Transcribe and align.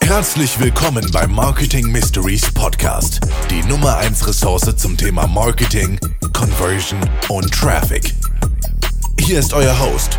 Herzlich 0.00 0.60
willkommen 0.60 1.10
beim 1.10 1.32
Marketing 1.32 1.90
Mysteries 1.90 2.52
Podcast, 2.52 3.20
die 3.50 3.62
Nummer 3.62 3.96
1 3.96 4.26
Ressource 4.28 4.76
zum 4.76 4.96
Thema 4.96 5.26
Marketing, 5.26 5.98
Conversion 6.32 7.00
und 7.28 7.50
Traffic. 7.52 8.12
Hier 9.18 9.38
ist 9.38 9.54
euer 9.54 9.78
Host, 9.78 10.18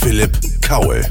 Philipp 0.00 0.38
Kaul. 0.60 1.02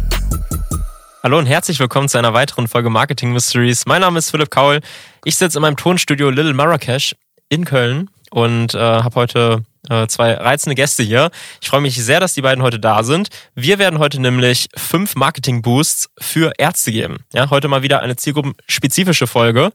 Hallo 1.23 1.39
und 1.39 1.45
herzlich 1.45 1.79
willkommen 1.79 2.09
zu 2.09 2.17
einer 2.17 2.33
weiteren 2.33 2.67
Folge 2.67 2.89
Marketing 2.89 3.33
Mysteries. 3.33 3.85
Mein 3.85 4.01
Name 4.01 4.19
ist 4.19 4.29
Philipp 4.29 4.51
Kaul. 4.51 4.81
Ich 5.23 5.37
sitze 5.37 5.57
in 5.57 5.63
meinem 5.63 5.77
Tonstudio 5.77 6.29
Little 6.29 6.53
Marrakesh 6.53 7.15
in 7.49 7.65
Köln 7.65 8.09
und 8.29 8.75
äh, 8.75 8.77
habe 8.77 9.15
heute 9.15 9.63
äh, 9.91 10.07
zwei 10.07 10.33
reizende 10.33 10.75
Gäste 10.75 11.03
hier. 11.03 11.29
Ich 11.61 11.69
freue 11.69 11.81
mich 11.81 11.95
sehr, 12.01 12.19
dass 12.19 12.33
die 12.33 12.41
beiden 12.41 12.63
heute 12.63 12.79
da 12.79 13.03
sind. 13.03 13.27
Wir 13.55 13.77
werden 13.77 13.99
heute 13.99 14.21
nämlich 14.21 14.69
fünf 14.75 15.15
Marketing-Boosts 15.15 16.09
für 16.19 16.53
Ärzte 16.57 16.91
geben. 16.91 17.25
Ja, 17.33 17.49
heute 17.49 17.67
mal 17.67 17.83
wieder 17.83 17.99
eine 17.99 18.15
zielgruppenspezifische 18.15 19.27
Folge. 19.27 19.71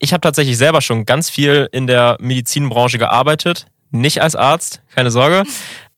Ich 0.00 0.12
habe 0.12 0.20
tatsächlich 0.20 0.58
selber 0.58 0.80
schon 0.80 1.06
ganz 1.06 1.30
viel 1.30 1.68
in 1.70 1.86
der 1.86 2.16
Medizinbranche 2.20 2.98
gearbeitet. 2.98 3.66
Nicht 3.90 4.20
als 4.20 4.34
Arzt, 4.34 4.82
keine 4.94 5.10
Sorge. 5.10 5.44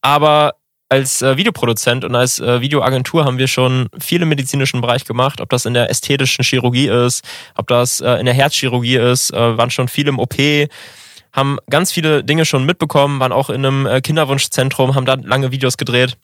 Aber 0.01 0.53
als 0.87 1.23
äh, 1.23 1.35
Videoproduzent 1.35 2.05
und 2.05 2.13
als 2.15 2.39
äh, 2.39 2.61
Videoagentur 2.61 3.25
haben 3.25 3.39
wir 3.39 3.47
schon 3.47 3.87
viel 3.97 4.21
im 4.21 4.29
medizinischen 4.29 4.81
Bereich 4.81 5.05
gemacht, 5.05 5.41
ob 5.41 5.49
das 5.49 5.65
in 5.65 5.73
der 5.73 5.89
ästhetischen 5.89 6.43
Chirurgie 6.43 6.87
ist, 6.87 7.25
ob 7.55 7.67
das 7.67 8.01
äh, 8.01 8.11
in 8.19 8.25
der 8.25 8.35
Herzchirurgie 8.35 8.97
ist, 8.97 9.33
äh, 9.33 9.57
waren 9.57 9.71
schon 9.71 9.87
viel 9.87 10.07
im 10.07 10.19
OP, 10.19 10.35
haben 11.35 11.57
ganz 11.69 11.91
viele 11.91 12.23
Dinge 12.23 12.45
schon 12.45 12.65
mitbekommen, 12.65 13.19
waren 13.19 13.31
auch 13.33 13.49
in 13.49 13.65
einem 13.65 13.85
äh, 13.85 14.01
Kinderwunschzentrum, 14.01 14.95
haben 14.95 15.05
da 15.05 15.15
lange 15.15 15.51
Videos 15.51 15.77
gedreht. 15.77 16.17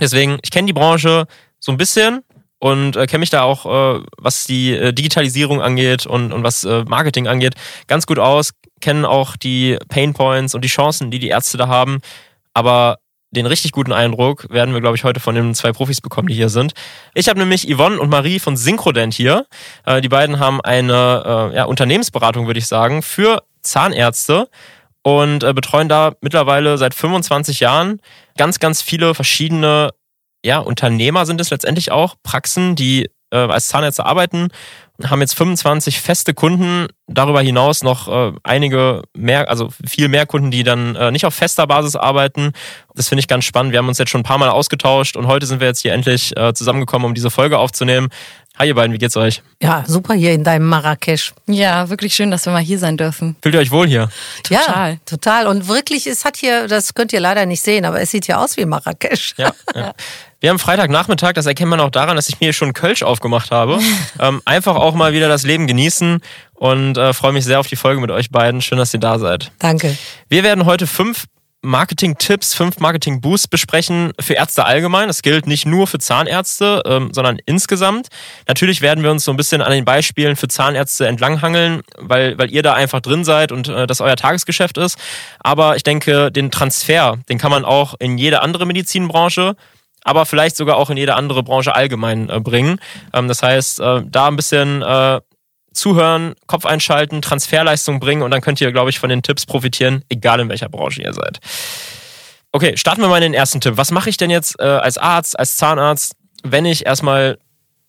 Deswegen, 0.00 0.38
ich 0.42 0.50
kenne 0.50 0.66
die 0.66 0.72
Branche 0.72 1.26
so 1.58 1.72
ein 1.72 1.78
bisschen 1.78 2.22
und 2.58 2.96
äh, 2.96 3.06
kenne 3.06 3.20
mich 3.20 3.30
da 3.30 3.42
auch, 3.42 3.66
äh, 3.66 4.04
was 4.18 4.44
die 4.44 4.72
äh, 4.72 4.92
Digitalisierung 4.92 5.62
angeht 5.62 6.06
und, 6.06 6.32
und 6.32 6.42
was 6.42 6.64
äh, 6.64 6.84
Marketing 6.84 7.28
angeht, 7.28 7.54
ganz 7.86 8.06
gut 8.06 8.18
aus, 8.18 8.50
kennen 8.80 9.04
auch 9.04 9.36
die 9.36 9.78
Pain 9.88 10.12
Points 10.12 10.54
und 10.54 10.62
die 10.62 10.68
Chancen, 10.68 11.10
die 11.10 11.18
die 11.18 11.28
Ärzte 11.28 11.56
da 11.56 11.68
haben. 11.68 12.00
Aber 12.52 12.98
den 13.30 13.46
richtig 13.46 13.72
guten 13.72 13.92
Eindruck 13.92 14.46
werden 14.50 14.74
wir, 14.74 14.82
glaube 14.82 14.96
ich, 14.96 15.04
heute 15.04 15.18
von 15.18 15.34
den 15.34 15.54
zwei 15.54 15.72
Profis 15.72 16.02
bekommen, 16.02 16.28
die 16.28 16.34
hier 16.34 16.50
sind. 16.50 16.74
Ich 17.14 17.28
habe 17.28 17.38
nämlich 17.38 17.66
Yvonne 17.66 17.98
und 17.98 18.10
Marie 18.10 18.38
von 18.38 18.58
Synchrodent 18.58 19.14
hier. 19.14 19.46
Äh, 19.86 20.02
die 20.02 20.10
beiden 20.10 20.38
haben 20.38 20.60
eine 20.60 21.50
äh, 21.52 21.56
ja, 21.56 21.64
Unternehmensberatung, 21.64 22.46
würde 22.46 22.58
ich 22.58 22.66
sagen, 22.66 23.02
für 23.02 23.42
Zahnärzte 23.62 24.48
und 25.02 25.42
äh, 25.44 25.52
betreuen 25.52 25.88
da 25.88 26.12
mittlerweile 26.20 26.78
seit 26.78 26.94
25 26.94 27.60
Jahren 27.60 28.00
ganz, 28.36 28.60
ganz 28.60 28.82
viele 28.82 29.14
verschiedene 29.14 29.90
ja, 30.44 30.58
Unternehmer 30.58 31.26
sind 31.26 31.40
es 31.40 31.50
letztendlich 31.50 31.92
auch, 31.92 32.16
Praxen, 32.22 32.74
die 32.74 33.08
äh, 33.30 33.36
als 33.36 33.68
Zahnärzte 33.68 34.04
arbeiten, 34.04 34.48
haben 35.04 35.20
jetzt 35.20 35.34
25 35.34 36.00
feste 36.00 36.34
Kunden, 36.34 36.86
darüber 37.06 37.40
hinaus 37.40 37.82
noch 37.82 38.08
äh, 38.08 38.32
einige 38.42 39.02
mehr, 39.16 39.48
also 39.48 39.70
viel 39.86 40.08
mehr 40.08 40.26
Kunden, 40.26 40.50
die 40.50 40.62
dann 40.62 40.94
äh, 40.96 41.10
nicht 41.10 41.24
auf 41.24 41.34
fester 41.34 41.66
Basis 41.66 41.96
arbeiten. 41.96 42.52
Das 42.94 43.08
finde 43.08 43.20
ich 43.20 43.28
ganz 43.28 43.44
spannend. 43.44 43.72
Wir 43.72 43.78
haben 43.78 43.88
uns 43.88 43.98
jetzt 43.98 44.10
schon 44.10 44.20
ein 44.20 44.24
paar 44.24 44.38
Mal 44.38 44.50
ausgetauscht 44.50 45.16
und 45.16 45.26
heute 45.26 45.46
sind 45.46 45.60
wir 45.60 45.66
jetzt 45.66 45.80
hier 45.80 45.92
endlich 45.92 46.36
äh, 46.36 46.52
zusammengekommen, 46.54 47.06
um 47.06 47.14
diese 47.14 47.30
Folge 47.30 47.58
aufzunehmen. 47.58 48.08
Hi 48.58 48.68
ihr 48.68 48.74
beiden, 48.74 48.92
wie 48.92 48.98
geht's 48.98 49.16
euch? 49.16 49.42
Ja, 49.62 49.82
super 49.86 50.12
hier 50.12 50.32
in 50.32 50.44
deinem 50.44 50.68
Marrakesch. 50.68 51.32
Ja, 51.46 51.88
wirklich 51.88 52.14
schön, 52.14 52.30
dass 52.30 52.44
wir 52.44 52.52
mal 52.52 52.60
hier 52.60 52.78
sein 52.78 52.98
dürfen. 52.98 53.34
Fühlt 53.40 53.54
ihr 53.54 53.60
euch 53.60 53.70
wohl 53.70 53.88
hier? 53.88 54.10
Total. 54.42 54.92
Ja, 54.92 54.98
total. 55.06 55.46
Und 55.46 55.68
wirklich, 55.68 56.06
es 56.06 56.26
hat 56.26 56.36
hier, 56.36 56.68
das 56.68 56.92
könnt 56.92 57.14
ihr 57.14 57.20
leider 57.20 57.46
nicht 57.46 57.62
sehen, 57.62 57.86
aber 57.86 58.02
es 58.02 58.10
sieht 58.10 58.26
hier 58.26 58.38
aus 58.38 58.58
wie 58.58 58.66
Marrakesch. 58.66 59.34
Ja. 59.38 59.52
ja. 59.74 59.94
Wir 60.40 60.50
haben 60.50 60.58
Freitagnachmittag, 60.58 61.32
das 61.32 61.46
erkennt 61.46 61.70
man 61.70 61.80
auch 61.80 61.90
daran, 61.90 62.14
dass 62.14 62.28
ich 62.28 62.40
mir 62.40 62.52
schon 62.52 62.74
Kölsch 62.74 63.02
aufgemacht 63.02 63.50
habe. 63.50 63.80
ähm, 64.20 64.42
einfach 64.44 64.76
auch 64.76 64.94
mal 64.94 65.14
wieder 65.14 65.28
das 65.28 65.44
Leben 65.44 65.66
genießen 65.66 66.20
und 66.52 66.98
äh, 66.98 67.14
freue 67.14 67.32
mich 67.32 67.46
sehr 67.46 67.58
auf 67.58 67.68
die 67.68 67.76
Folge 67.76 68.02
mit 68.02 68.10
euch 68.10 68.30
beiden. 68.30 68.60
Schön, 68.60 68.76
dass 68.76 68.92
ihr 68.92 69.00
da 69.00 69.18
seid. 69.18 69.50
Danke. 69.60 69.96
Wir 70.28 70.42
werden 70.42 70.66
heute 70.66 70.86
fünf 70.86 71.24
Marketing-Tipps, 71.62 72.54
fünf 72.54 72.80
Marketing-Boosts 72.80 73.48
besprechen 73.48 74.12
für 74.20 74.34
Ärzte 74.34 74.64
allgemein. 74.64 75.08
Das 75.08 75.22
gilt 75.22 75.46
nicht 75.46 75.64
nur 75.64 75.86
für 75.86 75.98
Zahnärzte, 75.98 76.82
ähm, 76.84 77.10
sondern 77.12 77.38
insgesamt. 77.46 78.08
Natürlich 78.48 78.80
werden 78.80 79.04
wir 79.04 79.10
uns 79.10 79.24
so 79.24 79.30
ein 79.30 79.36
bisschen 79.36 79.62
an 79.62 79.70
den 79.70 79.84
Beispielen 79.84 80.36
für 80.36 80.48
Zahnärzte 80.48 81.06
entlanghangeln, 81.06 81.82
weil, 81.96 82.36
weil 82.36 82.50
ihr 82.50 82.62
da 82.62 82.74
einfach 82.74 83.00
drin 83.00 83.24
seid 83.24 83.52
und 83.52 83.68
äh, 83.68 83.86
das 83.86 84.00
euer 84.00 84.16
Tagesgeschäft 84.16 84.76
ist. 84.76 84.98
Aber 85.38 85.76
ich 85.76 85.84
denke, 85.84 86.32
den 86.32 86.50
Transfer, 86.50 87.18
den 87.28 87.38
kann 87.38 87.50
man 87.50 87.64
auch 87.64 87.94
in 87.98 88.18
jede 88.18 88.42
andere 88.42 88.66
Medizinbranche 88.66 89.56
aber 90.04 90.26
vielleicht 90.26 90.56
sogar 90.56 90.78
auch 90.78 90.90
in 90.90 90.96
jede 90.96 91.14
andere 91.14 91.44
Branche 91.44 91.76
allgemein 91.76 92.28
äh, 92.28 92.40
bringen. 92.40 92.80
Ähm, 93.12 93.28
das 93.28 93.42
heißt, 93.42 93.78
äh, 93.78 94.02
da 94.04 94.26
ein 94.26 94.34
bisschen 94.34 94.82
äh, 94.82 95.20
zuhören, 95.72 96.34
Kopf 96.46 96.66
einschalten, 96.66 97.22
Transferleistung 97.22 98.00
bringen 98.00 98.22
und 98.22 98.30
dann 98.30 98.40
könnt 98.40 98.60
ihr, 98.60 98.72
glaube 98.72 98.90
ich, 98.90 98.98
von 98.98 99.10
den 99.10 99.22
Tipps 99.22 99.46
profitieren, 99.46 100.04
egal 100.08 100.40
in 100.40 100.48
welcher 100.48 100.68
Branche 100.68 101.02
ihr 101.02 101.12
seid. 101.12 101.40
Okay, 102.52 102.76
starten 102.76 103.00
wir 103.00 103.08
mal 103.08 103.16
in 103.16 103.32
den 103.32 103.34
ersten 103.34 103.60
Tipp. 103.60 103.76
Was 103.76 103.90
mache 103.90 104.10
ich 104.10 104.16
denn 104.16 104.30
jetzt 104.30 104.60
äh, 104.60 104.64
als 104.64 104.98
Arzt, 104.98 105.38
als 105.38 105.56
Zahnarzt, 105.56 106.14
wenn 106.42 106.66
ich 106.66 106.84
erstmal 106.84 107.38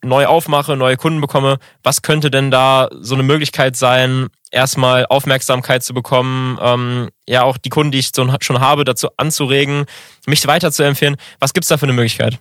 neu 0.02 0.26
aufmache, 0.26 0.76
neue 0.76 0.96
Kunden 0.96 1.20
bekomme? 1.20 1.58
Was 1.82 2.02
könnte 2.02 2.30
denn 2.30 2.50
da 2.50 2.88
so 3.00 3.14
eine 3.14 3.22
Möglichkeit 3.22 3.76
sein, 3.76 4.28
erstmal 4.54 5.04
Aufmerksamkeit 5.06 5.82
zu 5.82 5.92
bekommen, 5.92 6.58
ähm, 6.62 7.10
ja 7.28 7.42
auch 7.42 7.58
die 7.58 7.68
Kunden, 7.68 7.92
die 7.92 7.98
ich 7.98 8.10
schon 8.14 8.60
habe, 8.60 8.84
dazu 8.84 9.08
anzuregen, 9.16 9.84
mich 10.26 10.46
weiter 10.46 10.72
zu 10.72 10.82
empfehlen. 10.82 11.16
Was 11.40 11.52
gibt's 11.52 11.68
da 11.68 11.76
für 11.76 11.86
eine 11.86 11.92
Möglichkeit? 11.92 12.38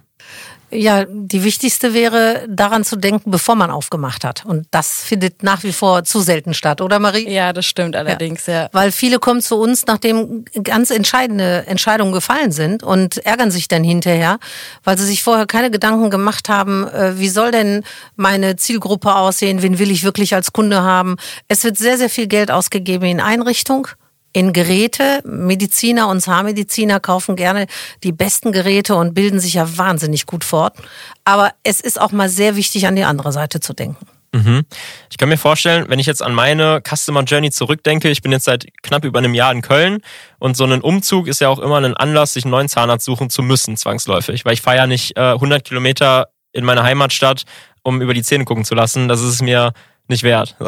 Ja, 0.74 1.06
die 1.08 1.44
wichtigste 1.44 1.94
wäre, 1.94 2.46
daran 2.50 2.84
zu 2.84 2.96
denken, 2.96 3.32
bevor 3.32 3.56
man 3.56 3.72
aufgemacht 3.72 4.24
hat. 4.24 4.46
Und 4.46 4.68
das 4.72 5.04
findet 5.04 5.44
nach 5.44 5.64
wie 5.64 5.74
vor 5.74 6.04
zu 6.04 6.20
selten 6.20 6.54
statt, 6.54 6.82
oder 6.82 7.00
Marie? 7.00 7.30
Ja, 7.30 7.54
das 7.54 7.66
stimmt 7.66 7.96
allerdings, 7.96 8.46
ja. 8.46 8.54
ja. 8.54 8.70
Weil 8.72 8.92
viele 8.92 9.20
kommen 9.20 9.42
zu 9.42 9.58
uns, 9.58 9.86
nachdem 9.86 10.46
ganz 10.64 10.90
entscheidende 10.90 11.66
Entscheidungen 11.68 12.12
gefallen 12.12 12.52
sind 12.52 12.84
und 12.84 13.18
ärgern 13.26 13.52
sich 13.52 13.68
dann 13.68 13.84
hinterher, 13.84 14.40
weil 14.84 14.98
sie 14.98 15.06
sich 15.06 15.24
vorher 15.24 15.46
keine 15.46 15.72
Gedanken 15.72 16.10
gemacht 16.10 16.50
haben, 16.50 16.88
äh, 16.88 17.20
wie 17.20 17.30
soll 17.30 17.52
denn 17.52 17.84
meine 18.16 18.56
Zielgruppe 18.56 19.16
aussehen, 19.16 19.62
wen 19.62 19.80
will 19.80 19.92
ich 19.92 20.04
wirklich 20.04 20.36
als 20.36 20.54
Kunde 20.54 20.82
haben. 20.82 21.18
Es 21.48 21.64
wird 21.64 21.78
sehr, 21.78 21.98
sehr 21.98 22.10
viel 22.10 22.28
Geld 22.28 22.52
ausgegeben 22.52 23.06
in 23.06 23.20
Einrichtung 23.20 23.88
in 24.34 24.52
Geräte. 24.52 25.22
Mediziner 25.24 26.10
und 26.10 26.22
Zahnmediziner 26.22 27.00
kaufen 27.00 27.36
gerne 27.36 27.68
die 28.04 28.12
besten 28.12 28.52
Geräte 28.52 28.96
und 28.96 29.14
bilden 29.14 29.40
sich 29.40 29.54
ja 29.54 29.78
wahnsinnig 29.78 30.26
gut 30.26 30.44
fort. 30.44 30.76
Aber 31.24 31.52
es 31.64 31.80
ist 31.80 32.02
auch 32.02 32.12
mal 32.12 32.30
sehr 32.30 32.56
wichtig, 32.56 32.88
an 32.88 32.96
die 32.96 33.06
andere 33.06 33.32
Seite 33.32 33.60
zu 33.60 33.74
denken. 33.74 34.06
Mhm. 34.34 34.66
Ich 35.12 35.18
kann 35.18 35.30
mir 35.30 35.38
vorstellen, 35.38 35.86
wenn 35.90 36.00
ich 36.00 36.08
jetzt 36.08 36.24
an 36.24 36.34
meine 36.34 36.82
Customer 36.82 37.22
Journey 37.24 37.52
zurückdenke, 37.52 38.10
ich 38.10 38.24
bin 38.24 38.32
jetzt 38.32 38.46
seit 38.46 38.66
knapp 38.82 39.06
über 39.06 39.20
einem 39.20 39.36
Jahr 39.36 39.52
in 39.52 39.62
Köln 39.62 40.00
und 40.40 40.58
so 40.58 40.64
ein 40.66 40.82
Umzug 40.82 41.28
ist 41.28 41.40
ja 41.40 41.50
auch 41.50 41.60
immer 41.60 41.78
ein 41.78 41.96
Anlass, 41.96 42.34
sich 42.34 42.44
einen 42.44 42.52
neuen 42.52 42.68
Zahnarzt 42.68 43.06
suchen 43.06 43.30
zu 43.30 43.44
müssen, 43.44 43.78
zwangsläufig. 43.78 44.44
Weil 44.44 44.54
ich 44.54 44.62
fahre 44.62 44.78
ja 44.78 44.88
nicht 44.88 45.16
äh, 45.18 45.34
100 45.34 45.64
Kilometer 45.64 46.30
in 46.52 46.66
meine 46.66 46.84
Heimatstadt, 46.84 47.44
um 47.84 48.02
über 48.02 48.16
die 48.16 48.24
Zähne 48.24 48.46
gucken 48.46 48.66
zu 48.66 48.74
lassen. 48.74 49.08
Das 49.08 49.22
ist 49.22 49.44
mir 49.44 49.72
nicht 50.08 50.24
wert. 50.24 50.56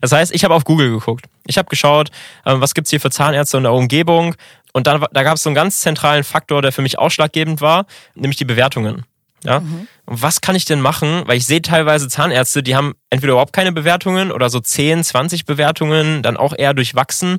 Das 0.00 0.12
heißt, 0.12 0.32
ich 0.32 0.44
habe 0.44 0.54
auf 0.54 0.64
Google 0.64 0.90
geguckt. 0.90 1.26
Ich 1.46 1.58
habe 1.58 1.68
geschaut, 1.68 2.10
ähm, 2.46 2.60
was 2.60 2.74
gibt's 2.74 2.90
hier 2.90 3.00
für 3.00 3.10
Zahnärzte 3.10 3.56
in 3.56 3.64
der 3.64 3.72
Umgebung. 3.72 4.36
Und 4.72 4.86
dann, 4.86 5.04
da 5.12 5.22
gab 5.24 5.34
es 5.34 5.42
so 5.42 5.50
einen 5.50 5.56
ganz 5.56 5.80
zentralen 5.80 6.24
Faktor, 6.24 6.62
der 6.62 6.72
für 6.72 6.80
mich 6.80 6.98
ausschlaggebend 6.98 7.60
war, 7.60 7.86
nämlich 8.14 8.36
die 8.36 8.44
Bewertungen. 8.44 9.04
Ja? 9.44 9.60
Mhm. 9.60 9.88
Und 10.06 10.22
was 10.22 10.40
kann 10.40 10.54
ich 10.54 10.64
denn 10.64 10.80
machen? 10.80 11.22
Weil 11.26 11.36
ich 11.36 11.46
sehe 11.46 11.60
teilweise 11.60 12.08
Zahnärzte, 12.08 12.62
die 12.62 12.76
haben 12.76 12.94
entweder 13.10 13.32
überhaupt 13.32 13.52
keine 13.52 13.72
Bewertungen 13.72 14.32
oder 14.32 14.48
so 14.48 14.60
10, 14.60 15.04
20 15.04 15.44
Bewertungen, 15.44 16.22
dann 16.22 16.36
auch 16.36 16.54
eher 16.56 16.72
durchwachsen. 16.72 17.38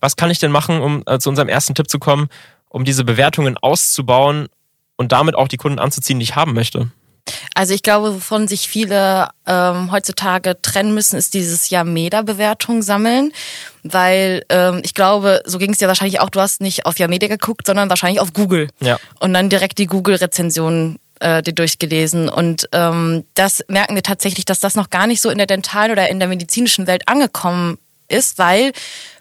Was 0.00 0.16
kann 0.16 0.30
ich 0.30 0.38
denn 0.38 0.52
machen, 0.52 0.80
um 0.80 1.02
äh, 1.06 1.18
zu 1.18 1.28
unserem 1.28 1.48
ersten 1.48 1.74
Tipp 1.74 1.90
zu 1.90 1.98
kommen, 1.98 2.28
um 2.68 2.84
diese 2.84 3.04
Bewertungen 3.04 3.56
auszubauen 3.56 4.48
und 4.96 5.12
damit 5.12 5.34
auch 5.34 5.48
die 5.48 5.56
Kunden 5.56 5.78
anzuziehen, 5.78 6.20
die 6.20 6.24
ich 6.24 6.36
haben 6.36 6.54
möchte? 6.54 6.90
Also 7.54 7.74
ich 7.74 7.82
glaube, 7.82 8.14
wovon 8.14 8.48
sich 8.48 8.68
viele 8.68 9.28
ähm, 9.46 9.90
heutzutage 9.92 10.60
trennen 10.60 10.94
müssen, 10.94 11.16
ist 11.16 11.34
dieses 11.34 11.70
Yameda-Bewertung 11.70 12.82
sammeln. 12.82 13.32
Weil 13.82 14.44
ähm, 14.48 14.80
ich 14.84 14.94
glaube, 14.94 15.42
so 15.46 15.58
ging 15.58 15.70
es 15.70 15.78
dir 15.78 15.88
wahrscheinlich 15.88 16.20
auch, 16.20 16.30
du 16.30 16.40
hast 16.40 16.60
nicht 16.60 16.86
auf 16.86 16.98
Yameda 16.98 17.28
geguckt, 17.28 17.66
sondern 17.66 17.88
wahrscheinlich 17.88 18.20
auf 18.20 18.32
Google. 18.32 18.68
Ja. 18.80 18.98
Und 19.20 19.32
dann 19.32 19.48
direkt 19.48 19.78
die 19.78 19.86
Google-Rezensionen 19.86 20.98
äh, 21.20 21.42
dir 21.42 21.54
durchgelesen. 21.54 22.28
Und 22.28 22.68
ähm, 22.72 23.24
das 23.34 23.64
merken 23.68 23.94
wir 23.94 24.02
tatsächlich, 24.02 24.44
dass 24.44 24.60
das 24.60 24.74
noch 24.74 24.90
gar 24.90 25.06
nicht 25.06 25.20
so 25.20 25.30
in 25.30 25.38
der 25.38 25.46
dentalen 25.46 25.92
oder 25.92 26.08
in 26.08 26.18
der 26.18 26.28
medizinischen 26.28 26.86
Welt 26.86 27.08
angekommen 27.08 27.78
ist, 28.08 28.38
weil 28.38 28.72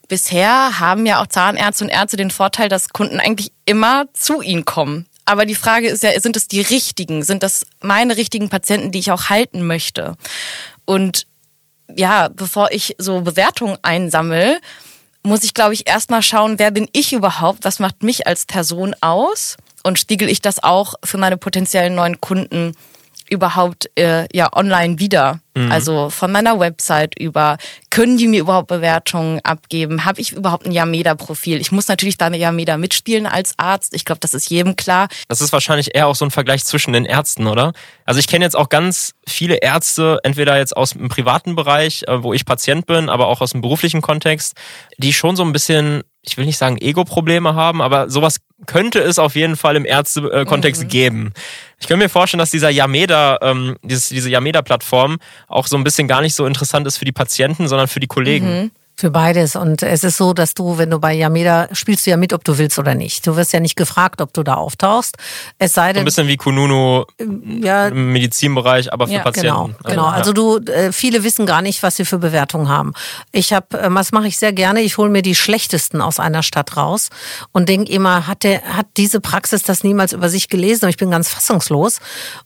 bisher 0.07 0.79
haben 0.79 1.05
ja 1.05 1.21
auch 1.21 1.27
Zahnärzte 1.27 1.83
und 1.83 1.89
Ärzte 1.89 2.17
den 2.17 2.31
Vorteil, 2.31 2.69
dass 2.69 2.89
Kunden 2.89 3.19
eigentlich 3.19 3.51
immer 3.65 4.05
zu 4.13 4.41
ihnen 4.41 4.65
kommen. 4.65 5.05
Aber 5.27 5.45
die 5.45 5.55
Frage 5.55 5.89
ist 5.89 6.03
ja, 6.03 6.17
sind 6.21 6.37
es 6.37 6.47
die 6.47 6.61
richtigen? 6.61 7.21
Sind 7.21 7.43
das 7.43 7.65
meine 7.81 8.15
richtigen 8.15 8.47
Patienten, 8.47 8.93
die 8.93 8.99
ich 8.99 9.11
auch 9.11 9.25
halten 9.25 9.67
möchte? 9.67 10.15
Und 10.85 11.27
ja, 11.93 12.29
bevor 12.29 12.71
ich 12.71 12.95
so 12.97 13.19
Bewertungen 13.19 13.77
einsammle, 13.81 14.61
muss 15.23 15.43
ich, 15.43 15.53
glaube 15.53 15.73
ich, 15.73 15.85
erstmal 15.85 16.21
schauen, 16.21 16.59
wer 16.59 16.71
bin 16.71 16.87
ich 16.93 17.11
überhaupt? 17.11 17.65
Was 17.65 17.79
macht 17.79 18.03
mich 18.03 18.25
als 18.25 18.45
Person 18.45 18.95
aus? 19.01 19.57
Und 19.83 19.99
spiegel 19.99 20.29
ich 20.29 20.41
das 20.41 20.63
auch 20.63 20.93
für 21.03 21.17
meine 21.17 21.35
potenziellen 21.35 21.95
neuen 21.95 22.21
Kunden 22.21 22.73
überhaupt 23.29 23.89
äh, 23.97 24.27
ja 24.35 24.49
online 24.55 24.99
wieder? 24.99 25.39
Mhm. 25.55 25.71
Also 25.71 26.09
von 26.09 26.31
meiner 26.31 26.59
Website 26.59 27.17
über, 27.19 27.57
können 27.89 28.17
die 28.17 28.27
mir 28.27 28.41
überhaupt 28.41 28.67
Bewertungen 28.67 29.39
abgeben? 29.43 30.05
Habe 30.05 30.21
ich 30.21 30.33
überhaupt 30.33 30.65
ein 30.65 30.71
Yameda-Profil? 30.71 31.59
Ich 31.59 31.71
muss 31.71 31.87
natürlich 31.87 32.17
bei 32.17 32.29
Yameda 32.29 32.77
mitspielen 32.77 33.25
als 33.25 33.53
Arzt. 33.57 33.93
Ich 33.95 34.05
glaube, 34.05 34.19
das 34.19 34.33
ist 34.33 34.49
jedem 34.49 34.75
klar. 34.75 35.07
Das 35.27 35.41
ist 35.41 35.51
wahrscheinlich 35.53 35.95
eher 35.95 36.07
auch 36.07 36.15
so 36.15 36.25
ein 36.25 36.31
Vergleich 36.31 36.63
zwischen 36.65 36.93
den 36.93 37.05
Ärzten, 37.05 37.47
oder? 37.47 37.73
Also 38.05 38.19
ich 38.19 38.27
kenne 38.27 38.45
jetzt 38.45 38.55
auch 38.55 38.69
ganz 38.69 39.13
viele 39.27 39.55
Ärzte, 39.55 40.19
entweder 40.23 40.57
jetzt 40.57 40.77
aus 40.77 40.91
dem 40.91 41.09
privaten 41.09 41.55
Bereich, 41.55 42.03
äh, 42.07 42.21
wo 42.23 42.33
ich 42.33 42.45
Patient 42.45 42.85
bin, 42.85 43.09
aber 43.09 43.27
auch 43.27 43.41
aus 43.41 43.51
dem 43.51 43.61
beruflichen 43.61 44.01
Kontext, 44.01 44.55
die 44.97 45.13
schon 45.13 45.35
so 45.35 45.43
ein 45.43 45.53
bisschen 45.53 46.03
ich 46.27 46.37
will 46.37 46.45
nicht 46.45 46.57
sagen 46.57 46.77
Ego-Probleme 46.77 47.55
haben, 47.55 47.81
aber 47.81 48.09
sowas 48.09 48.39
könnte 48.65 48.99
es 48.99 49.19
auf 49.19 49.35
jeden 49.35 49.55
Fall 49.55 49.75
im 49.75 49.85
Ärztekontext 49.85 50.83
mhm. 50.83 50.87
geben. 50.87 51.33
Ich 51.79 51.87
kann 51.87 51.99
mir 51.99 52.09
vorstellen, 52.09 52.39
dass 52.39 52.49
dieser 52.49 52.69
Yameda, 52.69 53.37
ähm, 53.41 53.77
dieses, 53.83 54.09
diese 54.09 54.29
Yameda-Plattform 54.29 55.17
auch 55.47 55.67
so 55.67 55.77
ein 55.77 55.83
bisschen 55.83 56.07
gar 56.07 56.21
nicht 56.21 56.33
so 56.33 56.45
interessant 56.45 56.87
ist 56.87 56.97
für 56.97 57.05
die 57.05 57.11
Patienten, 57.11 57.67
sondern 57.67 57.87
für 57.87 57.99
die 57.99 58.07
Kollegen. 58.07 58.61
Mhm. 58.61 58.71
Für 58.99 59.11
beides. 59.11 59.55
Und 59.55 59.83
es 59.83 60.03
ist 60.03 60.17
so, 60.17 60.33
dass 60.33 60.55
du, 60.55 60.79
wenn 60.79 60.89
du 60.89 60.97
bei 60.97 61.13
Yameda 61.13 61.67
spielst 61.71 62.07
du 62.07 62.09
ja 62.09 62.17
mit, 62.17 62.33
ob 62.33 62.43
du 62.43 62.57
willst 62.57 62.79
oder 62.79 62.95
nicht. 62.95 63.27
Du 63.27 63.35
wirst 63.35 63.53
ja 63.53 63.59
nicht 63.59 63.75
gefragt, 63.75 64.21
ob 64.21 64.33
du 64.33 64.41
da 64.41 64.55
auftauchst. 64.55 65.17
Es 65.59 65.73
sei 65.73 65.93
denn. 65.93 66.01
ein 66.01 66.05
bisschen 66.05 66.27
wie 66.27 66.35
Kununu 66.35 67.05
ja, 67.61 67.89
im 67.89 68.11
Medizinbereich, 68.11 68.91
aber 68.91 69.05
für 69.05 69.13
ja, 69.13 69.21
Patienten. 69.21 69.75
Genau, 69.83 70.01
genau. 70.01 70.05
Also 70.07 70.33
du, 70.33 70.57
äh, 70.57 70.91
viele 70.91 71.23
wissen 71.23 71.45
gar 71.45 71.61
nicht, 71.61 71.83
was 71.83 71.97
sie 71.97 72.05
für 72.05 72.17
Bewertungen 72.17 72.69
haben. 72.69 72.93
Ich 73.31 73.53
habe, 73.53 73.79
äh, 73.79 73.87
was 73.91 74.11
mache 74.13 74.29
ich 74.29 74.39
sehr 74.39 74.51
gerne, 74.51 74.81
ich 74.81 74.97
hole 74.97 75.11
mir 75.11 75.21
die 75.21 75.35
schlechtesten 75.35 76.01
aus 76.01 76.19
einer 76.19 76.41
Stadt 76.41 76.75
raus 76.75 77.09
und 77.51 77.69
denke 77.69 77.91
immer, 77.91 78.25
hat 78.25 78.41
der, 78.43 78.63
hat 78.63 78.87
diese 78.97 79.21
Praxis 79.21 79.61
das 79.61 79.83
niemals 79.83 80.11
über 80.11 80.27
sich 80.27 80.49
gelesen? 80.49 80.85
Und 80.85 80.89
ich 80.89 80.97
bin 80.97 81.11
ganz 81.11 81.29
fassungslos. 81.29 81.99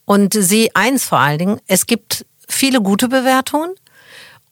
Und 0.04 0.34
sehe 0.34 0.68
eins 0.74 1.06
vor 1.06 1.20
allen 1.20 1.38
Dingen, 1.38 1.62
es 1.68 1.86
gibt 1.86 2.26
viele 2.50 2.82
gute 2.82 3.08
Bewertungen 3.08 3.74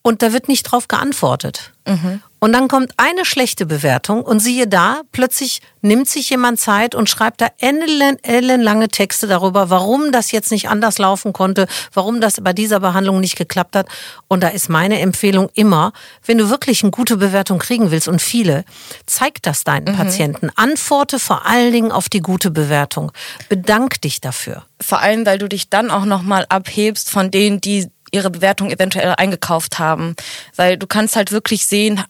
und 0.02 0.22
da 0.22 0.32
wird 0.32 0.48
nicht 0.48 0.62
drauf 0.64 0.88
geantwortet. 0.88 1.72
Mhm. 1.86 2.22
Und 2.38 2.52
dann 2.52 2.68
kommt 2.68 2.92
eine 2.96 3.26
schlechte 3.26 3.66
Bewertung 3.66 4.22
und 4.22 4.40
siehe 4.40 4.66
da, 4.66 5.02
plötzlich 5.12 5.60
nimmt 5.82 6.08
sich 6.08 6.30
jemand 6.30 6.58
Zeit 6.58 6.94
und 6.94 7.10
schreibt 7.10 7.42
da 7.42 7.48
ellen, 7.58 8.16
ellenlange 8.22 8.88
Texte 8.88 9.26
darüber, 9.26 9.68
warum 9.68 10.10
das 10.10 10.32
jetzt 10.32 10.50
nicht 10.50 10.70
anders 10.70 10.96
laufen 10.96 11.34
konnte, 11.34 11.66
warum 11.92 12.22
das 12.22 12.40
bei 12.42 12.54
dieser 12.54 12.80
Behandlung 12.80 13.20
nicht 13.20 13.36
geklappt 13.36 13.76
hat. 13.76 13.88
Und 14.26 14.42
da 14.42 14.48
ist 14.48 14.70
meine 14.70 15.00
Empfehlung 15.00 15.50
immer, 15.52 15.92
wenn 16.24 16.38
du 16.38 16.48
wirklich 16.48 16.82
eine 16.82 16.92
gute 16.92 17.18
Bewertung 17.18 17.58
kriegen 17.58 17.90
willst 17.90 18.08
und 18.08 18.22
viele, 18.22 18.64
zeig 19.04 19.42
das 19.42 19.64
deinen 19.64 19.92
mhm. 19.92 19.96
Patienten. 19.98 20.50
Antworte 20.56 21.18
vor 21.18 21.44
allen 21.44 21.72
Dingen 21.72 21.92
auf 21.92 22.08
die 22.08 22.20
gute 22.20 22.50
Bewertung. 22.50 23.12
Bedank 23.50 24.00
dich 24.00 24.22
dafür. 24.22 24.64
Vor 24.80 25.00
allem, 25.00 25.26
weil 25.26 25.38
du 25.38 25.46
dich 25.46 25.68
dann 25.68 25.90
auch 25.90 26.06
nochmal 26.06 26.46
abhebst 26.48 27.10
von 27.10 27.30
denen, 27.30 27.60
die 27.60 27.90
ihre 28.12 28.30
Bewertung 28.30 28.70
eventuell 28.70 29.14
eingekauft 29.16 29.78
haben. 29.78 30.14
Weil 30.56 30.76
du 30.76 30.86
kannst 30.86 31.16
halt 31.16 31.32
wirklich 31.32 31.66
sehen, 31.66 32.02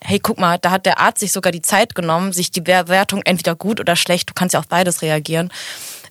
hey, 0.00 0.18
guck 0.18 0.38
mal, 0.38 0.58
da 0.58 0.70
hat 0.70 0.86
der 0.86 0.98
Arzt 0.98 1.20
sich 1.20 1.32
sogar 1.32 1.52
die 1.52 1.62
Zeit 1.62 1.94
genommen, 1.94 2.32
sich 2.32 2.50
die 2.50 2.60
Bewertung 2.60 3.22
entweder 3.24 3.54
gut 3.54 3.80
oder 3.80 3.96
schlecht, 3.96 4.30
du 4.30 4.34
kannst 4.34 4.54
ja 4.54 4.60
auf 4.60 4.68
beides 4.68 5.02
reagieren, 5.02 5.52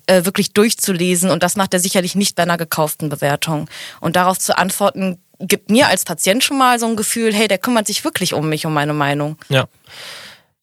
äh, 0.06 0.24
wirklich 0.24 0.52
durchzulesen. 0.52 1.30
Und 1.30 1.42
das 1.42 1.56
macht 1.56 1.74
er 1.74 1.80
sicherlich 1.80 2.14
nicht 2.14 2.36
bei 2.36 2.42
einer 2.42 2.56
gekauften 2.56 3.08
Bewertung. 3.08 3.68
Und 4.00 4.16
darauf 4.16 4.38
zu 4.38 4.56
antworten, 4.56 5.18
gibt 5.38 5.70
mir 5.70 5.88
als 5.88 6.04
Patient 6.04 6.42
schon 6.42 6.58
mal 6.58 6.78
so 6.78 6.86
ein 6.86 6.96
Gefühl, 6.96 7.34
hey, 7.34 7.48
der 7.48 7.58
kümmert 7.58 7.86
sich 7.86 8.04
wirklich 8.04 8.34
um 8.34 8.48
mich, 8.48 8.64
um 8.66 8.72
meine 8.72 8.94
Meinung. 8.94 9.36
Ja. 9.48 9.66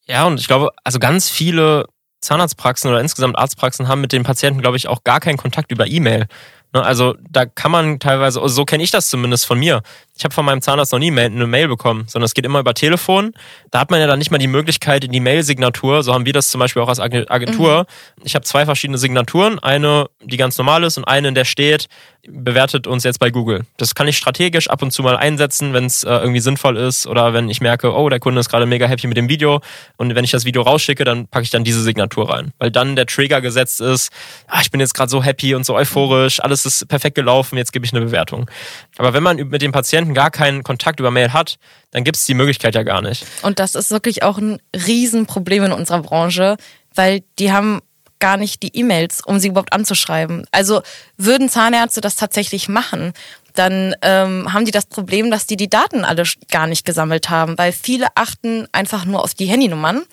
Ja, 0.06 0.26
und 0.26 0.40
ich 0.40 0.48
glaube, 0.48 0.72
also 0.84 0.98
ganz 0.98 1.30
viele 1.30 1.86
Zahnarztpraxen 2.22 2.90
oder 2.90 3.00
insgesamt 3.00 3.38
Arztpraxen 3.38 3.88
haben 3.88 4.02
mit 4.02 4.12
den 4.12 4.24
Patienten, 4.24 4.62
glaube 4.62 4.78
ich, 4.78 4.88
auch 4.88 5.04
gar 5.04 5.20
keinen 5.20 5.38
Kontakt 5.38 5.72
über 5.72 5.86
E-Mail. 5.86 6.28
Ne, 6.74 6.84
also 6.84 7.16
da 7.30 7.46
kann 7.46 7.72
man 7.72 8.00
teilweise, 8.00 8.42
also 8.42 8.54
so 8.54 8.66
kenne 8.66 8.84
ich 8.84 8.92
das 8.92 9.10
zumindest 9.10 9.46
von 9.46 9.58
mir. 9.58 9.82
Ich 10.20 10.26
habe 10.26 10.34
von 10.34 10.44
meinem 10.44 10.62
Zahnarzt 10.62 10.92
noch 10.92 11.00
nie 11.00 11.18
eine 11.18 11.48
Mail 11.48 11.70
bekommen, 11.70 12.04
sondern 12.08 12.26
es 12.26 12.34
geht 12.34 12.46
immer 12.46 12.60
über 12.60 12.74
Telefon. 12.74 13.32
Da 13.72 13.80
hat 13.80 13.90
man 13.90 14.02
ja 14.02 14.08
dann 14.08 14.20
nicht 14.20 14.32
mal 14.32 14.38
die 14.38 14.48
Möglichkeit 14.48 15.06
in 15.06 15.14
die 15.14 15.22
Mail-Signatur, 15.22 16.04
so 16.04 16.14
haben 16.14 16.26
wir 16.26 16.34
das 16.34 16.50
zum 16.50 16.60
Beispiel 16.60 16.82
auch 16.82 16.90
als 16.90 17.00
Agentur. 17.00 17.84
Mhm. 18.18 18.24
Ich 18.26 18.36
habe 18.36 18.44
zwei 18.44 18.66
verschiedene 18.66 18.98
Signaturen, 18.98 19.60
eine, 19.60 20.10
die 20.22 20.36
ganz 20.36 20.58
normal 20.58 20.84
ist 20.84 20.98
und 20.98 21.06
eine, 21.06 21.30
in 21.30 21.36
der 21.36 21.46
steht, 21.46 21.88
bewertet 22.28 22.86
uns 22.86 23.04
jetzt 23.04 23.20
bei 23.20 23.30
Google. 23.30 23.66
Das 23.78 23.96
kann 23.96 24.08
ich 24.08 24.18
strategisch 24.18 24.70
ab 24.70 24.82
und 24.82 24.92
zu 24.92 25.04
mal 25.04 25.16
einsetzen, 25.16 25.74
wenn 25.74 25.86
es 25.86 26.04
äh, 26.04 26.10
irgendwie 26.10 26.42
sinnvoll 26.42 26.76
ist 26.78 27.08
oder 27.08 27.34
wenn 27.34 27.50
ich 27.50 27.62
merke, 27.62 27.94
oh, 27.94 28.10
der 28.10 28.20
Kunde 28.20 28.42
ist 28.42 28.50
gerade 28.50 28.66
mega 28.66 28.88
happy 28.88 29.08
mit 29.08 29.16
dem 29.16 29.30
Video 29.30 29.62
und 29.98 30.14
wenn 30.16 30.26
ich 30.26 30.32
das 30.32 30.44
Video 30.44 30.64
rausschicke, 30.64 31.06
dann 31.06 31.28
packe 31.28 31.44
ich 31.44 31.50
dann 31.50 31.64
diese 31.64 31.82
Signatur 31.82 32.30
rein, 32.30 32.52
weil 32.58 32.72
dann 32.72 32.96
der 32.96 33.06
Trigger 33.06 33.40
gesetzt 33.40 33.80
ist, 33.80 34.12
ah, 34.48 34.60
ich 34.62 34.70
bin 34.70 34.82
jetzt 34.82 34.94
gerade 34.94 35.10
so 35.10 35.24
happy 35.24 35.56
und 35.56 35.66
so 35.66 35.76
euphorisch, 35.76 36.42
alles 36.42 36.66
ist 36.66 36.88
perfekt 36.90 37.16
gelaufen, 37.16 37.58
jetzt 37.58 37.72
gebe 37.72 37.86
ich 37.86 37.94
eine 37.94 38.04
Bewertung. 38.04 38.50
Aber 38.98 39.14
wenn 39.14 39.24
man 39.24 39.38
mit 39.38 39.62
dem 39.62 39.72
Patienten 39.72 40.09
gar 40.14 40.32
keinen 40.32 40.64
Kontakt 40.64 41.00
über 41.00 41.12
Mail 41.12 41.34
hat, 41.34 41.58
dann 41.92 42.04
gibt 42.04 42.18
es 42.18 42.26
die 42.26 42.34
Möglichkeit 42.34 42.76
ja 42.76 42.84
gar 42.84 43.02
nicht. 43.02 43.26
Und 43.42 43.60
das 43.60 43.76
ist 43.76 43.92
wirklich 43.92 44.24
auch 44.24 44.38
ein 44.38 44.62
Riesenproblem 44.76 45.66
in 45.66 45.72
unserer 45.72 46.02
Branche, 46.02 46.58
weil 46.94 47.22
die 47.40 47.52
haben 47.52 47.82
gar 48.20 48.38
nicht 48.38 48.62
die 48.64 48.76
E-Mails, 48.76 49.22
um 49.26 49.40
sie 49.40 49.48
überhaupt 49.48 49.74
anzuschreiben. 49.74 50.46
Also 50.52 50.82
würden 51.18 51.50
Zahnärzte 51.50 52.02
das 52.02 52.16
tatsächlich 52.16 52.68
machen, 52.68 53.14
dann 53.56 53.96
ähm, 54.02 54.54
haben 54.54 54.66
die 54.66 54.72
das 54.72 54.86
Problem, 54.86 55.32
dass 55.32 55.48
die 55.48 55.58
die 55.58 55.70
Daten 55.70 56.06
alle 56.06 56.24
gar 56.52 56.68
nicht 56.68 56.86
gesammelt 56.86 57.30
haben, 57.30 57.58
weil 57.58 57.72
viele 57.72 58.08
achten 58.16 58.68
einfach 58.72 59.06
nur 59.06 59.24
auf 59.24 59.34
die 59.34 59.46
Handynummern, 59.46 60.04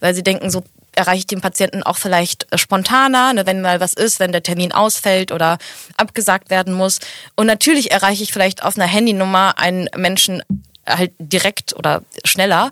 weil 0.00 0.14
sie 0.14 0.22
denken, 0.22 0.50
so 0.50 0.64
erreiche 0.94 1.20
ich 1.20 1.26
den 1.26 1.40
Patienten 1.40 1.82
auch 1.82 1.96
vielleicht 1.96 2.52
äh, 2.52 2.58
spontaner, 2.58 3.32
ne, 3.32 3.46
wenn 3.46 3.62
mal 3.62 3.80
was 3.80 3.94
ist, 3.94 4.20
wenn 4.20 4.32
der 4.32 4.42
Termin 4.42 4.72
ausfällt 4.72 5.32
oder 5.32 5.58
abgesagt 5.96 6.50
werden 6.50 6.74
muss. 6.74 6.98
Und 7.36 7.46
natürlich 7.46 7.90
erreiche 7.90 8.22
ich 8.22 8.32
vielleicht 8.32 8.62
auf 8.62 8.76
einer 8.76 8.86
Handynummer 8.86 9.58
einen 9.58 9.88
Menschen 9.96 10.42
halt 10.86 11.12
direkt 11.18 11.74
oder 11.76 12.02
schneller. 12.24 12.70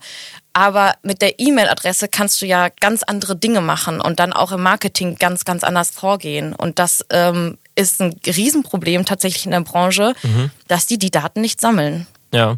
Aber 0.53 0.95
mit 1.03 1.23
der 1.23 1.39
E-Mail-Adresse 1.39 2.09
kannst 2.09 2.43
du 2.43 2.47
ja 2.47 2.69
ganz 2.81 3.05
andere 3.05 3.37
Dinge 3.37 3.61
machen 3.61 4.01
und 4.01 4.19
dann 4.19 4.33
auch 4.33 4.51
im 4.51 4.63
Marketing 4.63 5.17
ganz, 5.17 5.45
ganz 5.45 5.63
anders 5.63 5.91
vorgehen. 5.91 6.55
Und 6.55 6.81
das 6.81 7.05
ähm, 7.11 7.57
ist 7.77 8.01
ein 8.01 8.19
Riesenproblem 8.27 9.05
tatsächlich 9.05 9.45
in 9.45 9.53
der 9.53 9.61
Branche, 9.61 10.15
mhm. 10.23 10.51
dass 10.67 10.87
die 10.87 10.99
die 10.99 11.13
Daten 11.13 11.41
nicht 11.41 11.61
sammeln. 11.61 12.07
Ja. 12.33 12.57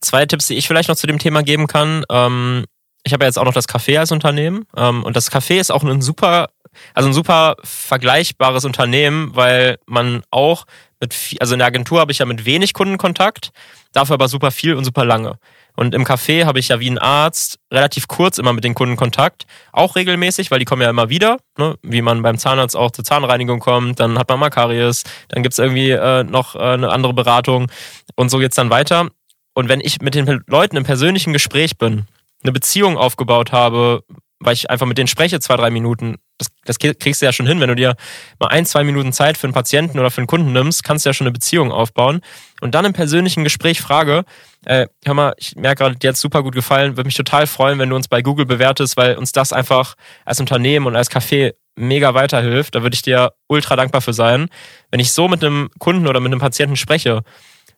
Zwei 0.00 0.24
Tipps, 0.24 0.46
die 0.46 0.54
ich 0.54 0.66
vielleicht 0.66 0.88
noch 0.88 0.96
zu 0.96 1.06
dem 1.06 1.18
Thema 1.18 1.42
geben 1.42 1.66
kann. 1.66 2.04
Ähm, 2.10 2.64
ich 3.06 3.12
habe 3.12 3.24
ja 3.24 3.28
jetzt 3.28 3.38
auch 3.38 3.44
noch 3.44 3.54
das 3.54 3.68
Café 3.68 3.98
als 4.00 4.10
Unternehmen 4.10 4.66
ähm, 4.76 5.04
und 5.04 5.16
das 5.16 5.30
Café 5.30 5.60
ist 5.60 5.70
auch 5.70 5.84
ein 5.84 6.02
super, 6.02 6.48
also 6.92 7.08
ein 7.08 7.12
super 7.12 7.54
vergleichbares 7.62 8.64
Unternehmen, 8.64 9.30
weil 9.34 9.78
man 9.86 10.22
auch 10.32 10.66
mit, 11.00 11.14
also 11.38 11.54
in 11.54 11.60
der 11.60 11.68
Agentur 11.68 12.00
habe 12.00 12.10
ich 12.10 12.18
ja 12.18 12.26
mit 12.26 12.44
wenig 12.46 12.74
Kundenkontakt, 12.74 13.50
dafür 13.92 14.14
aber 14.14 14.26
super 14.26 14.50
viel 14.50 14.74
und 14.74 14.84
super 14.84 15.04
lange. 15.04 15.38
Und 15.76 15.94
im 15.94 16.04
Café 16.04 16.46
habe 16.46 16.58
ich 16.58 16.68
ja 16.68 16.80
wie 16.80 16.90
ein 16.90 16.98
Arzt 16.98 17.60
relativ 17.72 18.08
kurz 18.08 18.38
immer 18.38 18.52
mit 18.52 18.64
den 18.64 18.74
Kunden 18.74 18.96
Kontakt, 18.96 19.44
auch 19.72 19.94
regelmäßig, 19.94 20.50
weil 20.50 20.58
die 20.58 20.64
kommen 20.64 20.82
ja 20.82 20.90
immer 20.90 21.08
wieder, 21.08 21.36
ne? 21.58 21.76
wie 21.82 22.02
man 22.02 22.22
beim 22.22 22.38
Zahnarzt 22.38 22.74
auch 22.74 22.90
zur 22.90 23.04
Zahnreinigung 23.04 23.60
kommt, 23.60 24.00
dann 24.00 24.18
hat 24.18 24.28
man 24.28 24.40
mal 24.40 24.50
Karies, 24.50 25.04
dann 25.28 25.44
gibt's 25.44 25.60
irgendwie 25.60 25.90
äh, 25.90 26.24
noch 26.24 26.56
äh, 26.56 26.58
eine 26.58 26.90
andere 26.90 27.14
Beratung 27.14 27.70
und 28.16 28.30
so 28.30 28.38
geht's 28.38 28.56
dann 28.56 28.70
weiter. 28.70 29.10
Und 29.54 29.68
wenn 29.68 29.80
ich 29.80 30.00
mit 30.00 30.14
den 30.14 30.42
Leuten 30.48 30.76
im 30.76 30.84
persönlichen 30.84 31.32
Gespräch 31.32 31.78
bin, 31.78 32.06
eine 32.46 32.52
Beziehung 32.52 32.96
aufgebaut 32.96 33.52
habe, 33.52 34.04
weil 34.38 34.52
ich 34.52 34.68
einfach 34.70 34.86
mit 34.86 34.98
denen 34.98 35.08
spreche, 35.08 35.40
zwei, 35.40 35.56
drei 35.56 35.70
Minuten, 35.70 36.16
das, 36.38 36.48
das 36.64 36.78
kriegst 36.78 37.22
du 37.22 37.26
ja 37.26 37.32
schon 37.32 37.46
hin. 37.46 37.58
Wenn 37.60 37.68
du 37.68 37.74
dir 37.74 37.96
mal 38.38 38.48
ein, 38.48 38.66
zwei 38.66 38.84
Minuten 38.84 39.12
Zeit 39.12 39.38
für 39.38 39.46
einen 39.46 39.54
Patienten 39.54 39.98
oder 39.98 40.10
für 40.10 40.18
einen 40.18 40.26
Kunden 40.26 40.52
nimmst, 40.52 40.84
kannst 40.84 41.04
du 41.04 41.08
ja 41.08 41.14
schon 41.14 41.26
eine 41.26 41.32
Beziehung 41.32 41.72
aufbauen. 41.72 42.20
Und 42.60 42.74
dann 42.74 42.84
im 42.84 42.92
persönlichen 42.92 43.44
Gespräch 43.44 43.80
frage, 43.80 44.24
äh, 44.66 44.88
hör 45.04 45.14
mal, 45.14 45.34
ich 45.38 45.56
merke 45.56 45.82
gerade, 45.82 45.96
dir 45.96 46.10
hat 46.10 46.16
super 46.16 46.42
gut 46.42 46.54
gefallen, 46.54 46.96
würde 46.96 47.08
mich 47.08 47.16
total 47.16 47.46
freuen, 47.46 47.78
wenn 47.78 47.88
du 47.88 47.96
uns 47.96 48.08
bei 48.08 48.20
Google 48.20 48.46
bewertest, 48.46 48.96
weil 48.96 49.16
uns 49.16 49.32
das 49.32 49.52
einfach 49.52 49.94
als 50.24 50.38
Unternehmen 50.38 50.86
und 50.86 50.96
als 50.96 51.10
Café 51.10 51.54
mega 51.74 52.12
weiterhilft. 52.14 52.74
Da 52.74 52.82
würde 52.82 52.94
ich 52.94 53.02
dir 53.02 53.32
ultra 53.48 53.74
dankbar 53.74 54.02
für 54.02 54.12
sein. 54.12 54.48
Wenn 54.90 55.00
ich 55.00 55.12
so 55.12 55.28
mit 55.28 55.42
einem 55.42 55.70
Kunden 55.78 56.06
oder 56.06 56.20
mit 56.20 56.32
einem 56.32 56.40
Patienten 56.40 56.76
spreche, 56.76 57.22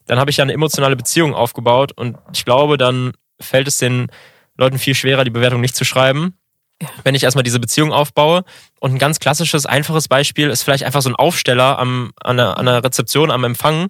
dann 0.06 0.18
habe 0.18 0.30
ich 0.30 0.38
ja 0.38 0.42
eine 0.42 0.54
emotionale 0.54 0.96
Beziehung 0.96 1.34
aufgebaut 1.34 1.92
und 1.92 2.18
ich 2.32 2.44
glaube, 2.44 2.78
dann 2.78 3.12
fällt 3.40 3.68
es 3.68 3.78
den 3.78 4.08
Leuten 4.58 4.78
viel 4.78 4.94
schwerer, 4.94 5.24
die 5.24 5.30
Bewertung 5.30 5.60
nicht 5.60 5.76
zu 5.76 5.84
schreiben. 5.84 6.34
Ja. 6.82 6.88
Wenn 7.02 7.14
ich 7.14 7.24
erstmal 7.24 7.42
diese 7.42 7.58
Beziehung 7.58 7.92
aufbaue. 7.92 8.44
Und 8.80 8.92
ein 8.92 8.98
ganz 8.98 9.18
klassisches, 9.18 9.66
einfaches 9.66 10.08
Beispiel 10.08 10.50
ist 10.50 10.62
vielleicht 10.62 10.84
einfach 10.84 11.02
so 11.02 11.08
ein 11.08 11.16
Aufsteller 11.16 11.78
am, 11.78 12.12
an, 12.22 12.36
der, 12.36 12.58
an 12.58 12.66
der 12.66 12.84
Rezeption, 12.84 13.30
am 13.30 13.44
Empfang, 13.44 13.88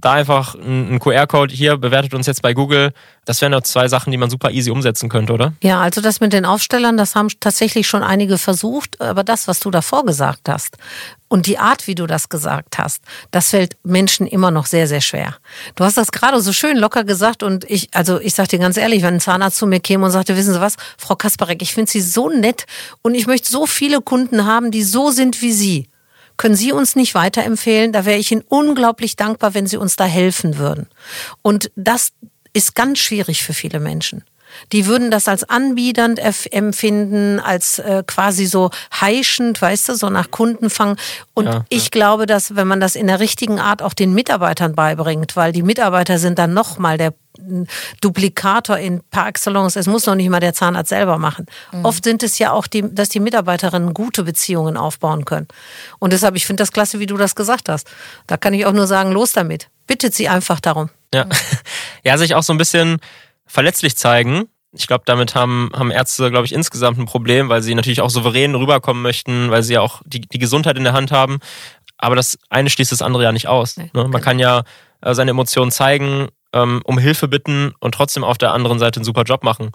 da 0.00 0.12
einfach 0.12 0.54
ein 0.54 0.98
QR-Code 0.98 1.54
hier, 1.54 1.76
bewertet 1.76 2.14
uns 2.14 2.26
jetzt 2.26 2.42
bei 2.42 2.54
Google. 2.54 2.92
Das 3.24 3.40
wären 3.40 3.52
doch 3.52 3.60
zwei 3.62 3.88
Sachen, 3.88 4.10
die 4.10 4.16
man 4.16 4.30
super 4.30 4.50
easy 4.50 4.70
umsetzen 4.70 5.08
könnte, 5.08 5.32
oder? 5.32 5.52
Ja, 5.62 5.80
also 5.80 6.00
das 6.00 6.20
mit 6.20 6.32
den 6.32 6.44
Aufstellern, 6.44 6.96
das 6.96 7.14
haben 7.14 7.28
tatsächlich 7.38 7.86
schon 7.86 8.02
einige 8.02 8.38
versucht. 8.38 9.00
Aber 9.00 9.22
das, 9.22 9.48
was 9.48 9.60
du 9.60 9.70
davor 9.70 10.04
gesagt 10.04 10.48
hast 10.48 10.76
und 11.28 11.46
die 11.46 11.58
Art, 11.58 11.86
wie 11.86 11.94
du 11.94 12.06
das 12.06 12.30
gesagt 12.30 12.78
hast, 12.78 13.02
das 13.30 13.50
fällt 13.50 13.76
Menschen 13.84 14.26
immer 14.26 14.50
noch 14.50 14.66
sehr, 14.66 14.88
sehr 14.88 15.02
schwer. 15.02 15.36
Du 15.76 15.84
hast 15.84 15.98
das 15.98 16.10
gerade 16.10 16.40
so 16.40 16.52
schön 16.52 16.78
locker 16.78 17.04
gesagt 17.04 17.42
und 17.42 17.64
ich, 17.70 17.88
also 17.92 18.18
ich 18.18 18.34
sag 18.34 18.48
dir 18.48 18.58
ganz 18.58 18.76
ehrlich, 18.76 19.02
wenn 19.02 19.14
ein 19.14 19.20
Zahnarzt 19.20 19.58
zu 19.58 19.66
mir 19.66 19.80
käme 19.80 20.06
und 20.06 20.10
sagte, 20.10 20.36
wissen 20.36 20.54
Sie 20.54 20.60
was, 20.60 20.76
Frau 20.98 21.14
Kasparek, 21.14 21.62
ich 21.62 21.74
finde 21.74 21.90
Sie 21.90 22.00
so 22.00 22.28
nett 22.28 22.64
und 23.02 23.14
ich 23.14 23.26
möchte 23.26 23.50
so 23.50 23.66
viele 23.66 24.00
Kunden 24.00 24.46
haben, 24.46 24.70
die 24.70 24.82
so 24.82 25.10
sind 25.10 25.42
wie 25.42 25.52
Sie 25.52 25.91
können 26.42 26.56
Sie 26.56 26.72
uns 26.72 26.96
nicht 26.96 27.14
weiterempfehlen? 27.14 27.92
Da 27.92 28.04
wäre 28.04 28.18
ich 28.18 28.32
Ihnen 28.32 28.42
unglaublich 28.48 29.14
dankbar, 29.14 29.54
wenn 29.54 29.68
Sie 29.68 29.76
uns 29.76 29.94
da 29.94 30.06
helfen 30.06 30.58
würden. 30.58 30.88
Und 31.40 31.70
das 31.76 32.08
ist 32.52 32.74
ganz 32.74 32.98
schwierig 32.98 33.44
für 33.44 33.52
viele 33.52 33.78
Menschen. 33.78 34.24
Die 34.72 34.86
würden 34.86 35.12
das 35.12 35.28
als 35.28 35.44
anbiedernd 35.44 36.18
empfinden, 36.50 37.38
als 37.38 37.78
äh, 37.78 38.02
quasi 38.04 38.46
so 38.46 38.70
heischend, 39.00 39.62
weißt 39.62 39.90
du, 39.90 39.94
so 39.94 40.10
nach 40.10 40.32
Kundenfang. 40.32 40.96
Und 41.32 41.46
ja, 41.46 41.64
ich 41.68 41.84
ja. 41.84 41.90
glaube, 41.92 42.26
dass 42.26 42.56
wenn 42.56 42.66
man 42.66 42.80
das 42.80 42.96
in 42.96 43.06
der 43.06 43.20
richtigen 43.20 43.60
Art 43.60 43.80
auch 43.80 43.94
den 43.94 44.12
Mitarbeitern 44.12 44.74
beibringt, 44.74 45.36
weil 45.36 45.52
die 45.52 45.62
Mitarbeiter 45.62 46.18
sind 46.18 46.40
dann 46.40 46.54
nochmal 46.54 46.98
der 46.98 47.14
Duplikator 48.00 48.78
in 48.78 49.02
par 49.10 49.28
excellence. 49.28 49.76
Es 49.76 49.86
muss 49.86 50.06
noch 50.06 50.14
nicht 50.14 50.28
mal 50.28 50.40
der 50.40 50.54
Zahnarzt 50.54 50.90
selber 50.90 51.18
machen. 51.18 51.46
Mhm. 51.72 51.84
Oft 51.84 52.04
sind 52.04 52.22
es 52.22 52.38
ja 52.38 52.52
auch 52.52 52.66
die, 52.66 52.84
dass 52.94 53.08
die 53.08 53.20
Mitarbeiterinnen 53.20 53.94
gute 53.94 54.24
Beziehungen 54.24 54.76
aufbauen 54.76 55.24
können. 55.24 55.48
Und 55.98 56.12
deshalb, 56.12 56.36
ich 56.36 56.46
finde 56.46 56.62
das 56.62 56.72
klasse, 56.72 56.98
wie 56.98 57.06
du 57.06 57.16
das 57.16 57.34
gesagt 57.34 57.68
hast. 57.68 57.88
Da 58.26 58.36
kann 58.36 58.54
ich 58.54 58.66
auch 58.66 58.72
nur 58.72 58.86
sagen, 58.86 59.12
los 59.12 59.32
damit. 59.32 59.68
Bittet 59.86 60.14
sie 60.14 60.28
einfach 60.28 60.60
darum. 60.60 60.90
Ja, 61.14 61.26
ja 62.04 62.18
sich 62.18 62.34
auch 62.34 62.42
so 62.42 62.52
ein 62.52 62.58
bisschen 62.58 62.98
verletzlich 63.46 63.96
zeigen. 63.96 64.44
Ich 64.74 64.86
glaube, 64.86 65.04
damit 65.04 65.34
haben, 65.34 65.70
haben 65.74 65.90
Ärzte, 65.90 66.30
glaube 66.30 66.46
ich, 66.46 66.54
insgesamt 66.54 66.98
ein 66.98 67.04
Problem, 67.04 67.50
weil 67.50 67.62
sie 67.62 67.74
natürlich 67.74 68.00
auch 68.00 68.08
souverän 68.08 68.54
rüberkommen 68.54 69.02
möchten, 69.02 69.50
weil 69.50 69.62
sie 69.62 69.74
ja 69.74 69.82
auch 69.82 70.00
die, 70.06 70.22
die 70.22 70.38
Gesundheit 70.38 70.78
in 70.78 70.84
der 70.84 70.94
Hand 70.94 71.12
haben. 71.12 71.40
Aber 71.98 72.16
das 72.16 72.38
eine 72.48 72.70
schließt 72.70 72.90
das 72.90 73.02
andere 73.02 73.22
ja 73.24 73.32
nicht 73.32 73.48
aus. 73.48 73.76
Ne? 73.76 73.90
Man 73.92 74.22
kann 74.22 74.38
ja 74.38 74.62
äh, 75.02 75.14
seine 75.14 75.32
Emotionen 75.32 75.70
zeigen, 75.70 76.28
ähm, 76.52 76.82
um 76.84 76.98
Hilfe 76.98 77.28
bitten 77.28 77.72
und 77.80 77.94
trotzdem 77.94 78.24
auf 78.24 78.38
der 78.38 78.52
anderen 78.52 78.78
Seite 78.78 78.98
einen 78.98 79.04
super 79.04 79.22
Job 79.22 79.44
machen. 79.44 79.70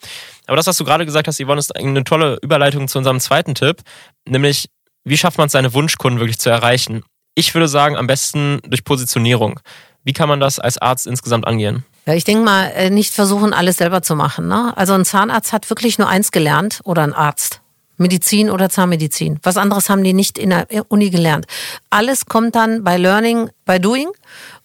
Aber 0.46 0.58
das, 0.58 0.68
was 0.68 0.78
du 0.78 0.86
gerade 0.86 1.06
gesagt 1.06 1.28
hast, 1.28 1.42
Yvonne, 1.44 1.60
ist 1.60 1.76
eine 1.76 2.04
tolle 2.04 2.38
Überleitung 2.42 2.88
zu 2.88 2.98
unserem 2.98 3.20
zweiten 3.20 3.56
Tipp, 3.56 3.82
nämlich 4.28 4.70
wie 5.04 5.18
schafft 5.18 5.38
man 5.38 5.48
es, 5.48 5.54
seine 5.54 5.74
Wunschkunden 5.74 6.20
wirklich 6.20 6.40
zu 6.40 6.50
erreichen? 6.50 7.04
Ich 7.34 7.54
würde 7.54 7.68
sagen, 7.68 7.96
am 7.96 8.08
besten 8.08 8.60
durch 8.68 8.84
Positionierung. 8.84 9.60
Wie 10.04 10.14
kann 10.14 10.28
man 10.28 10.40
das 10.40 10.60
als 10.60 10.78
Arzt 10.78 11.08
insgesamt 11.08 11.48
angehen? 11.48 11.86
Ja, 12.06 12.14
ich 12.14 12.24
denke 12.24 12.44
mal, 12.44 12.68
äh, 12.76 12.90
nicht 12.90 13.14
versuchen, 13.14 13.54
alles 13.54 13.78
selber 13.78 14.02
zu 14.02 14.16
machen. 14.16 14.48
Ne? 14.48 14.74
Also 14.76 14.94
ein 14.94 15.06
Zahnarzt 15.06 15.54
hat 15.54 15.70
wirklich 15.70 15.98
nur 15.98 16.08
eins 16.08 16.32
gelernt 16.32 16.82
oder 16.84 17.04
ein 17.04 17.14
Arzt. 17.14 17.62
Medizin 17.98 18.50
oder 18.50 18.70
Zahnmedizin. 18.70 19.40
Was 19.44 19.58
anderes 19.58 19.90
haben 19.90 20.04
die 20.04 20.14
nicht 20.14 20.38
in 20.38 20.52
der 20.52 20.68
Uni 20.90 21.10
gelernt. 21.10 21.48
Alles 21.90 22.28
kommt 22.28 22.56
dann 22.56 22.84
bei 22.84 22.98
Learning, 22.98 23.50
bei 23.66 23.80
Doing. 23.80 24.08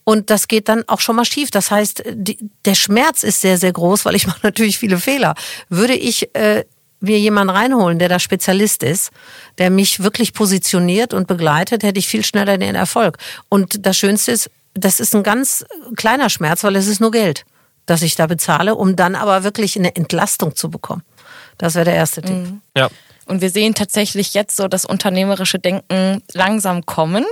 Und 0.05 0.31
das 0.31 0.49
geht 0.49 0.69
dann 0.69 0.85
auch 0.89 1.01
schon 1.01 1.17
mal 1.17 1.25
schief. 1.25 1.51
Das 1.51 1.71
heißt, 1.71 2.03
die, 2.13 2.39
der 2.65 2.75
Schmerz 2.75 3.23
ist 3.23 3.41
sehr, 3.41 3.59
sehr 3.59 3.73
groß, 3.73 4.05
weil 4.05 4.17
ich 4.17 4.27
mache 4.29 4.41
natürlich 4.43 4.79
viele 4.79 4.99
Fehler. 4.99 5.35
Würde 5.69 5.95
ich 5.95 6.35
äh, 6.35 6.65
mir 7.01 7.19
jemanden 7.19 7.51
reinholen, 7.51 7.99
der 7.99 8.09
da 8.09 8.19
Spezialist 8.19 8.83
ist, 8.83 9.11
der 9.59 9.71
mich 9.71 10.03
wirklich 10.03 10.33
positioniert 10.33 11.13
und 11.15 11.27
begleitet, 11.27 11.83
hätte 11.83 11.99
ich 11.99 12.07
viel 12.07 12.25
schneller 12.25 12.59
den 12.59 12.75
Erfolg. 12.75 13.19
Und 13.49 13.87
das 13.87 13.97
Schönste 13.97 14.33
ist, 14.33 14.51
das 14.75 15.01
ist 15.01 15.15
ein 15.15 15.23
ganz 15.23 15.65
kleiner 15.97 16.31
Schmerz, 16.31 16.65
weil 16.65 16.77
es 16.77 16.87
ist 16.87 17.01
nur 17.01 17.11
Geld, 17.11 17.45
das 17.87 18.03
ich 18.03 18.15
da 18.15 18.27
bezahle, 18.27 18.75
um 18.75 18.97
dann 18.97 19.15
aber 19.15 19.45
wirklich 19.45 19.77
eine 19.77 19.95
Entlastung 19.95 20.57
zu 20.57 20.71
bekommen. 20.71 21.03
Das 21.59 21.75
wäre 21.75 21.85
der 21.85 21.95
erste 21.95 22.23
Tipp. 22.23 22.37
Mhm. 22.37 22.61
Ja. 22.77 22.89
Und 23.27 23.41
wir 23.41 23.51
sehen 23.51 23.75
tatsächlich 23.75 24.35
jetzt 24.35 24.57
so 24.57 24.69
das 24.69 24.85
unternehmerische 24.85 25.59
Denken 25.59 26.23
langsam 26.33 26.85
kommen, 26.87 27.25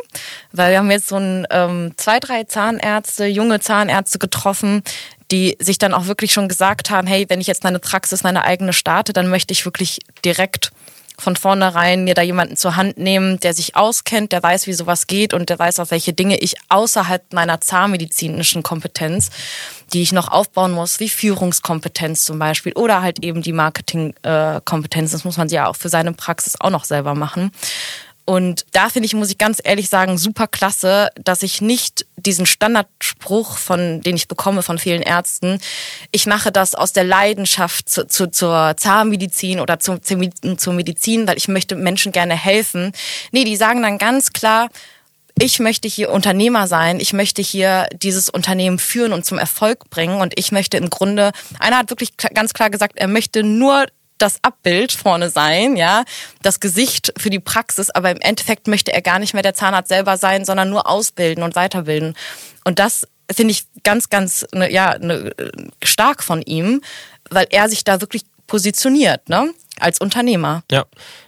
weil 0.52 0.70
wir 0.70 0.78
haben 0.78 0.90
jetzt 0.90 1.09
so 1.09 1.16
ein, 1.16 1.47
ähm, 1.50 1.92
zwei, 1.97 2.20
drei 2.20 2.44
Zahnärzte, 2.44 3.26
junge 3.26 3.61
Zahnärzte 3.61 4.18
getroffen, 4.18 4.82
die 5.30 5.56
sich 5.61 5.78
dann 5.78 5.94
auch 5.94 6.06
wirklich 6.06 6.32
schon 6.32 6.49
gesagt 6.49 6.90
haben, 6.90 7.06
hey, 7.06 7.26
wenn 7.28 7.40
ich 7.40 7.47
jetzt 7.47 7.64
meine 7.64 7.78
Praxis, 7.78 8.23
meine 8.23 8.44
eigene 8.44 8.73
starte, 8.73 9.12
dann 9.12 9.28
möchte 9.28 9.52
ich 9.52 9.64
wirklich 9.64 10.00
direkt 10.25 10.73
von 11.21 11.37
vornherein 11.37 12.05
mir 12.05 12.15
da 12.15 12.23
jemanden 12.23 12.57
zur 12.57 12.77
Hand 12.77 12.99
nehmen, 12.99 13.39
der 13.41 13.55
sich 13.55 13.77
auskennt, 13.77 14.33
der 14.33 14.43
weiß, 14.43 14.67
wie 14.67 14.73
sowas 14.73 15.07
geht 15.07 15.35
und 15.35 15.49
der 15.49 15.59
weiß, 15.59 15.79
auf 15.79 15.91
welche 15.91 16.12
Dinge 16.12 16.39
ich 16.39 16.55
außerhalb 16.69 17.33
meiner 17.33 17.61
zahnmedizinischen 17.61 18.62
Kompetenz, 18.62 19.31
die 19.93 20.03
ich 20.03 20.12
noch 20.12 20.29
aufbauen 20.29 20.73
muss, 20.73 21.00
wie 21.00 21.09
Führungskompetenz 21.09 22.25
zum 22.25 22.39
Beispiel 22.39 22.73
oder 22.73 23.03
halt 23.03 23.25
eben 23.25 23.43
die 23.43 23.53
Marketingkompetenz. 23.53 25.12
Das 25.12 25.25
muss 25.25 25.37
man 25.37 25.49
ja 25.49 25.69
auch 25.69 25.77
für 25.77 25.89
seine 25.89 26.12
Praxis 26.12 26.61
auch 26.61 26.71
noch 26.71 26.85
selber 26.85 27.15
machen. 27.15 27.53
Und 28.31 28.65
da 28.71 28.91
finde 28.91 29.07
ich, 29.07 29.15
muss 29.15 29.33
ich 29.33 29.39
ganz 29.39 29.61
ehrlich 29.61 29.89
sagen, 29.89 30.17
super 30.17 30.47
klasse, 30.47 31.11
dass 31.17 31.43
ich 31.43 31.61
nicht 31.61 32.07
diesen 32.15 32.47
Standardspruch, 32.47 33.57
von 33.57 34.03
den 34.03 34.15
ich 34.15 34.29
bekomme 34.29 34.63
von 34.63 34.79
vielen 34.79 35.03
Ärzten, 35.03 35.59
ich 36.13 36.27
mache 36.27 36.53
das 36.53 36.77
aus 36.77 36.93
der 36.93 37.03
Leidenschaft 37.03 37.89
zu, 37.89 38.07
zu, 38.07 38.31
zur 38.31 38.75
Zahnmedizin 38.77 39.59
oder 39.59 39.81
zu, 39.81 39.99
zur 39.99 40.73
Medizin, 40.75 41.27
weil 41.27 41.39
ich 41.39 41.49
möchte 41.49 41.75
Menschen 41.75 42.13
gerne 42.13 42.37
helfen. 42.37 42.93
Nee, 43.33 43.43
die 43.43 43.57
sagen 43.57 43.83
dann 43.83 43.99
ganz 43.99 44.33
klar, 44.33 44.69
ich 45.37 45.59
möchte 45.59 45.89
hier 45.89 46.13
Unternehmer 46.13 46.69
sein, 46.69 47.01
ich 47.01 47.13
möchte 47.13 47.43
hier 47.43 47.89
dieses 47.93 48.29
Unternehmen 48.29 48.79
führen 48.79 49.13
und 49.13 49.27
zum 49.27 49.39
Erfolg 49.39 49.91
bringen 49.91 50.21
und 50.21 50.39
ich 50.39 50.53
möchte 50.53 50.77
im 50.77 50.89
Grunde, 50.89 51.33
einer 51.59 51.79
hat 51.79 51.91
wirklich 51.91 52.17
ganz 52.17 52.53
klar 52.53 52.71
gesagt, 52.71 52.93
er 52.95 53.09
möchte 53.09 53.43
nur 53.43 53.87
das 54.23 54.39
Abbild 54.43 54.93
vorne 54.93 55.31
sein, 55.31 55.77
ja, 55.77 56.05
das 56.43 56.61
Gesicht 56.61 57.12
für 57.17 57.31
die 57.31 57.41
Praxis, 57.41 57.91
aber 57.91 58.11
im 58.11 58.21
Endeffekt 58.21 58.69
möchte 58.69 58.93
er 58.93 59.03
gar 59.03 59.19
nicht 59.19 59.35
mehr 59.35 59.43
der 59.43 59.55
Zahnarzt 59.55 59.89
selber 59.89 60.17
sein, 60.17 60.45
sondern 60.45 60.71
nur 60.71 60.89
ausbilden 60.89 61.43
und 61.43 61.57
weiterbilden. 61.57 62.15
Und 62.65 62.79
das 62.79 63.07
finde 63.33 63.53
ich 63.53 63.65
ganz, 63.83 64.09
ganz, 64.09 64.47
ne, 64.53 64.71
ja, 64.73 64.99
ne, 64.99 65.33
stark 65.83 66.23
von 66.23 66.43
ihm, 66.43 66.83
weil 67.31 67.47
er 67.50 67.69
sich 67.69 67.85
da 67.85 68.00
wirklich 68.00 68.23
positioniert, 68.47 69.29
ne, 69.29 69.53
als 69.79 70.00
Unternehmer. 70.00 70.62
Ja. 70.71 70.85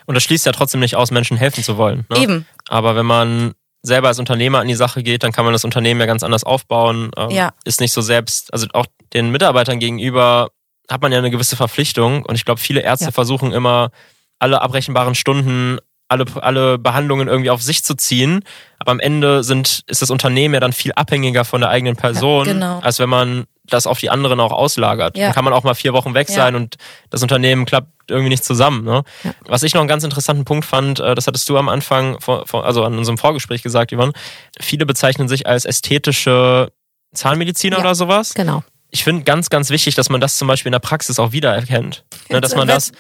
Und 0.07 0.15
das 0.15 0.25
schließt 0.25 0.47
ja 0.47 0.53
trotzdem 0.53 0.81
nicht 0.81 0.97
aus, 0.97 1.11
Menschen 1.11 1.37
helfen 1.37 1.63
zu 1.63 1.77
wollen. 1.77 2.05
Ne? 2.11 2.19
Eben. 2.19 2.47
Aber 2.69 2.97
wenn 2.97 3.07
man 3.07 3.55
selber 3.83 4.09
als 4.09 4.19
Unternehmer 4.19 4.61
an 4.61 4.69
die 4.69 4.75
Sache 4.75 5.03
geht, 5.03 5.23
dann 5.23 5.33
kann 5.33 5.45
man 5.45 5.53
das 5.53 5.65
Unternehmen 5.65 6.01
ja 6.01 6.07
ganz 6.07 6.23
anders 6.23 6.45
aufbauen. 6.45 7.11
Ähm, 7.17 7.31
ja. 7.31 7.53
Ist 7.65 7.81
nicht 7.81 7.93
so 7.93 8.01
selbst, 8.01 8.53
also 8.53 8.67
auch 8.73 8.87
den 9.13 9.31
Mitarbeitern 9.31 9.79
gegenüber 9.79 10.51
hat 10.91 11.03
man 11.03 11.13
ja 11.13 11.19
eine 11.19 11.31
gewisse 11.31 11.57
Verpflichtung 11.57 12.25
und 12.25 12.35
ich 12.35 12.45
glaube, 12.45 12.61
viele 12.61 12.81
Ärzte 12.81 13.07
ja. 13.07 13.11
versuchen 13.13 13.53
immer, 13.53 13.91
alle 14.39 14.61
abrechenbaren 14.61 15.15
Stunden, 15.15 15.79
alle, 16.09 16.27
alle 16.41 16.79
Behandlungen 16.79 17.29
irgendwie 17.29 17.51
auf 17.51 17.63
sich 17.63 17.83
zu 17.83 17.95
ziehen. 17.95 18.45
Aber 18.79 18.93
am 18.93 19.01
Ende 19.01 19.43
sind, 19.43 19.83
ist 19.87 20.03
das 20.03 20.11
Unternehmen 20.11 20.55
ja 20.55 20.61
dann 20.61 20.73
viel 20.73 20.93
abhängiger 20.93 21.45
von 21.45 21.61
der 21.61 21.71
eigenen 21.71 21.97
Person, 21.97 22.47
ja, 22.47 22.53
genau. 22.53 22.79
als 22.81 22.99
wenn 22.99 23.09
man 23.09 23.45
das 23.65 23.87
auf 23.87 24.01
die 24.01 24.11
anderen 24.11 24.41
auch 24.41 24.53
auslagert. 24.53 25.17
Ja. 25.17 25.27
Dann 25.27 25.35
kann 25.35 25.45
man 25.45 25.55
auch 25.55 25.63
mal 25.63 25.75
vier 25.75 25.93
Wochen 25.93 26.15
weg 26.15 26.29
sein 26.29 26.57
und 26.57 26.77
das 27.11 27.23
Unternehmen 27.23 27.65
klappt 27.65 27.89
irgendwie 28.11 28.29
nicht 28.29 28.45
zusammen. 28.45 28.85
Ne? 28.85 29.05
Was 29.47 29.63
ich 29.63 29.73
noch 29.73 29.81
einen 29.81 29.89
ganz 29.89 30.05
interessanten 30.05 30.45
Punkt 30.45 30.65
fand, 30.65 30.99
äh, 30.99 31.15
das 31.15 31.27
hattest 31.27 31.49
du 31.49 31.57
am 31.57 31.69
Anfang, 31.69 32.19
also 32.27 32.85
an 32.85 32.99
unserem 32.99 33.19
Vorgespräch 33.19 33.63
gesagt, 33.63 33.93
Yvonne, 33.93 34.13
viele 34.61 34.85
bezeichnen 34.85 35.29
sich 35.29 35.47
als 35.47 35.65
ästhetische 35.65 36.73
Zahnmediziner 37.15 37.79
oder 37.79 37.95
sowas. 37.95 38.35
Genau 38.35 38.65
ich 38.95 39.05
finde 39.05 39.25
ganz, 39.25 39.49
ganz 39.49 39.71
wichtig, 39.71 39.95
dass 39.95 40.11
man 40.11 40.21
das 40.21 40.37
zum 40.37 40.47
Beispiel 40.47 40.69
in 40.69 40.75
der 40.75 40.79
Praxis 40.79 41.19
auch 41.19 41.33
wiedererkennt. 41.33 42.05
Ne, 42.29 42.43
dass 42.43 42.55
man 42.55 42.69
das, 42.69 42.93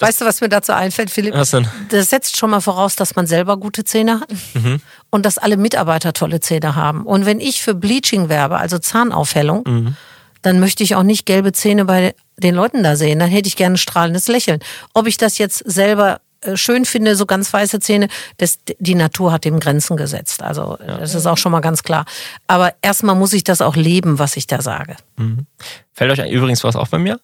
weißt 0.00 0.20
du, 0.20 0.24
was 0.24 0.40
mir 0.40 0.48
dazu 0.48 0.72
einfällt, 0.72 1.08
Philipp? 1.08 1.34
Was 1.34 1.52
denn? 1.52 1.68
Das 1.90 2.10
setzt 2.10 2.36
schon 2.36 2.50
mal 2.50 2.60
voraus, 2.60 2.96
dass 2.96 3.14
man 3.14 3.28
selber 3.28 3.56
gute 3.56 3.84
Zähne 3.84 4.20
hat 4.20 4.28
mhm. 4.54 4.80
und 5.10 5.24
dass 5.24 5.38
alle 5.38 5.56
Mitarbeiter 5.56 6.12
tolle 6.12 6.40
Zähne 6.40 6.74
haben. 6.74 7.06
Und 7.06 7.26
wenn 7.26 7.38
ich 7.38 7.62
für 7.62 7.74
Bleaching 7.74 8.28
werbe, 8.28 8.58
also 8.58 8.78
Zahnaufhellung, 8.78 9.62
mhm. 9.64 9.96
dann 10.42 10.58
möchte 10.58 10.82
ich 10.82 10.96
auch 10.96 11.04
nicht 11.04 11.26
gelbe 11.26 11.52
Zähne 11.52 11.84
bei 11.84 12.16
den 12.38 12.56
Leuten 12.56 12.82
da 12.82 12.96
sehen. 12.96 13.20
Dann 13.20 13.30
hätte 13.30 13.46
ich 13.46 13.54
gerne 13.54 13.74
ein 13.74 13.78
strahlendes 13.78 14.26
Lächeln. 14.26 14.58
Ob 14.94 15.06
ich 15.06 15.16
das 15.16 15.38
jetzt 15.38 15.58
selber 15.64 16.20
schön 16.54 16.84
finde, 16.84 17.16
so 17.16 17.26
ganz 17.26 17.52
weiße 17.52 17.80
Zähne, 17.80 18.08
das, 18.38 18.58
die 18.78 18.94
Natur 18.94 19.32
hat 19.32 19.44
dem 19.44 19.60
Grenzen 19.60 19.96
gesetzt. 19.96 20.42
Also 20.42 20.78
ja. 20.86 20.98
das 20.98 21.14
ist 21.14 21.26
auch 21.26 21.38
schon 21.38 21.52
mal 21.52 21.60
ganz 21.60 21.82
klar. 21.82 22.04
Aber 22.46 22.74
erstmal 22.82 23.14
muss 23.14 23.32
ich 23.32 23.44
das 23.44 23.60
auch 23.60 23.76
leben, 23.76 24.18
was 24.18 24.36
ich 24.36 24.46
da 24.46 24.60
sage. 24.62 24.96
Mhm. 25.16 25.46
Fällt 25.92 26.18
euch 26.18 26.30
übrigens 26.30 26.62
was 26.62 26.76
auf 26.76 26.90
bei 26.90 26.98
mir? 26.98 27.18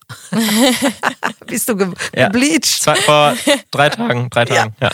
Bist 1.47 1.69
du 1.69 1.77
ge 1.77 1.89
ja. 2.17 2.29
gebleached? 2.29 2.83
Zwei, 2.83 2.95
vor 2.95 3.37
drei 3.71 3.91
Tagen, 3.91 4.31
drei 4.31 4.47
Tagen. 4.47 4.75
Ja. 4.81 4.91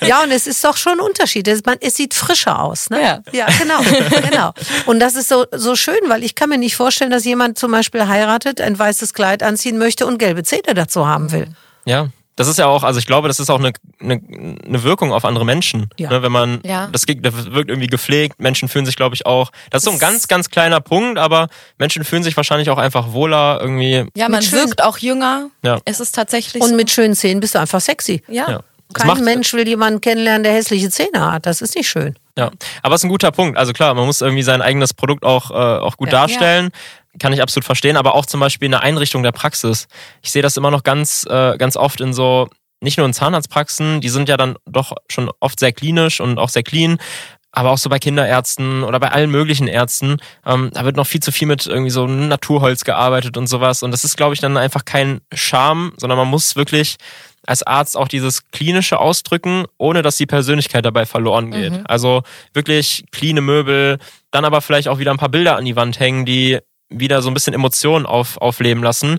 Ja. 0.00 0.06
ja, 0.06 0.22
und 0.22 0.30
es 0.30 0.46
ist 0.46 0.64
doch 0.64 0.76
schon 0.78 0.94
ein 0.94 1.00
Unterschied. 1.00 1.46
Es, 1.46 1.62
man, 1.64 1.76
es 1.80 1.96
sieht 1.96 2.14
frischer 2.14 2.60
aus. 2.62 2.88
Ne? 2.88 3.02
Ja. 3.02 3.20
ja, 3.32 3.46
genau, 3.58 3.80
genau. 4.22 4.52
Und 4.86 4.98
das 5.00 5.14
ist 5.14 5.28
so, 5.28 5.44
so 5.52 5.76
schön, 5.76 6.00
weil 6.08 6.24
ich 6.24 6.34
kann 6.34 6.48
mir 6.48 6.58
nicht 6.58 6.74
vorstellen, 6.74 7.10
dass 7.10 7.26
jemand 7.26 7.58
zum 7.58 7.70
Beispiel 7.70 8.08
heiratet, 8.08 8.62
ein 8.62 8.78
weißes 8.78 9.12
Kleid 9.12 9.42
anziehen 9.42 9.76
möchte 9.76 10.06
und 10.06 10.18
gelbe 10.18 10.42
Zähne 10.42 10.72
dazu 10.74 11.06
haben 11.06 11.30
will. 11.30 11.48
Ja, 11.84 12.08
das 12.38 12.46
ist 12.46 12.56
ja 12.56 12.66
auch, 12.66 12.84
also 12.84 13.00
ich 13.00 13.06
glaube, 13.06 13.26
das 13.26 13.40
ist 13.40 13.50
auch 13.50 13.58
eine, 13.58 13.72
eine, 14.00 14.20
eine 14.64 14.82
Wirkung 14.84 15.12
auf 15.12 15.24
andere 15.24 15.44
Menschen. 15.44 15.90
Ja. 15.98 16.08
Ne, 16.08 16.22
wenn 16.22 16.30
man, 16.30 16.60
ja. 16.64 16.88
das, 16.92 17.02
das 17.04 17.52
wirkt 17.52 17.68
irgendwie 17.68 17.88
gepflegt, 17.88 18.40
Menschen 18.40 18.68
fühlen 18.68 18.86
sich, 18.86 18.94
glaube 18.94 19.16
ich, 19.16 19.26
auch, 19.26 19.50
das 19.70 19.80
ist 19.82 19.86
so 19.86 19.90
ein 19.90 19.98
ganz, 19.98 20.28
ganz 20.28 20.48
kleiner 20.48 20.80
Punkt, 20.80 21.18
aber 21.18 21.48
Menschen 21.78 22.04
fühlen 22.04 22.22
sich 22.22 22.36
wahrscheinlich 22.36 22.70
auch 22.70 22.78
einfach 22.78 23.12
wohler 23.12 23.58
irgendwie. 23.60 24.06
Ja, 24.14 24.28
man 24.28 24.40
wirkt 24.52 24.84
auch 24.84 24.98
jünger. 24.98 25.50
Ja. 25.64 25.80
Es 25.84 25.98
ist 25.98 26.12
tatsächlich 26.14 26.62
Und 26.62 26.70
so. 26.70 26.76
mit 26.76 26.92
schönen 26.92 27.16
Zähnen 27.16 27.40
bist 27.40 27.56
du 27.56 27.58
einfach 27.58 27.80
sexy. 27.80 28.22
Ja. 28.28 28.48
ja. 28.48 28.60
Kein 28.94 29.24
Mensch 29.24 29.52
will 29.52 29.66
jemanden 29.66 30.00
kennenlernen, 30.00 30.44
der 30.44 30.52
hässliche 30.52 30.90
Zähne 30.90 31.32
hat. 31.32 31.44
Das 31.44 31.60
ist 31.60 31.74
nicht 31.74 31.88
schön. 31.88 32.14
Ja, 32.38 32.52
aber 32.84 32.94
es 32.94 33.00
ist 33.00 33.04
ein 33.04 33.10
guter 33.10 33.32
Punkt. 33.32 33.58
Also 33.58 33.72
klar, 33.72 33.94
man 33.94 34.06
muss 34.06 34.20
irgendwie 34.20 34.44
sein 34.44 34.62
eigenes 34.62 34.94
Produkt 34.94 35.24
auch, 35.24 35.50
äh, 35.50 35.54
auch 35.54 35.96
gut 35.96 36.12
ja. 36.12 36.20
darstellen 36.20 36.70
kann 37.18 37.32
ich 37.32 37.42
absolut 37.42 37.64
verstehen, 37.64 37.96
aber 37.96 38.14
auch 38.14 38.26
zum 38.26 38.40
Beispiel 38.40 38.66
in 38.66 38.72
der 38.72 38.82
Einrichtung 38.82 39.22
der 39.22 39.32
Praxis. 39.32 39.88
Ich 40.22 40.30
sehe 40.30 40.42
das 40.42 40.56
immer 40.56 40.70
noch 40.70 40.82
ganz, 40.82 41.26
äh, 41.28 41.56
ganz 41.58 41.76
oft 41.76 42.00
in 42.00 42.12
so 42.12 42.48
nicht 42.80 42.96
nur 42.96 43.06
in 43.06 43.12
Zahnarztpraxen, 43.12 44.00
die 44.00 44.08
sind 44.08 44.28
ja 44.28 44.36
dann 44.36 44.56
doch 44.64 44.92
schon 45.08 45.30
oft 45.40 45.58
sehr 45.58 45.72
klinisch 45.72 46.20
und 46.20 46.38
auch 46.38 46.48
sehr 46.48 46.62
clean, 46.62 46.98
aber 47.50 47.70
auch 47.70 47.78
so 47.78 47.88
bei 47.88 47.98
Kinderärzten 47.98 48.84
oder 48.84 49.00
bei 49.00 49.10
allen 49.10 49.30
möglichen 49.30 49.68
Ärzten, 49.68 50.18
ähm, 50.46 50.70
da 50.72 50.84
wird 50.84 50.96
noch 50.96 51.06
viel 51.06 51.20
zu 51.20 51.32
viel 51.32 51.48
mit 51.48 51.66
irgendwie 51.66 51.90
so 51.90 52.06
Naturholz 52.06 52.84
gearbeitet 52.84 53.36
und 53.36 53.46
sowas. 53.46 53.82
Und 53.82 53.90
das 53.90 54.04
ist, 54.04 54.16
glaube 54.16 54.34
ich, 54.34 54.40
dann 54.40 54.56
einfach 54.56 54.84
kein 54.84 55.20
Charme, 55.34 55.92
sondern 55.96 56.18
man 56.18 56.28
muss 56.28 56.56
wirklich 56.56 56.96
als 57.46 57.62
Arzt 57.62 57.96
auch 57.96 58.08
dieses 58.08 58.44
Klinische 58.50 58.98
ausdrücken, 58.98 59.64
ohne 59.78 60.02
dass 60.02 60.18
die 60.18 60.26
Persönlichkeit 60.26 60.84
dabei 60.84 61.06
verloren 61.06 61.50
geht. 61.50 61.72
Mhm. 61.72 61.84
Also 61.88 62.22
wirklich 62.52 63.06
cleane 63.10 63.40
Möbel, 63.40 63.98
dann 64.30 64.44
aber 64.44 64.60
vielleicht 64.60 64.88
auch 64.88 64.98
wieder 64.98 65.10
ein 65.10 65.16
paar 65.16 65.30
Bilder 65.30 65.56
an 65.56 65.64
die 65.64 65.74
Wand 65.74 65.98
hängen, 65.98 66.26
die 66.26 66.58
wieder 66.88 67.22
so 67.22 67.30
ein 67.30 67.34
bisschen 67.34 67.54
Emotionen 67.54 68.06
auf, 68.06 68.38
aufleben 68.38 68.82
lassen. 68.82 69.18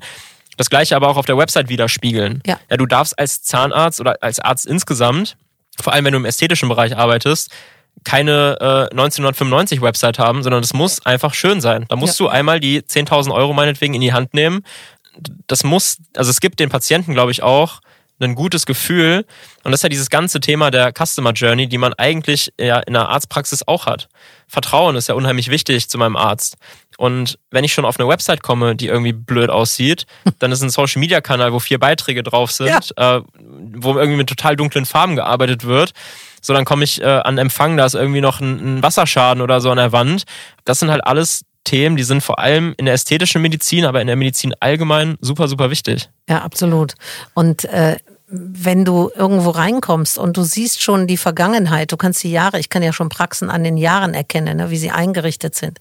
Das 0.57 0.69
gleiche 0.69 0.95
aber 0.95 1.07
auch 1.07 1.17
auf 1.17 1.25
der 1.25 1.37
Website 1.37 1.69
widerspiegeln. 1.69 2.41
Ja. 2.45 2.59
ja, 2.69 2.77
du 2.77 2.85
darfst 2.85 3.17
als 3.17 3.43
Zahnarzt 3.43 4.01
oder 4.01 4.17
als 4.21 4.39
Arzt 4.39 4.65
insgesamt, 4.65 5.37
vor 5.79 5.93
allem 5.93 6.05
wenn 6.05 6.13
du 6.13 6.19
im 6.19 6.25
ästhetischen 6.25 6.67
Bereich 6.67 6.97
arbeitest, 6.97 7.51
keine 8.03 8.57
äh, 8.59 8.91
1995 8.91 9.81
Website 9.81 10.19
haben, 10.19 10.43
sondern 10.43 10.63
es 10.63 10.73
muss 10.73 11.05
einfach 11.05 11.33
schön 11.33 11.61
sein. 11.61 11.85
Da 11.89 11.95
musst 11.95 12.19
ja. 12.19 12.25
du 12.25 12.29
einmal 12.29 12.59
die 12.59 12.81
10.000 12.81 13.33
Euro 13.33 13.53
meinetwegen 13.53 13.93
in 13.93 14.01
die 14.01 14.13
Hand 14.13 14.33
nehmen. 14.33 14.63
Das 15.47 15.63
muss, 15.63 15.97
also 16.15 16.29
es 16.29 16.39
gibt 16.39 16.59
den 16.59 16.69
Patienten, 16.69 17.13
glaube 17.13 17.31
ich, 17.31 17.43
auch 17.43 17.81
ein 18.19 18.35
gutes 18.35 18.65
Gefühl. 18.65 19.25
Und 19.63 19.71
das 19.71 19.79
ist 19.79 19.83
ja 19.83 19.89
dieses 19.89 20.09
ganze 20.09 20.39
Thema 20.39 20.71
der 20.71 20.91
Customer 20.93 21.31
Journey, 21.31 21.67
die 21.67 21.77
man 21.77 21.93
eigentlich 21.93 22.51
ja 22.59 22.79
in 22.79 22.93
der 22.93 23.09
Arztpraxis 23.09 23.67
auch 23.67 23.85
hat. 23.85 24.09
Vertrauen 24.47 24.95
ist 24.95 25.07
ja 25.07 25.15
unheimlich 25.15 25.49
wichtig 25.49 25.89
zu 25.89 25.97
meinem 25.97 26.15
Arzt. 26.15 26.57
Und 26.97 27.39
wenn 27.51 27.63
ich 27.63 27.73
schon 27.73 27.85
auf 27.85 27.99
eine 27.99 28.09
Website 28.09 28.43
komme, 28.43 28.75
die 28.75 28.87
irgendwie 28.87 29.13
blöd 29.13 29.49
aussieht, 29.49 30.05
dann 30.39 30.51
ist 30.51 30.61
ein 30.61 30.69
Social 30.69 30.99
Media 30.99 31.21
Kanal, 31.21 31.53
wo 31.53 31.59
vier 31.59 31.79
Beiträge 31.79 32.23
drauf 32.23 32.51
sind, 32.51 32.93
ja. 32.97 33.17
äh, 33.17 33.21
wo 33.75 33.95
irgendwie 33.95 34.17
mit 34.17 34.27
total 34.27 34.55
dunklen 34.55 34.85
Farben 34.85 35.15
gearbeitet 35.15 35.63
wird. 35.63 35.91
So, 36.41 36.53
dann 36.53 36.65
komme 36.65 36.83
ich 36.83 37.01
äh, 37.01 37.05
an 37.05 37.37
Empfang, 37.37 37.77
da 37.77 37.85
ist 37.85 37.95
irgendwie 37.95 38.21
noch 38.21 38.39
ein, 38.39 38.79
ein 38.79 38.83
Wasserschaden 38.83 39.41
oder 39.41 39.61
so 39.61 39.71
an 39.71 39.77
der 39.77 39.91
Wand. 39.91 40.23
Das 40.65 40.79
sind 40.79 40.89
halt 40.89 41.05
alles 41.05 41.43
Themen, 41.69 41.97
die 41.97 42.03
sind 42.03 42.21
vor 42.21 42.39
allem 42.39 42.73
in 42.77 42.85
der 42.85 42.95
ästhetischen 42.95 43.43
Medizin, 43.43 43.85
aber 43.85 44.01
in 44.01 44.07
der 44.07 44.15
Medizin 44.15 44.55
allgemein 44.59 45.17
super, 45.21 45.47
super 45.47 45.69
wichtig. 45.69 46.09
Ja, 46.27 46.41
absolut. 46.41 46.95
Und 47.35 47.65
äh, 47.65 47.97
wenn 48.31 48.85
du 48.85 49.11
irgendwo 49.15 49.51
reinkommst 49.51 50.17
und 50.17 50.35
du 50.35 50.43
siehst 50.43 50.81
schon 50.81 51.05
die 51.05 51.17
Vergangenheit, 51.17 51.91
du 51.91 51.97
kannst 51.97 52.23
die 52.23 52.31
Jahre, 52.31 52.59
ich 52.59 52.69
kann 52.69 52.81
ja 52.81 52.91
schon 52.91 53.09
Praxen 53.09 53.51
an 53.51 53.63
den 53.63 53.77
Jahren 53.77 54.15
erkennen, 54.15 54.57
ne, 54.57 54.71
wie 54.71 54.77
sie 54.77 54.89
eingerichtet 54.89 55.53
sind, 55.53 55.79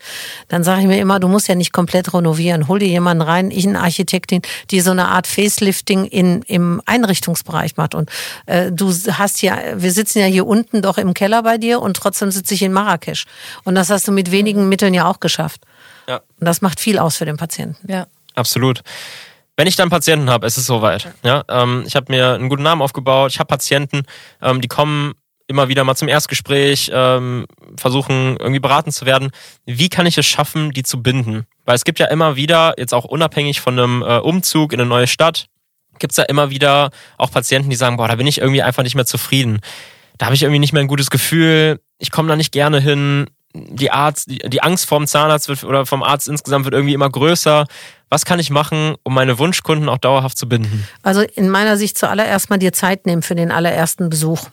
dann 0.48 0.62
sage 0.62 0.82
ich 0.82 0.86
mir 0.86 0.98
immer, 0.98 1.20
du 1.20 1.28
musst 1.28 1.48
ja 1.48 1.54
nicht 1.54 1.72
komplett 1.72 2.12
renovieren. 2.12 2.68
Hol 2.68 2.78
dir 2.78 2.88
jemanden 2.88 3.22
rein, 3.22 3.50
ich 3.50 3.66
eine 3.66 3.80
Architektin, 3.80 4.42
die 4.70 4.80
so 4.80 4.90
eine 4.90 5.08
Art 5.08 5.26
Facelifting 5.26 6.04
in, 6.04 6.42
im 6.42 6.82
Einrichtungsbereich 6.84 7.78
macht. 7.78 7.94
Und 7.94 8.10
äh, 8.44 8.72
du 8.72 8.92
hast 8.92 9.40
ja, 9.40 9.58
wir 9.76 9.92
sitzen 9.92 10.18
ja 10.18 10.26
hier 10.26 10.46
unten 10.46 10.82
doch 10.82 10.98
im 10.98 11.14
Keller 11.14 11.42
bei 11.42 11.56
dir 11.56 11.80
und 11.80 11.96
trotzdem 11.96 12.30
sitze 12.30 12.52
ich 12.52 12.62
in 12.62 12.72
Marrakesch. 12.72 13.24
Und 13.64 13.74
das 13.74 13.88
hast 13.88 14.06
du 14.06 14.12
mit 14.12 14.32
wenigen 14.32 14.68
Mitteln 14.68 14.92
ja 14.92 15.06
auch 15.06 15.20
geschafft. 15.20 15.62
Ja. 16.08 16.16
Und 16.16 16.46
das 16.46 16.62
macht 16.62 16.80
viel 16.80 16.98
aus 16.98 17.16
für 17.16 17.26
den 17.26 17.36
Patienten. 17.36 17.76
Ja. 17.90 18.06
Absolut. 18.34 18.82
Wenn 19.56 19.66
ich 19.66 19.76
dann 19.76 19.90
Patienten 19.90 20.30
habe, 20.30 20.46
ist 20.46 20.56
es 20.56 20.66
soweit. 20.66 21.12
Ja, 21.24 21.44
ähm, 21.48 21.82
ich 21.86 21.96
habe 21.96 22.12
mir 22.12 22.34
einen 22.34 22.48
guten 22.48 22.62
Namen 22.62 22.80
aufgebaut. 22.80 23.32
Ich 23.32 23.40
habe 23.40 23.48
Patienten, 23.48 24.02
ähm, 24.40 24.60
die 24.60 24.68
kommen 24.68 25.14
immer 25.48 25.68
wieder 25.68 25.82
mal 25.82 25.96
zum 25.96 26.08
Erstgespräch, 26.08 26.90
ähm, 26.94 27.46
versuchen 27.76 28.36
irgendwie 28.38 28.60
beraten 28.60 28.92
zu 28.92 29.06
werden. 29.06 29.30
Wie 29.66 29.88
kann 29.88 30.06
ich 30.06 30.16
es 30.16 30.26
schaffen, 30.26 30.70
die 30.70 30.82
zu 30.84 31.02
binden? 31.02 31.46
Weil 31.64 31.74
es 31.74 31.84
gibt 31.84 31.98
ja 31.98 32.06
immer 32.06 32.36
wieder, 32.36 32.74
jetzt 32.78 32.94
auch 32.94 33.04
unabhängig 33.04 33.60
von 33.60 33.78
einem 33.78 34.02
äh, 34.02 34.18
Umzug 34.18 34.72
in 34.72 34.80
eine 34.80 34.88
neue 34.88 35.06
Stadt, 35.06 35.46
gibt 35.98 36.12
es 36.12 36.16
ja 36.18 36.24
immer 36.24 36.50
wieder 36.50 36.90
auch 37.16 37.30
Patienten, 37.30 37.70
die 37.70 37.76
sagen, 37.76 37.96
boah, 37.96 38.08
da 38.08 38.14
bin 38.14 38.26
ich 38.26 38.38
irgendwie 38.38 38.62
einfach 38.62 38.84
nicht 38.84 38.94
mehr 38.94 39.06
zufrieden. 39.06 39.60
Da 40.18 40.26
habe 40.26 40.36
ich 40.36 40.42
irgendwie 40.42 40.60
nicht 40.60 40.72
mehr 40.72 40.82
ein 40.82 40.88
gutes 40.88 41.10
Gefühl. 41.10 41.80
Ich 41.98 42.10
komme 42.10 42.28
da 42.28 42.36
nicht 42.36 42.52
gerne 42.52 42.80
hin 42.80 43.26
die 43.54 43.90
Arzt, 43.90 44.28
die, 44.28 44.62
Angst 44.62 44.86
vorm 44.86 45.06
Zahnarzt 45.06 45.48
wird, 45.48 45.64
oder 45.64 45.86
vom 45.86 46.02
Arzt 46.02 46.28
insgesamt 46.28 46.64
wird 46.64 46.74
irgendwie 46.74 46.94
immer 46.94 47.10
größer. 47.10 47.66
Was 48.10 48.24
kann 48.24 48.38
ich 48.38 48.50
machen, 48.50 48.96
um 49.02 49.14
meine 49.14 49.38
Wunschkunden 49.38 49.88
auch 49.88 49.98
dauerhaft 49.98 50.38
zu 50.38 50.48
binden? 50.48 50.86
Also 51.02 51.22
in 51.22 51.48
meiner 51.48 51.76
Sicht 51.76 51.98
zuallererst 51.98 52.50
mal 52.50 52.58
dir 52.58 52.72
Zeit 52.72 53.06
nehmen 53.06 53.22
für 53.22 53.34
den 53.34 53.50
allerersten 53.50 54.08
Besuch. 54.08 54.48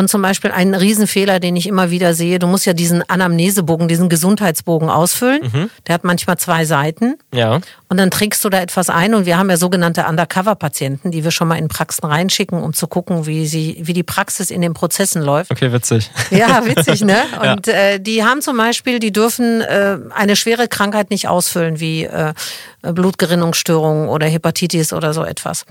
Und 0.00 0.08
zum 0.08 0.22
Beispiel 0.22 0.50
ein 0.50 0.74
Riesenfehler, 0.74 1.40
den 1.40 1.56
ich 1.56 1.66
immer 1.66 1.90
wieder 1.90 2.14
sehe, 2.14 2.38
du 2.38 2.46
musst 2.46 2.64
ja 2.64 2.72
diesen 2.72 3.06
Anamnesebogen, 3.06 3.86
diesen 3.86 4.08
Gesundheitsbogen 4.08 4.88
ausfüllen. 4.88 5.42
Mhm. 5.42 5.70
Der 5.86 5.94
hat 5.94 6.04
manchmal 6.04 6.38
zwei 6.38 6.64
Seiten. 6.64 7.18
Ja. 7.34 7.60
Und 7.90 7.98
dann 7.98 8.10
trägst 8.10 8.42
du 8.42 8.48
da 8.48 8.62
etwas 8.62 8.88
ein 8.88 9.12
und 9.12 9.26
wir 9.26 9.36
haben 9.36 9.50
ja 9.50 9.58
sogenannte 9.58 10.06
Undercover-Patienten, 10.06 11.10
die 11.10 11.22
wir 11.22 11.30
schon 11.30 11.48
mal 11.48 11.56
in 11.56 11.68
Praxen 11.68 12.06
reinschicken, 12.06 12.62
um 12.62 12.72
zu 12.72 12.86
gucken, 12.86 13.26
wie 13.26 13.46
sie, 13.46 13.76
wie 13.82 13.92
die 13.92 14.02
Praxis 14.02 14.50
in 14.50 14.62
den 14.62 14.72
Prozessen 14.72 15.20
läuft. 15.20 15.50
Okay, 15.50 15.70
witzig. 15.70 16.10
Ja, 16.30 16.64
witzig, 16.64 17.02
ne? 17.02 17.24
Und 17.42 17.66
ja. 17.66 17.72
äh, 17.74 18.00
die 18.00 18.24
haben 18.24 18.40
zum 18.40 18.56
Beispiel, 18.56 19.00
die 19.00 19.12
dürfen 19.12 19.60
äh, 19.60 19.98
eine 20.14 20.34
schwere 20.34 20.66
Krankheit 20.66 21.10
nicht 21.10 21.28
ausfüllen, 21.28 21.78
wie 21.78 22.04
äh, 22.04 22.32
Blutgerinnungsstörungen 22.80 24.08
oder 24.08 24.26
Hepatitis 24.26 24.94
oder 24.94 25.12
so 25.12 25.24
etwas. 25.24 25.66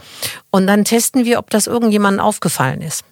Und 0.52 0.68
dann 0.68 0.86
testen 0.86 1.26
wir, 1.26 1.39
ob 1.39 1.50
das 1.50 1.65
irgendjemandem 1.65 2.24
aufgefallen 2.24 2.84
ist. 2.84 3.04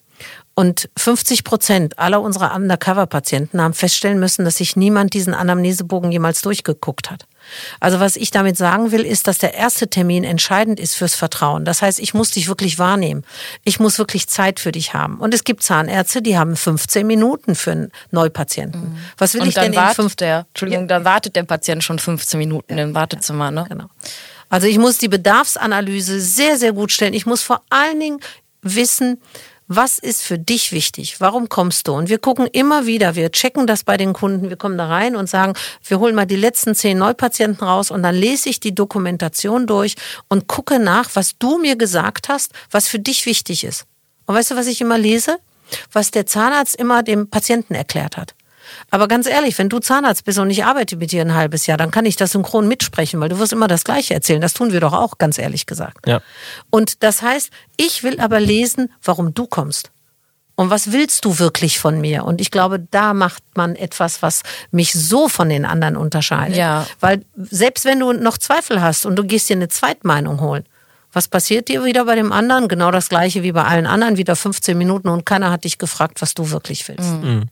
Und 0.57 0.89
50 0.97 1.43
Prozent 1.43 1.99
aller 1.99 2.19
unserer 2.19 2.55
Undercover-Patienten 2.55 3.61
haben 3.61 3.75
feststellen 3.75 4.19
müssen, 4.19 4.43
dass 4.43 4.55
sich 4.55 4.75
niemand 4.75 5.13
diesen 5.13 5.35
Anamnesebogen 5.35 6.11
jemals 6.11 6.41
durchgeguckt 6.41 7.11
hat. 7.11 7.27
Also 7.79 7.99
was 7.99 8.15
ich 8.15 8.31
damit 8.31 8.57
sagen 8.57 8.91
will, 8.91 9.05
ist, 9.05 9.27
dass 9.27 9.37
der 9.37 9.53
erste 9.53 9.87
Termin 9.87 10.23
entscheidend 10.23 10.79
ist 10.79 10.95
fürs 10.95 11.13
Vertrauen. 11.13 11.63
Das 11.63 11.83
heißt, 11.83 11.99
ich 11.99 12.15
muss 12.15 12.31
dich 12.31 12.47
wirklich 12.47 12.79
wahrnehmen. 12.79 13.23
Ich 13.65 13.79
muss 13.79 13.99
wirklich 13.99 14.29
Zeit 14.29 14.59
für 14.59 14.71
dich 14.71 14.95
haben. 14.95 15.19
Und 15.19 15.35
es 15.35 15.43
gibt 15.43 15.61
Zahnärzte, 15.61 16.23
die 16.23 16.39
haben 16.39 16.55
15 16.55 17.05
Minuten 17.05 17.53
für 17.53 17.73
einen 17.73 17.91
Neupatienten. 18.09 18.81
Mhm. 18.81 18.97
Was 19.19 19.35
will 19.35 19.41
Und 19.41 19.49
ich 19.49 19.53
denn 19.53 19.73
in 19.73 19.89
fünf 19.89 20.15
der, 20.15 20.47
Entschuldigung, 20.47 20.85
ja. 20.85 20.87
dann 20.87 21.05
wartet 21.05 21.35
der 21.35 21.43
Patient 21.43 21.83
schon 21.83 21.99
15 21.99 22.39
Minuten 22.39 22.79
ja. 22.79 22.83
im 22.83 22.95
Wartezimmer, 22.95 23.51
ne? 23.51 23.67
Genau. 23.69 23.85
Also 24.49 24.65
ich 24.65 24.79
muss 24.79 24.97
die 24.97 25.07
Bedarfsanalyse 25.07 26.19
sehr, 26.19 26.57
sehr 26.57 26.73
gut 26.73 26.91
stellen. 26.91 27.13
Ich 27.13 27.27
muss 27.27 27.43
vor 27.43 27.61
allen 27.69 27.99
Dingen 27.99 28.19
wissen, 28.63 29.21
was 29.67 29.99
ist 29.99 30.23
für 30.23 30.39
dich 30.39 30.71
wichtig? 30.71 31.19
Warum 31.19 31.49
kommst 31.49 31.88
du? 31.88 31.93
Und 31.93 32.10
wir 32.10 32.19
gucken 32.19 32.47
immer 32.47 32.86
wieder, 32.86 33.15
wir 33.15 33.32
checken 33.32 33.67
das 33.67 33.84
bei 33.84 33.97
den 33.97 34.13
Kunden, 34.13 34.49
wir 34.49 34.56
kommen 34.56 34.77
da 34.77 34.88
rein 34.88 35.15
und 35.15 35.30
sagen, 35.30 35.53
wir 35.86 35.99
holen 35.99 36.15
mal 36.15 36.25
die 36.25 36.38
letzten 36.38 36.73
zehn 36.73 36.97
Neupatienten 36.97 37.67
raus 37.67 37.91
und 37.91 38.01
dann 38.03 38.15
lese 38.15 38.49
ich 38.49 38.60
die 38.60 38.73
Dokumentation 38.73 39.67
durch 39.67 39.95
und 40.30 40.47
gucke 40.47 40.80
nach, 40.80 41.10
was 41.13 41.38
du 41.38 41.58
mir 41.58 41.75
gesagt 41.75 42.30
hast, 42.30 42.53
was 42.71 42.88
für 42.88 42.99
dich 42.99 43.25
wichtig 43.25 43.65
ist. 43.65 43.86
Und 44.25 44.36
weißt 44.36 44.51
du, 44.51 44.56
was 44.56 44.67
ich 44.67 44.80
immer 44.80 44.97
lese? 44.97 45.38
Was 45.91 46.12
der 46.12 46.25
Zahnarzt 46.25 46.77
immer 46.77 47.03
dem 47.03 47.30
Patienten 47.30 47.75
erklärt 47.75 48.15
hat. 48.15 48.37
Aber 48.89 49.08
ganz 49.08 49.27
ehrlich, 49.27 49.58
wenn 49.58 49.69
du 49.69 49.80
Zahnarzt 49.80 50.25
bist 50.25 50.39
und 50.39 50.49
ich 50.49 50.65
arbeite 50.65 50.97
mit 50.97 51.12
dir 51.12 51.21
ein 51.21 51.34
halbes 51.34 51.67
Jahr, 51.67 51.77
dann 51.77 51.91
kann 51.91 52.06
ich 52.06 52.15
das 52.15 52.32
synchron 52.32 52.67
mitsprechen, 52.67 53.19
weil 53.19 53.30
du 53.30 53.39
wirst 53.39 53.53
immer 53.53 53.67
das 53.67 53.84
Gleiche 53.84 54.13
erzählen. 54.13 54.41
Das 54.41 54.53
tun 54.53 54.71
wir 54.71 54.80
doch 54.80 54.93
auch, 54.93 55.17
ganz 55.17 55.38
ehrlich 55.38 55.65
gesagt. 55.65 56.08
Ja. 56.08 56.21
Und 56.69 57.03
das 57.03 57.21
heißt, 57.21 57.51
ich 57.77 58.03
will 58.03 58.19
aber 58.19 58.39
lesen, 58.39 58.91
warum 59.03 59.34
du 59.34 59.47
kommst. 59.47 59.91
Und 60.60 60.71
was 60.71 60.91
willst 60.91 61.23
du 61.23 61.38
wirklich 61.38 61.77
von 61.77 62.01
mir? 62.01 62.25
Und 62.25 62.41
ich 62.41 62.49
glaube, 62.49 62.80
da 62.80 63.13
macht 63.13 63.43
man 63.56 63.75
etwas, 63.75 64.23
was 64.23 64.41
mich 64.71 64.91
so 64.93 65.30
von 65.30 65.49
den 65.49 65.65
anderen 65.65 65.95
unterscheidet. 65.95 66.58
Ja. 66.58 66.88
Weil 66.99 67.23
selbst 67.36 67.86
wenn 67.86 67.99
du 67.99 68.12
noch 68.12 68.39
Zweifel 68.39 68.82
hast 68.82 69.06
und 69.06 69.15
du 69.17 69.23
gehst 69.23 69.49
dir 69.49 69.56
eine 69.56 69.67
Zweitmeinung 69.67 70.41
holen, 70.41 70.65
was 71.13 71.27
passiert 71.27 71.67
dir 71.67 71.86
wieder 71.86 72.06
bei 72.06 72.15
dem 72.15 72.32
anderen? 72.32 72.67
Genau 72.67 72.89
das 72.89 73.10
gleiche 73.10 73.43
wie 73.43 73.51
bei 73.51 73.63
allen 73.63 73.86
anderen, 73.86 74.17
wieder 74.17 74.36
15 74.36 74.75
Minuten 74.75 75.10
und 75.10 75.25
keiner 75.25 75.51
hat 75.51 75.63
dich 75.63 75.77
gefragt, 75.77 76.21
was 76.21 76.34
du 76.34 76.49
wirklich 76.49 76.88
willst. 76.88 77.12
Mhm. 77.12 77.49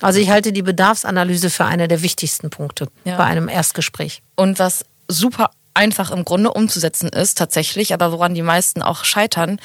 Also 0.00 0.18
ich 0.18 0.30
halte 0.30 0.52
die 0.52 0.62
Bedarfsanalyse 0.62 1.50
für 1.50 1.64
eine 1.64 1.88
der 1.88 2.02
wichtigsten 2.02 2.50
Punkte 2.50 2.88
ja. 3.04 3.16
bei 3.16 3.24
einem 3.24 3.48
Erstgespräch. 3.48 4.22
Und 4.34 4.58
was 4.58 4.84
super 5.08 5.50
einfach 5.74 6.10
im 6.10 6.24
Grunde 6.24 6.52
umzusetzen 6.52 7.08
ist, 7.08 7.38
tatsächlich, 7.38 7.94
aber 7.94 8.12
woran 8.12 8.34
die 8.34 8.42
meisten 8.42 8.82
auch 8.82 9.04
scheitern, 9.04 9.58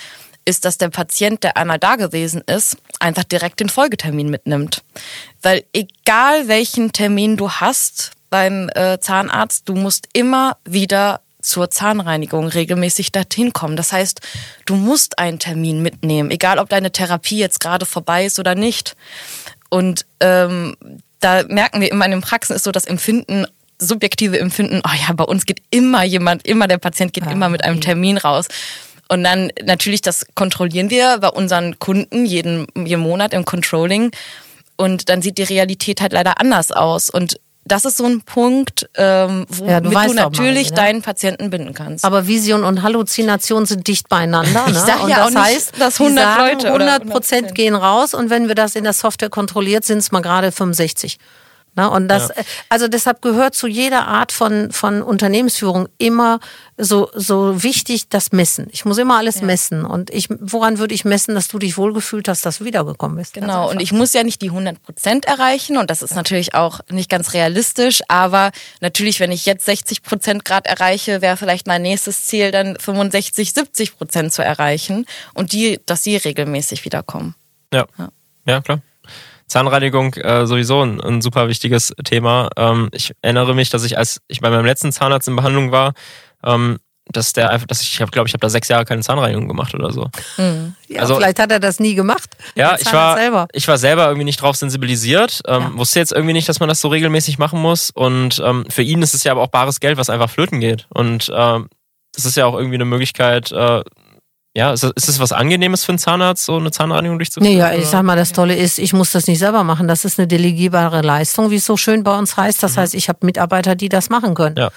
ist, 0.45 0.65
dass 0.65 0.77
der 0.77 0.89
Patient, 0.89 1.43
der 1.43 1.57
einmal 1.57 1.79
da 1.79 1.95
gewesen 1.95 2.41
ist, 2.47 2.77
einfach 2.99 3.23
direkt 3.23 3.59
den 3.59 3.69
Folgetermin 3.69 4.29
mitnimmt. 4.29 4.83
Weil 5.41 5.63
egal 5.73 6.47
welchen 6.47 6.91
Termin 6.91 7.37
du 7.37 7.51
hast 7.51 8.11
beim 8.29 8.69
äh, 8.73 8.99
Zahnarzt, 8.99 9.69
du 9.69 9.75
musst 9.75 10.07
immer 10.13 10.57
wieder 10.65 11.21
zur 11.41 11.69
Zahnreinigung 11.69 12.47
regelmäßig 12.47 13.11
dorthin 13.11 13.53
kommen. 13.53 13.75
Das 13.75 13.91
heißt, 13.91 14.21
du 14.65 14.75
musst 14.75 15.19
einen 15.19 15.39
Termin 15.39 15.81
mitnehmen, 15.81 16.31
egal 16.31 16.59
ob 16.59 16.69
deine 16.69 16.91
Therapie 16.91 17.37
jetzt 17.37 17.59
gerade 17.59 17.85
vorbei 17.85 18.25
ist 18.25 18.39
oder 18.39 18.55
nicht. 18.55 18.95
Und 19.71 20.05
ähm, 20.19 20.75
da 21.21 21.43
merken 21.47 21.79
wir 21.81 21.89
immer 21.91 22.05
in 22.05 22.11
den 22.11 22.21
Praxen 22.21 22.55
ist 22.55 22.63
so 22.63 22.71
das 22.71 22.85
Empfinden, 22.85 23.45
subjektive 23.79 24.37
Empfinden, 24.37 24.81
oh 24.85 24.91
ja, 25.07 25.13
bei 25.13 25.23
uns 25.23 25.45
geht 25.45 25.61
immer 25.71 26.03
jemand, 26.03 26.45
immer 26.45 26.67
der 26.67 26.77
Patient 26.77 27.13
geht 27.13 27.25
ja, 27.25 27.31
immer 27.31 27.49
mit 27.49 27.63
einem 27.63 27.79
Termin 27.79 28.17
raus. 28.17 28.47
Und 29.07 29.23
dann 29.23 29.51
natürlich, 29.63 30.01
das 30.01 30.25
kontrollieren 30.35 30.89
wir 30.89 31.17
bei 31.19 31.29
unseren 31.29 31.79
Kunden 31.79 32.25
jeden, 32.25 32.67
jeden 32.75 33.01
Monat 33.01 33.33
im 33.33 33.45
Controlling. 33.45 34.11
Und 34.75 35.09
dann 35.09 35.21
sieht 35.21 35.37
die 35.37 35.43
Realität 35.43 36.01
halt 36.01 36.13
leider 36.13 36.39
anders 36.39 36.71
aus. 36.71 37.09
Und 37.09 37.39
das 37.71 37.85
ist 37.85 37.97
so 37.97 38.05
ein 38.05 38.21
Punkt, 38.21 38.89
ähm, 38.95 39.45
wo 39.49 39.65
Ja, 39.65 39.79
du 39.79 39.89
du, 39.89 40.13
natürlich 40.13 40.39
Marie, 40.39 40.69
ne? 40.69 40.75
deinen 40.75 41.01
Patienten 41.01 41.49
binden 41.49 41.73
kannst. 41.73 42.03
Aber 42.03 42.27
Vision 42.27 42.63
und 42.63 42.83
Halluzination 42.83 43.65
sind 43.65 43.87
dicht 43.87 44.09
beieinander. 44.09 44.65
Ne? 44.65 44.71
Ich 44.71 44.77
sag 44.77 45.03
und 45.03 45.09
ja 45.09 45.17
das 45.17 45.25
auch 45.27 45.29
nicht, 45.29 45.55
heißt, 45.55 45.73
dass 45.79 45.95
die 45.95 46.03
100 46.03 46.23
sagen, 46.23 46.41
Leute 46.41 46.73
oder 46.73 46.93
100 46.93 47.09
Prozent 47.09 47.55
gehen 47.55 47.75
raus 47.75 48.13
und 48.13 48.29
wenn 48.29 48.47
wir 48.49 48.55
das 48.55 48.75
in 48.75 48.83
der 48.83 48.93
Software 48.93 49.29
kontrolliert, 49.29 49.85
sind 49.85 49.99
es 49.99 50.11
mal 50.11 50.21
gerade 50.21 50.51
65. 50.51 51.17
Ne? 51.75 51.89
Und 51.89 52.09
das, 52.09 52.29
Ja. 52.29 52.43
also 52.69 52.87
deshalb 52.89 53.21
gehört 53.21 53.55
zu 53.55 53.65
jeder 53.67 54.07
Art 54.07 54.31
von, 54.33 54.71
von 54.71 55.01
Unternehmensführung 55.01 55.87
immer 55.97 56.39
so, 56.77 57.09
so 57.13 57.63
wichtig 57.63 58.09
das 58.09 58.31
Messen. 58.33 58.67
Ich 58.71 58.83
muss 58.83 58.97
immer 58.97 59.17
alles 59.17 59.41
messen. 59.41 59.85
Und 59.85 60.09
ich, 60.09 60.27
woran 60.29 60.79
würde 60.79 60.93
ich 60.93 61.05
messen, 61.05 61.33
dass 61.33 61.47
du 61.47 61.59
dich 61.59 61.77
wohlgefühlt 61.77 62.27
hast, 62.27 62.45
dass 62.45 62.57
du 62.57 62.65
wiedergekommen 62.65 63.17
bist? 63.17 63.33
Genau, 63.33 63.69
und 63.69 63.81
ich 63.81 63.93
muss 63.93 64.11
ja 64.13 64.23
nicht 64.23 64.41
die 64.41 64.49
100 64.49 64.81
Prozent 64.81 65.25
erreichen 65.25 65.77
und 65.77 65.89
das 65.89 66.01
ist 66.01 66.13
natürlich 66.15 66.55
auch 66.55 66.81
nicht 66.89 67.09
ganz 67.09 67.33
realistisch, 67.33 68.01
aber 68.09 68.51
natürlich, 68.81 69.19
wenn 69.21 69.31
ich 69.31 69.45
jetzt 69.45 69.65
60 69.65 70.03
Prozent 70.03 70.43
Grad 70.43 70.67
erreiche, 70.67 71.21
wäre 71.21 71.37
vielleicht 71.37 71.67
mein 71.67 71.83
nächstes 71.83 72.25
Ziel 72.25 72.51
dann 72.51 72.77
65, 72.79 73.53
70 73.53 73.97
Prozent 73.97 74.33
zu 74.33 74.43
erreichen 74.43 75.05
und 75.33 75.53
die, 75.53 75.79
dass 75.85 76.03
sie 76.03 76.17
regelmäßig 76.17 76.83
wiederkommen. 76.83 77.35
Ja. 77.73 77.85
Ja, 78.45 78.59
klar. 78.61 78.81
Zahnreinigung 79.51 80.13
äh, 80.13 80.47
sowieso 80.47 80.81
ein, 80.81 81.01
ein 81.01 81.21
super 81.21 81.49
wichtiges 81.49 81.93
Thema. 82.05 82.49
Ähm, 82.55 82.87
ich 82.93 83.11
erinnere 83.21 83.53
mich, 83.53 83.69
dass 83.69 83.83
ich, 83.83 83.97
als 83.97 84.21
ich 84.29 84.39
bei 84.39 84.49
meinem 84.49 84.65
letzten 84.65 84.91
Zahnarzt 84.93 85.27
in 85.27 85.35
Behandlung 85.35 85.71
war, 85.73 85.91
ähm, 86.43 86.77
dass 87.11 87.33
der 87.33 87.49
einfach, 87.49 87.67
dass 87.67 87.81
ich, 87.81 87.99
ich 87.99 88.11
glaube, 88.11 88.29
ich 88.29 88.33
habe 88.33 88.39
da 88.39 88.47
sechs 88.49 88.69
Jahre 88.69 88.85
keine 88.85 89.01
Zahnreinigung 89.01 89.49
gemacht 89.49 89.73
oder 89.75 89.91
so. 89.91 90.09
ja, 90.87 91.01
also- 91.01 91.17
vielleicht 91.17 91.39
hat 91.39 91.51
er 91.51 91.59
das 91.59 91.81
nie 91.81 91.95
gemacht. 91.95 92.29
Ja, 92.55 92.77
ich 92.79 92.93
war, 92.93 93.17
selber. 93.17 93.47
ich 93.51 93.67
war 93.67 93.77
selber 93.77 94.05
irgendwie 94.05 94.23
nicht 94.23 94.41
drauf 94.41 94.55
sensibilisiert, 94.55 95.41
ähm, 95.47 95.61
Ja. 95.61 95.71
wusste 95.77 95.99
jetzt 95.99 96.13
irgendwie 96.13 96.31
nicht, 96.33 96.47
dass 96.47 96.61
man 96.61 96.69
das 96.69 96.79
so 96.79 96.87
regelmäßig 96.87 97.37
machen 97.37 97.59
muss. 97.59 97.89
Und 97.89 98.41
ähm, 98.45 98.65
für 98.69 98.83
ihn 98.83 99.01
ist 99.01 99.13
es 99.13 99.25
ja 99.25 99.33
aber 99.33 99.41
auch 99.41 99.47
bares 99.49 99.81
Geld, 99.81 99.97
was 99.97 100.09
einfach 100.09 100.29
flöten 100.29 100.61
geht. 100.61 100.85
Und 100.89 101.29
ähm, 101.35 101.67
das 102.15 102.23
ist 102.25 102.37
ja 102.37 102.45
auch 102.45 102.55
irgendwie 102.55 102.75
eine 102.75 102.85
Möglichkeit, 102.85 103.51
äh, 103.51 103.81
ja, 104.55 104.73
ist, 104.73 104.83
das- 104.83 104.91
ist 104.95 105.07
es 105.09 105.19
was 105.19 105.31
Angenehmes 105.31 105.83
für 105.85 105.91
einen 105.93 105.99
Zahnarzt, 105.99 106.45
so 106.45 106.57
eine 106.57 106.71
Zahnreinigung 106.71 107.17
durchzuführen? 107.19 107.53
Nee, 107.53 107.59
ja, 107.59 107.73
ich 107.73 107.85
sag 107.87 108.03
mal, 108.03 108.15
das 108.17 108.31
Tolle 108.33 108.55
ist, 108.55 108.79
ich 108.79 108.93
muss 108.93 109.11
das 109.11 109.27
nicht 109.27 109.39
selber 109.39 109.63
machen. 109.63 109.87
Das 109.87 110.03
ist 110.05 110.19
eine 110.19 110.27
delegierbare 110.27 111.01
Leistung, 111.01 111.51
wie 111.51 111.55
es 111.55 111.65
so 111.65 111.77
schön 111.77 112.03
bei 112.03 112.17
uns 112.17 112.35
heißt. 112.37 112.61
Das 112.63 112.77
heißt, 112.77 112.93
ich 112.95 113.07
habe 113.09 113.25
Mitarbeiter, 113.25 113.75
die 113.75 113.89
das 113.89 114.09
machen 114.09 114.33
können. 114.35 114.55
Mhm. 114.55 114.61
Ja. 114.61 114.69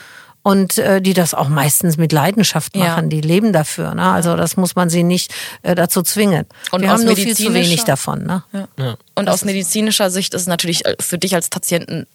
Und 0.47 0.77
äh, 0.77 1.01
die 1.01 1.15
das 1.15 1.33
auch 1.33 1.49
meistens 1.49 1.97
mit 1.97 2.13
Leidenschaft 2.13 2.77
Ja. 2.77 2.85
machen, 2.85 3.09
die 3.09 3.23
leben 3.23 3.55
dafür. 3.55 3.95
Ne? 3.95 4.03
Also 4.13 4.37
das 4.37 4.59
muss 4.59 4.77
man 4.77 4.91
sie 4.91 5.03
nicht 5.03 5.33
äh, 5.63 5.75
dazu 5.75 6.03
zwingen. 6.03 6.45
Und 6.71 6.83
Wir 6.83 6.91
haben 6.91 7.03
nur 7.03 7.17
viel 7.17 7.35
zu 7.35 7.55
wenig 7.55 7.85
davon. 7.85 8.25
Ne? 8.27 8.43
Ja. 8.53 8.97
Und 9.15 9.31
aus 9.31 9.47
medizinischer 9.47 10.11
Sicht 10.11 10.35
ist 10.35 10.43
es 10.43 10.47
natürlich 10.47 10.85
äh, 10.85 10.97
für 11.01 11.17
dich 11.17 11.35
als 11.35 11.49
Patienten 11.49 12.07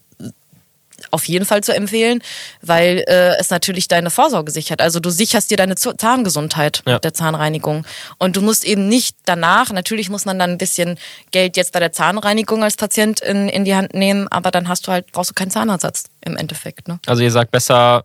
auf 1.11 1.25
jeden 1.25 1.45
Fall 1.45 1.61
zu 1.63 1.73
empfehlen, 1.73 2.21
weil 2.61 3.03
äh, 3.07 3.37
es 3.39 3.49
natürlich 3.49 3.87
deine 3.87 4.09
Vorsorge 4.09 4.51
sichert. 4.51 4.81
Also 4.81 4.99
du 4.99 5.09
sicherst 5.09 5.51
dir 5.51 5.57
deine 5.57 5.75
Zahngesundheit 5.75 6.81
Ja. 6.85 6.93
mit 6.95 7.03
der 7.03 7.13
Zahnreinigung. 7.13 7.85
Und 8.17 8.35
du 8.35 8.41
musst 8.41 8.63
eben 8.65 8.87
nicht 8.87 9.15
danach, 9.25 9.71
natürlich 9.71 10.09
muss 10.09 10.25
man 10.25 10.39
dann 10.39 10.51
ein 10.51 10.57
bisschen 10.57 10.97
Geld 11.31 11.57
jetzt 11.57 11.73
bei 11.73 11.79
der 11.79 11.91
Zahnreinigung 11.91 12.63
als 12.63 12.75
Patient 12.75 13.19
in, 13.21 13.49
in 13.49 13.65
die 13.65 13.75
Hand 13.75 13.93
nehmen, 13.93 14.27
aber 14.29 14.51
dann 14.51 14.67
hast 14.67 14.87
du 14.87 14.91
halt, 14.91 15.11
brauchst 15.11 15.29
du 15.31 15.33
keinen 15.33 15.51
Zahnersatz 15.51 16.05
im 16.25 16.37
Endeffekt. 16.37 16.87
Ne? 16.87 16.99
Also 17.05 17.21
ihr 17.23 17.31
sagt 17.31 17.51
besser 17.51 18.03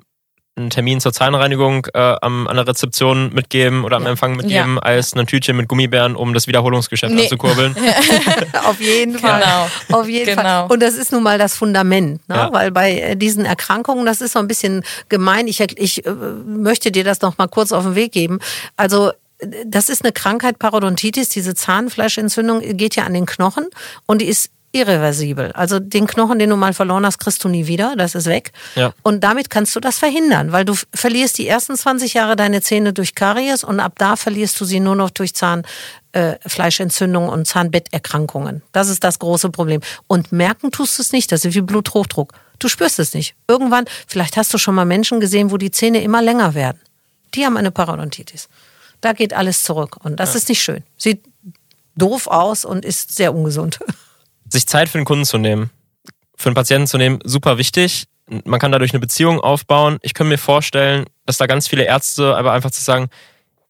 einen 0.56 0.70
Termin 0.70 1.00
zur 1.00 1.12
Zahnreinigung 1.12 1.86
äh, 1.94 1.98
am, 2.22 2.46
an 2.46 2.56
der 2.56 2.66
Rezeption 2.68 3.32
mitgeben 3.34 3.82
oder 3.84 3.96
am 3.96 4.06
Empfang 4.06 4.36
mitgeben, 4.36 4.78
als 4.78 5.12
ein 5.16 5.26
Tütchen 5.26 5.56
mit 5.56 5.66
Gummibären, 5.68 6.14
um 6.14 6.32
das 6.32 6.46
Wiederholungsgeschäft 6.46 7.12
Nee. 7.12 7.22
anzukurbeln. 7.24 7.74
Auf 8.64 8.80
jeden 8.80 9.18
Fall. 9.18 9.40
Genau. 9.88 9.98
Auf 10.00 10.08
jeden 10.08 10.26
Genau. 10.26 10.42
Fall. 10.42 10.66
Und 10.70 10.80
das 10.80 10.94
ist 10.94 11.10
nun 11.10 11.24
mal 11.24 11.38
das 11.38 11.56
Fundament, 11.56 12.20
ne? 12.28 12.36
Ja. 12.36 12.52
weil 12.52 12.70
bei 12.70 12.92
äh, 13.00 13.16
diesen 13.16 13.44
Erkrankungen, 13.44 14.06
das 14.06 14.20
ist 14.20 14.32
so 14.32 14.38
ein 14.38 14.46
bisschen 14.46 14.84
gemein. 15.08 15.48
Ich, 15.48 15.58
ich 15.60 16.06
äh, 16.06 16.10
möchte 16.12 16.92
dir 16.92 17.02
das 17.02 17.20
noch 17.20 17.36
mal 17.36 17.48
kurz 17.48 17.72
auf 17.72 17.82
den 17.82 17.96
Weg 17.96 18.12
geben. 18.12 18.38
Also 18.76 19.10
äh, 19.38 19.46
das 19.66 19.88
ist 19.88 20.04
eine 20.04 20.12
Krankheit, 20.12 20.60
Parodontitis, 20.60 21.30
diese 21.30 21.54
Zahnfleischentzündung 21.56 22.60
geht 22.76 22.94
ja 22.94 23.02
an 23.04 23.14
den 23.14 23.26
Knochen 23.26 23.66
und 24.06 24.20
die 24.20 24.26
ist 24.26 24.50
irreversibel. 24.74 25.52
Also 25.52 25.78
den 25.78 26.06
Knochen, 26.06 26.38
den 26.38 26.50
du 26.50 26.56
mal 26.56 26.74
verloren 26.74 27.06
hast, 27.06 27.18
kriegst 27.18 27.42
du 27.44 27.48
nie 27.48 27.66
wieder, 27.66 27.94
das 27.96 28.14
ist 28.14 28.26
weg. 28.26 28.52
Ja. 28.74 28.92
Und 29.02 29.22
damit 29.22 29.48
kannst 29.48 29.74
du 29.76 29.80
das 29.80 29.98
verhindern, 29.98 30.52
weil 30.52 30.64
du 30.64 30.74
verlierst 30.92 31.38
die 31.38 31.46
ersten 31.46 31.76
20 31.76 32.14
Jahre 32.14 32.34
deine 32.34 32.60
Zähne 32.60 32.92
durch 32.92 33.14
Karies 33.14 33.62
und 33.62 33.78
ab 33.78 33.94
da 33.98 34.16
verlierst 34.16 34.60
du 34.60 34.64
sie 34.64 34.80
nur 34.80 34.96
noch 34.96 35.10
durch 35.10 35.32
Zahnfleischentzündungen 35.34 37.30
und 37.30 37.46
Zahnbetterkrankungen. 37.46 38.62
Das 38.72 38.88
ist 38.88 39.04
das 39.04 39.20
große 39.20 39.50
Problem. 39.50 39.80
Und 40.08 40.32
merken 40.32 40.72
tust 40.72 40.98
du 40.98 41.02
es 41.02 41.12
nicht, 41.12 41.30
das 41.30 41.44
ist 41.44 41.54
wie 41.54 41.60
Bluthochdruck. 41.60 42.32
Du 42.58 42.68
spürst 42.68 42.98
es 42.98 43.14
nicht. 43.14 43.36
Irgendwann, 43.46 43.84
vielleicht 44.08 44.36
hast 44.36 44.52
du 44.52 44.58
schon 44.58 44.74
mal 44.74 44.84
Menschen 44.84 45.20
gesehen, 45.20 45.52
wo 45.52 45.56
die 45.56 45.70
Zähne 45.70 46.02
immer 46.02 46.20
länger 46.20 46.54
werden. 46.54 46.80
Die 47.34 47.44
haben 47.44 47.56
eine 47.56 47.70
Parodontitis. 47.70 48.48
Da 49.00 49.12
geht 49.12 49.34
alles 49.34 49.62
zurück 49.62 49.98
und 50.02 50.18
das 50.18 50.34
ist 50.34 50.48
nicht 50.48 50.62
schön. 50.62 50.82
Sieht 50.96 51.22
doof 51.96 52.26
aus 52.26 52.64
und 52.64 52.84
ist 52.84 53.14
sehr 53.14 53.34
ungesund. 53.34 53.78
sich 54.54 54.66
Zeit 54.66 54.88
für 54.88 54.98
den 54.98 55.04
Kunden 55.04 55.24
zu 55.24 55.36
nehmen, 55.36 55.70
für 56.36 56.50
den 56.50 56.54
Patienten 56.54 56.86
zu 56.86 56.96
nehmen, 56.96 57.18
super 57.24 57.58
wichtig. 57.58 58.06
Man 58.26 58.58
kann 58.58 58.72
dadurch 58.72 58.92
eine 58.92 59.00
Beziehung 59.00 59.40
aufbauen. 59.40 59.98
Ich 60.00 60.14
kann 60.14 60.28
mir 60.28 60.38
vorstellen, 60.38 61.04
dass 61.26 61.36
da 61.36 61.46
ganz 61.46 61.68
viele 61.68 61.84
Ärzte 61.84 62.34
aber 62.36 62.52
einfach 62.52 62.70
zu 62.70 62.82
sagen, 62.82 63.10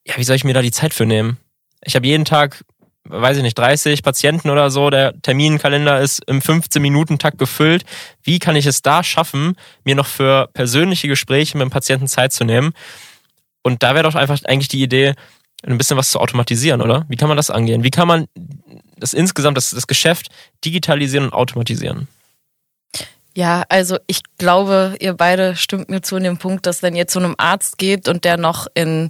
ja, 0.07 0.15
wie 0.17 0.23
soll 0.23 0.37
ich 0.37 0.45
mir 0.45 0.53
da 0.53 0.61
die 0.61 0.71
Zeit 0.71 0.93
für 0.93 1.05
nehmen? 1.05 1.37
Ich 1.83 1.95
habe 1.95 2.07
jeden 2.07 2.23
Tag, 2.23 2.63
weiß 3.03 3.37
ich 3.37 3.43
nicht, 3.43 3.57
30 3.57 4.01
Patienten 4.01 4.49
oder 4.49 4.69
so, 4.69 4.89
der 4.89 5.19
Terminkalender 5.21 5.99
ist 5.99 6.23
im 6.27 6.39
15-Minuten-Takt 6.39 7.37
gefüllt. 7.37 7.83
Wie 8.23 8.39
kann 8.39 8.55
ich 8.55 8.65
es 8.65 8.81
da 8.81 9.03
schaffen, 9.03 9.55
mir 9.83 9.95
noch 9.95 10.07
für 10.07 10.47
persönliche 10.53 11.07
Gespräche 11.07 11.57
mit 11.57 11.65
dem 11.65 11.71
Patienten 11.71 12.07
Zeit 12.07 12.31
zu 12.31 12.45
nehmen? 12.45 12.73
Und 13.61 13.83
da 13.83 13.93
wäre 13.93 14.03
doch 14.03 14.15
einfach 14.15 14.39
eigentlich 14.45 14.69
die 14.69 14.81
Idee, 14.81 15.15
ein 15.63 15.77
bisschen 15.77 15.97
was 15.97 16.11
zu 16.11 16.19
automatisieren, 16.19 16.81
oder? 16.81 17.05
Wie 17.09 17.15
kann 17.15 17.27
man 17.27 17.37
das 17.37 17.49
angehen? 17.49 17.83
Wie 17.83 17.91
kann 17.91 18.07
man 18.07 18.27
das 18.97 19.13
insgesamt, 19.13 19.57
das, 19.57 19.71
das 19.71 19.87
Geschäft 19.87 20.29
digitalisieren 20.63 21.25
und 21.25 21.33
automatisieren? 21.33 22.07
Ja, 23.35 23.65
also 23.67 23.97
ich 24.07 24.21
glaube, 24.37 24.95
ihr 24.99 25.13
beide 25.13 25.55
stimmt 25.55 25.89
mir 25.89 26.01
zu 26.01 26.15
in 26.15 26.23
dem 26.23 26.37
Punkt, 26.37 26.65
dass 26.65 26.81
wenn 26.81 26.95
ihr 26.95 27.07
zu 27.07 27.19
einem 27.19 27.35
Arzt 27.37 27.77
geht 27.77 28.07
und 28.07 28.23
der 28.23 28.37
noch 28.37 28.67
in 28.73 29.09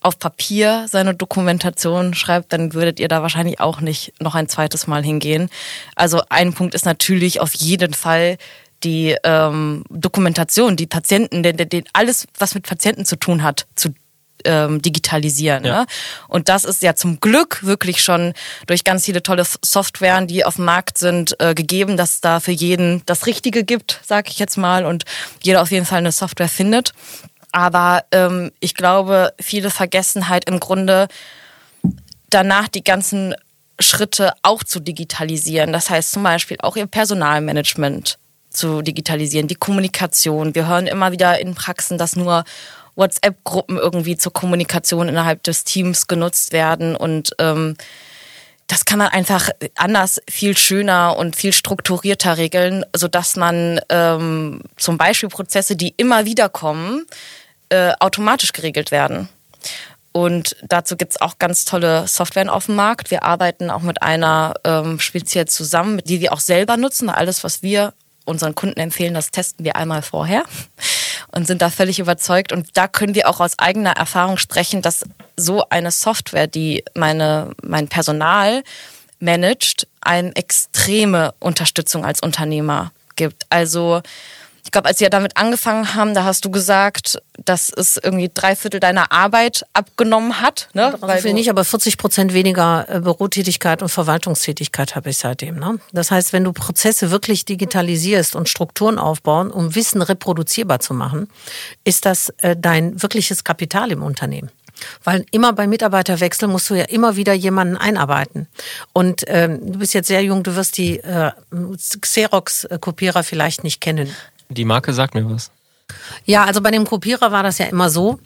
auf 0.00 0.18
Papier 0.18 0.86
seine 0.88 1.14
Dokumentation 1.14 2.14
schreibt, 2.14 2.52
dann 2.52 2.72
würdet 2.72 2.98
ihr 2.98 3.08
da 3.08 3.22
wahrscheinlich 3.22 3.60
auch 3.60 3.80
nicht 3.80 4.14
noch 4.18 4.34
ein 4.34 4.48
zweites 4.48 4.86
Mal 4.86 5.04
hingehen. 5.04 5.50
Also 5.94 6.22
ein 6.30 6.54
Punkt 6.54 6.74
ist 6.74 6.86
natürlich 6.86 7.40
auf 7.40 7.54
jeden 7.54 7.92
Fall 7.92 8.38
die 8.82 9.14
ähm, 9.24 9.84
Dokumentation, 9.90 10.76
die 10.76 10.86
Patienten, 10.86 11.42
den, 11.42 11.58
den, 11.58 11.68
den, 11.68 11.84
alles, 11.92 12.26
was 12.38 12.54
mit 12.54 12.66
Patienten 12.66 13.04
zu 13.04 13.16
tun 13.16 13.42
hat, 13.42 13.66
zu 13.74 13.90
ähm, 14.44 14.82
digitalisieren. 14.82 15.64
Ja. 15.64 15.80
Ne? 15.80 15.86
Und 16.28 16.48
das 16.48 16.64
ist 16.64 16.82
ja 16.82 16.94
zum 16.94 17.20
Glück 17.20 17.64
wirklich 17.64 18.02
schon 18.02 18.32
durch 18.66 18.84
ganz 18.84 19.04
viele 19.04 19.22
tolle 19.22 19.44
Softwaren, 19.64 20.26
die 20.26 20.44
auf 20.44 20.56
dem 20.56 20.64
Markt 20.64 20.98
sind, 20.98 21.36
äh, 21.40 21.54
gegeben, 21.54 21.96
dass 21.96 22.14
es 22.14 22.20
da 22.20 22.40
für 22.40 22.52
jeden 22.52 23.02
das 23.06 23.26
Richtige 23.26 23.64
gibt, 23.64 24.00
sag 24.06 24.28
ich 24.28 24.38
jetzt 24.38 24.56
mal, 24.56 24.84
und 24.84 25.04
jeder 25.42 25.62
auf 25.62 25.70
jeden 25.70 25.86
Fall 25.86 25.98
eine 25.98 26.12
Software 26.12 26.48
findet. 26.48 26.92
Aber 27.52 28.04
ähm, 28.12 28.52
ich 28.60 28.74
glaube, 28.74 29.32
viele 29.40 29.70
vergessen 29.70 30.28
halt 30.28 30.48
im 30.48 30.60
Grunde 30.60 31.08
danach 32.30 32.68
die 32.68 32.84
ganzen 32.84 33.34
Schritte 33.80 34.34
auch 34.42 34.62
zu 34.62 34.80
digitalisieren. 34.80 35.72
Das 35.72 35.90
heißt 35.90 36.12
zum 36.12 36.22
Beispiel 36.22 36.58
auch 36.60 36.76
ihr 36.76 36.86
Personalmanagement 36.86 38.18
zu 38.50 38.82
digitalisieren, 38.82 39.48
die 39.48 39.54
Kommunikation. 39.54 40.54
Wir 40.54 40.66
hören 40.66 40.86
immer 40.86 41.12
wieder 41.12 41.38
in 41.40 41.54
Praxen, 41.54 41.98
dass 41.98 42.16
nur 42.16 42.44
WhatsApp-Gruppen 42.96 43.78
irgendwie 43.78 44.16
zur 44.16 44.32
Kommunikation 44.32 45.08
innerhalb 45.08 45.42
des 45.42 45.64
Teams 45.64 46.06
genutzt 46.06 46.52
werden 46.52 46.96
und 46.96 47.30
ähm, 47.38 47.76
das 48.70 48.84
kann 48.84 48.98
man 48.98 49.08
einfach 49.08 49.48
anders, 49.74 50.22
viel 50.30 50.56
schöner 50.56 51.16
und 51.16 51.34
viel 51.34 51.52
strukturierter 51.52 52.38
regeln, 52.38 52.84
sodass 52.94 53.34
man 53.34 53.80
ähm, 53.88 54.62
zum 54.76 54.96
Beispiel 54.96 55.28
Prozesse, 55.28 55.74
die 55.74 55.92
immer 55.96 56.24
wieder 56.24 56.48
kommen, 56.48 57.04
äh, 57.70 57.92
automatisch 57.98 58.52
geregelt 58.52 58.92
werden. 58.92 59.28
Und 60.12 60.56
dazu 60.62 60.96
gibt's 60.96 61.20
auch 61.20 61.38
ganz 61.38 61.64
tolle 61.64 62.06
Softwaren 62.06 62.48
auf 62.48 62.66
dem 62.66 62.76
Markt. 62.76 63.10
Wir 63.10 63.24
arbeiten 63.24 63.70
auch 63.70 63.82
mit 63.82 64.02
einer 64.02 64.54
ähm, 64.62 65.00
speziell 65.00 65.46
zusammen, 65.46 66.00
die 66.04 66.20
wir 66.20 66.32
auch 66.32 66.40
selber 66.40 66.76
nutzen. 66.76 67.10
Alles, 67.10 67.42
was 67.42 67.64
wir 67.64 67.92
unseren 68.24 68.54
Kunden 68.54 68.78
empfehlen, 68.78 69.14
das 69.14 69.32
testen 69.32 69.64
wir 69.64 69.74
einmal 69.74 70.02
vorher 70.02 70.44
und 71.28 71.46
sind 71.46 71.62
da 71.62 71.70
völlig 71.70 71.98
überzeugt. 71.98 72.52
Und 72.52 72.76
da 72.76 72.88
können 72.88 73.14
wir 73.14 73.28
auch 73.28 73.40
aus 73.40 73.58
eigener 73.58 73.92
Erfahrung 73.92 74.36
sprechen, 74.36 74.82
dass 74.82 75.04
so 75.36 75.64
eine 75.70 75.90
Software, 75.90 76.46
die 76.46 76.84
meine, 76.94 77.52
mein 77.62 77.88
Personal 77.88 78.62
managt, 79.20 79.86
eine 80.00 80.34
extreme 80.36 81.34
Unterstützung 81.38 82.04
als 82.04 82.20
Unternehmer 82.20 82.92
gibt. 83.16 83.44
Also 83.50 84.00
Ich 84.70 84.72
glaube, 84.72 84.86
als 84.86 85.00
wir 85.00 85.10
damit 85.10 85.36
angefangen 85.36 85.96
haben, 85.96 86.14
da 86.14 86.22
hast 86.22 86.44
du 86.44 86.50
gesagt, 86.52 87.20
dass 87.44 87.72
es 87.76 87.96
irgendwie 87.96 88.30
drei 88.32 88.54
Viertel 88.54 88.78
deiner 88.78 89.10
Arbeit 89.10 89.66
abgenommen 89.72 90.40
hat. 90.40 90.68
Ne? 90.74 90.94
Weil 91.00 91.24
wir 91.24 91.34
nicht, 91.34 91.50
aber 91.50 91.64
40 91.64 91.98
Prozent 91.98 92.34
weniger 92.34 92.86
äh, 92.88 93.00
Bürotätigkeit 93.00 93.82
und 93.82 93.88
Verwaltungstätigkeit 93.88 94.94
habe 94.94 95.10
ich 95.10 95.18
seitdem. 95.18 95.56
Ne? 95.56 95.80
Das 95.90 96.12
heißt, 96.12 96.32
wenn 96.32 96.44
du 96.44 96.52
Prozesse 96.52 97.10
wirklich 97.10 97.44
digitalisierst 97.44 98.36
und 98.36 98.48
Strukturen 98.48 99.00
aufbauen, 99.00 99.50
um 99.50 99.74
Wissen 99.74 100.02
reproduzierbar 100.02 100.78
zu 100.78 100.94
machen, 100.94 101.28
ist 101.82 102.06
das 102.06 102.28
äh, 102.38 102.54
dein 102.56 103.02
wirkliches 103.02 103.42
Kapital 103.42 103.90
im 103.90 104.04
Unternehmen. 104.04 104.50
Weil 105.02 105.26
immer 105.32 105.52
bei 105.52 105.66
Mitarbeiterwechsel 105.66 106.46
musst 106.46 106.70
du 106.70 106.76
ja 106.76 106.84
immer 106.84 107.16
wieder 107.16 107.32
jemanden 107.32 107.76
einarbeiten. 107.76 108.46
Und 108.92 109.24
ähm, 109.26 109.72
du 109.72 109.80
bist 109.80 109.94
jetzt 109.94 110.06
sehr 110.06 110.22
jung, 110.22 110.44
du 110.44 110.54
wirst 110.54 110.78
die 110.78 110.98
äh, 111.00 111.32
Xerox-Kopierer 112.00 113.24
vielleicht 113.24 113.64
nicht 113.64 113.80
kennen. 113.80 114.14
Die 114.50 114.64
Marke 114.64 114.92
sagt 114.92 115.14
mir 115.14 115.28
was. 115.30 115.50
Ja, 116.24 116.44
also 116.44 116.60
bei 116.60 116.70
dem 116.70 116.86
Kopierer 116.86 117.32
war 117.32 117.42
das 117.42 117.58
ja 117.58 117.66
immer 117.66 117.90
so. 117.90 118.18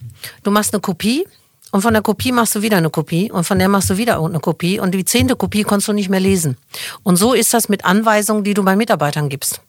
Du 0.42 0.50
machst 0.50 0.74
eine 0.74 0.80
Kopie 0.80 1.26
und 1.70 1.82
von 1.82 1.92
der 1.92 2.02
Kopie 2.02 2.32
machst 2.32 2.54
du 2.54 2.62
wieder 2.62 2.76
eine 2.76 2.90
Kopie 2.90 3.30
und 3.30 3.44
von 3.44 3.58
der 3.58 3.68
machst 3.68 3.90
du 3.90 3.96
wieder 3.96 4.22
eine 4.22 4.40
Kopie 4.40 4.78
und 4.80 4.92
die 4.92 5.04
zehnte 5.04 5.36
Kopie 5.36 5.62
konntest 5.62 5.88
du 5.88 5.92
nicht 5.92 6.08
mehr 6.08 6.20
lesen. 6.20 6.56
Und 7.02 7.16
so 7.16 7.32
ist 7.34 7.54
das 7.54 7.68
mit 7.68 7.84
Anweisungen, 7.84 8.44
die 8.44 8.54
du 8.54 8.62
bei 8.62 8.76
Mitarbeitern 8.76 9.28
gibst. 9.28 9.60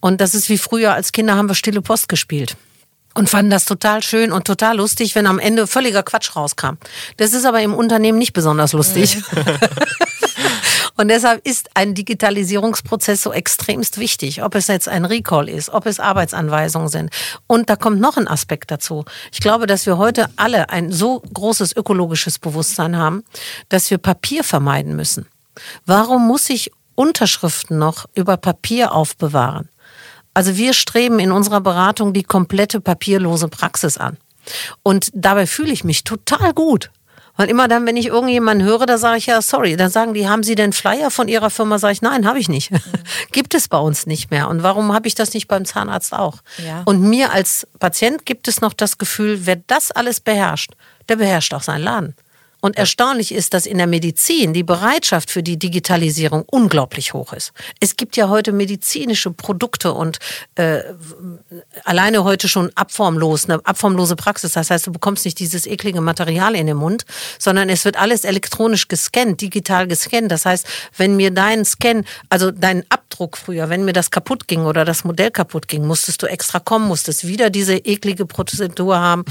Und 0.00 0.20
das 0.20 0.34
ist 0.34 0.48
wie 0.48 0.58
früher 0.58 0.94
als 0.94 1.12
Kinder 1.12 1.36
haben 1.36 1.48
wir 1.48 1.54
stille 1.54 1.82
Post 1.82 2.08
gespielt 2.08 2.56
und 3.14 3.28
fanden 3.28 3.50
das 3.50 3.64
total 3.64 4.02
schön 4.02 4.32
und 4.32 4.46
total 4.46 4.76
lustig, 4.76 5.14
wenn 5.14 5.26
am 5.26 5.38
Ende 5.38 5.66
völliger 5.66 6.02
Quatsch 6.02 6.34
rauskam. 6.34 6.76
Das 7.16 7.32
ist 7.32 7.44
aber 7.44 7.60
im 7.60 7.74
Unternehmen 7.74 8.18
nicht 8.18 8.32
besonders 8.32 8.72
lustig. 8.72 9.22
und 10.96 11.08
deshalb 11.08 11.46
ist 11.46 11.70
ein 11.74 11.94
Digitalisierungsprozess 11.94 13.22
so 13.22 13.32
extremst 13.32 13.98
wichtig, 13.98 14.42
ob 14.42 14.54
es 14.54 14.66
jetzt 14.66 14.88
ein 14.88 15.04
Recall 15.04 15.48
ist, 15.48 15.70
ob 15.70 15.86
es 15.86 16.00
Arbeitsanweisungen 16.00 16.88
sind. 16.88 17.10
Und 17.46 17.70
da 17.70 17.76
kommt 17.76 18.00
noch 18.00 18.16
ein 18.16 18.28
Aspekt 18.28 18.70
dazu. 18.70 19.04
Ich 19.32 19.40
glaube, 19.40 19.66
dass 19.66 19.86
wir 19.86 19.98
heute 19.98 20.28
alle 20.36 20.70
ein 20.70 20.92
so 20.92 21.20
großes 21.20 21.76
ökologisches 21.76 22.38
Bewusstsein 22.38 22.96
haben, 22.96 23.24
dass 23.68 23.90
wir 23.90 23.98
Papier 23.98 24.44
vermeiden 24.44 24.96
müssen. 24.96 25.26
Warum 25.86 26.26
muss 26.26 26.48
ich 26.50 26.70
Unterschriften 26.94 27.78
noch 27.78 28.06
über 28.14 28.36
Papier 28.36 28.92
aufbewahren? 28.92 29.68
Also 30.34 30.56
wir 30.56 30.72
streben 30.72 31.18
in 31.18 31.32
unserer 31.32 31.60
Beratung 31.60 32.12
die 32.12 32.22
komplette 32.22 32.80
papierlose 32.80 33.48
Praxis 33.48 33.98
an. 33.98 34.16
Und 34.82 35.10
dabei 35.14 35.46
fühle 35.46 35.72
ich 35.72 35.84
mich 35.84 36.04
total 36.04 36.52
gut. 36.52 36.90
Weil 37.36 37.48
immer 37.48 37.66
dann, 37.66 37.86
wenn 37.86 37.96
ich 37.96 38.06
irgendjemanden 38.06 38.66
höre, 38.66 38.84
da 38.84 38.98
sage 38.98 39.18
ich 39.18 39.26
ja, 39.26 39.40
sorry, 39.40 39.76
dann 39.76 39.90
sagen 39.90 40.12
die, 40.12 40.28
haben 40.28 40.42
Sie 40.42 40.54
denn 40.54 40.72
Flyer 40.72 41.10
von 41.10 41.28
Ihrer 41.28 41.48
Firma? 41.48 41.78
Sage 41.78 41.94
ich, 41.94 42.02
nein, 42.02 42.26
habe 42.26 42.38
ich 42.38 42.48
nicht. 42.48 42.70
Mhm. 42.70 42.80
gibt 43.32 43.54
es 43.54 43.68
bei 43.68 43.78
uns 43.78 44.06
nicht 44.06 44.30
mehr. 44.30 44.48
Und 44.48 44.62
warum 44.62 44.92
habe 44.92 45.08
ich 45.08 45.14
das 45.14 45.32
nicht 45.32 45.48
beim 45.48 45.64
Zahnarzt 45.64 46.12
auch? 46.12 46.38
Ja. 46.64 46.82
Und 46.84 47.00
mir 47.00 47.32
als 47.32 47.66
Patient 47.78 48.26
gibt 48.26 48.48
es 48.48 48.60
noch 48.60 48.74
das 48.74 48.98
Gefühl, 48.98 49.46
wer 49.46 49.56
das 49.56 49.90
alles 49.90 50.20
beherrscht, 50.20 50.72
der 51.08 51.16
beherrscht 51.16 51.54
auch 51.54 51.62
seinen 51.62 51.82
Laden. 51.82 52.14
Und 52.62 52.78
erstaunlich 52.78 53.32
ist, 53.32 53.54
dass 53.54 53.66
in 53.66 53.78
der 53.78 53.88
Medizin 53.88 54.54
die 54.54 54.62
Bereitschaft 54.62 55.32
für 55.32 55.42
die 55.42 55.58
Digitalisierung 55.58 56.44
unglaublich 56.46 57.12
hoch 57.12 57.32
ist. 57.32 57.52
Es 57.80 57.96
gibt 57.96 58.16
ja 58.16 58.28
heute 58.28 58.52
medizinische 58.52 59.32
Produkte 59.32 59.92
und 59.92 60.20
äh, 60.54 60.80
alleine 61.82 62.22
heute 62.22 62.46
schon 62.46 62.70
abformlos, 62.76 63.46
eine 63.50 63.66
abformlose 63.66 64.14
Praxis. 64.14 64.52
Das 64.52 64.70
heißt, 64.70 64.86
du 64.86 64.92
bekommst 64.92 65.24
nicht 65.24 65.40
dieses 65.40 65.66
eklige 65.66 66.00
Material 66.00 66.54
in 66.54 66.68
den 66.68 66.76
Mund, 66.76 67.04
sondern 67.36 67.68
es 67.68 67.84
wird 67.84 67.96
alles 67.96 68.22
elektronisch 68.22 68.86
gescannt, 68.86 69.40
digital 69.40 69.88
gescannt. 69.88 70.30
Das 70.30 70.46
heißt, 70.46 70.64
wenn 70.96 71.16
mir 71.16 71.32
dein 71.32 71.64
Scan, 71.64 72.04
also 72.28 72.52
dein 72.52 72.84
Abdruck 73.22 73.36
früher, 73.36 73.68
wenn 73.68 73.84
mir 73.84 73.92
das 73.92 74.10
kaputt 74.10 74.48
ging 74.48 74.64
oder 74.64 74.84
das 74.84 75.04
Modell 75.04 75.30
kaputt 75.30 75.68
ging, 75.68 75.86
musstest 75.86 76.22
du 76.22 76.26
extra 76.26 76.58
kommen, 76.58 76.88
musstest 76.88 77.24
wieder 77.24 77.50
diese 77.50 77.76
eklige 77.76 78.26
Prozedur 78.26 78.98
haben. 78.98 79.24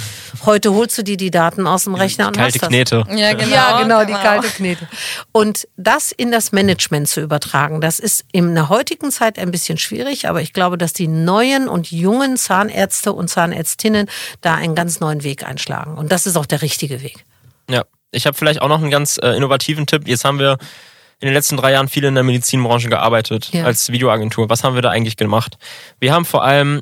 Heute 0.46 0.74
holst 0.74 0.98
du 0.98 1.04
dir 1.04 1.18
die 1.18 1.30
Daten 1.30 1.68
aus 1.68 1.84
dem 1.84 1.96
Rechner 1.96 2.28
und 2.28 2.38
Kalte 2.38 2.54
hast 2.54 2.62
das. 2.62 2.70
Knete. 2.70 3.04
Ja, 3.10 3.34
genau, 3.34 3.54
ja, 3.54 3.82
genau, 3.82 4.06
die 4.06 4.14
kalte 4.14 4.48
Knete. 4.48 4.88
Und 5.34 5.68
das 5.76 6.14
in 6.14 6.32
das 6.32 6.54
Management 6.54 7.10
zu 7.10 7.20
übertragen, 7.20 7.82
das 7.82 8.00
ist 8.00 8.24
in 8.32 8.56
der 8.56 8.70
heutigen 8.70 9.12
Zeit 9.12 9.38
ein 9.38 9.52
bisschen 9.52 9.78
schwierig, 9.78 10.30
aber 10.30 10.42
ich 10.42 10.54
glaube, 10.54 10.78
dass 10.78 10.94
die 10.94 11.08
neuen 11.08 11.68
und 11.68 11.92
jungen 11.92 12.38
Zahnärzte 12.38 13.12
und 13.12 13.28
Zahnärztinnen 13.28 14.08
da 14.40 14.56
einen 14.56 14.74
ganz 14.74 15.02
neuen 15.02 15.24
Weg 15.24 15.46
einschlagen. 15.46 15.98
Und 15.98 16.14
das 16.14 16.28
ist 16.28 16.38
auch 16.38 16.46
der 16.46 16.62
richtige 16.62 17.02
Weg. 17.02 17.26
Ja, 17.70 17.84
ich 18.12 18.26
habe 18.26 18.38
vielleicht 18.38 18.62
auch 18.62 18.70
noch 18.70 18.82
einen 18.82 18.92
ganz 18.92 19.20
äh, 19.22 19.36
innovativen 19.36 19.86
Tipp. 19.86 20.08
Jetzt 20.08 20.24
haben 20.24 20.40
wir 20.40 20.58
in 21.22 21.28
den 21.28 21.34
letzten 21.34 21.56
drei 21.56 21.72
Jahren 21.72 21.88
viel 21.88 22.04
in 22.04 22.16
der 22.16 22.24
Medizinbranche 22.24 22.90
gearbeitet 22.90 23.50
ja. 23.54 23.64
als 23.64 23.92
Videoagentur. 23.92 24.50
Was 24.50 24.64
haben 24.64 24.76
wir 24.76 24.82
da 24.82 24.90
eigentlich 24.90 25.18
gemacht? 25.18 25.58
Wir 26.00 26.14
haben 26.14 26.26
vor 26.26 26.44
allem 26.44 26.82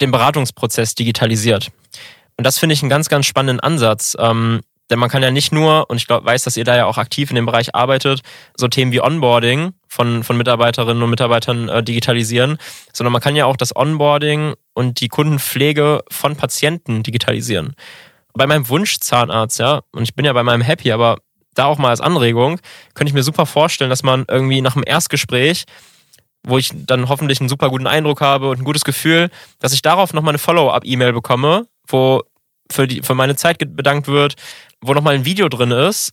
den 0.00 0.12
Beratungsprozess 0.12 0.94
digitalisiert. 0.94 1.70
Und 2.36 2.46
das 2.46 2.58
finde 2.58 2.72
ich 2.72 2.82
einen 2.82 2.88
ganz, 2.88 3.08
ganz 3.08 3.26
spannenden 3.26 3.60
Ansatz. 3.60 4.16
Ähm, 4.18 4.60
denn 4.90 4.98
man 4.98 5.08
kann 5.08 5.22
ja 5.22 5.30
nicht 5.30 5.52
nur, 5.52 5.88
und 5.88 5.98
ich 5.98 6.06
glaub, 6.06 6.24
weiß, 6.24 6.44
dass 6.44 6.56
ihr 6.56 6.64
da 6.64 6.76
ja 6.76 6.86
auch 6.86 6.98
aktiv 6.98 7.30
in 7.30 7.36
dem 7.36 7.46
Bereich 7.46 7.74
arbeitet, 7.74 8.22
so 8.56 8.66
Themen 8.66 8.92
wie 8.92 9.00
Onboarding 9.00 9.72
von, 9.88 10.24
von 10.24 10.36
Mitarbeiterinnen 10.36 11.02
und 11.02 11.10
Mitarbeitern 11.10 11.68
äh, 11.68 11.82
digitalisieren, 11.82 12.58
sondern 12.92 13.12
man 13.12 13.22
kann 13.22 13.36
ja 13.36 13.46
auch 13.46 13.56
das 13.56 13.74
Onboarding 13.74 14.54
und 14.74 15.00
die 15.00 15.08
Kundenpflege 15.08 16.02
von 16.10 16.36
Patienten 16.36 17.02
digitalisieren. 17.02 17.74
Bei 18.34 18.46
meinem 18.46 18.68
Wunschzahnarzt, 18.68 19.58
ja, 19.58 19.82
und 19.92 20.02
ich 20.02 20.14
bin 20.14 20.24
ja 20.24 20.32
bei 20.32 20.42
meinem 20.42 20.62
Happy, 20.62 20.92
aber 20.92 21.18
da 21.54 21.66
auch 21.66 21.78
mal 21.78 21.90
als 21.90 22.00
Anregung, 22.00 22.60
könnte 22.94 23.10
ich 23.10 23.14
mir 23.14 23.22
super 23.22 23.46
vorstellen, 23.46 23.90
dass 23.90 24.02
man 24.02 24.24
irgendwie 24.28 24.60
nach 24.60 24.74
dem 24.74 24.84
Erstgespräch 24.86 25.64
wo 26.42 26.58
ich 26.58 26.72
dann 26.74 27.08
hoffentlich 27.08 27.40
einen 27.40 27.48
super 27.48 27.68
guten 27.68 27.86
Eindruck 27.86 28.20
habe 28.20 28.48
und 28.48 28.60
ein 28.60 28.64
gutes 28.64 28.84
Gefühl, 28.84 29.30
dass 29.58 29.72
ich 29.72 29.82
darauf 29.82 30.12
nochmal 30.12 30.32
eine 30.32 30.38
Follow-up-E-Mail 30.38 31.12
bekomme, 31.12 31.66
wo 31.86 32.22
für, 32.70 32.86
die, 32.86 33.02
für 33.02 33.14
meine 33.14 33.36
Zeit 33.36 33.58
bedankt 33.58 34.08
wird, 34.08 34.34
wo 34.80 34.94
nochmal 34.94 35.14
ein 35.14 35.24
Video 35.24 35.48
drin 35.48 35.70
ist, 35.70 36.12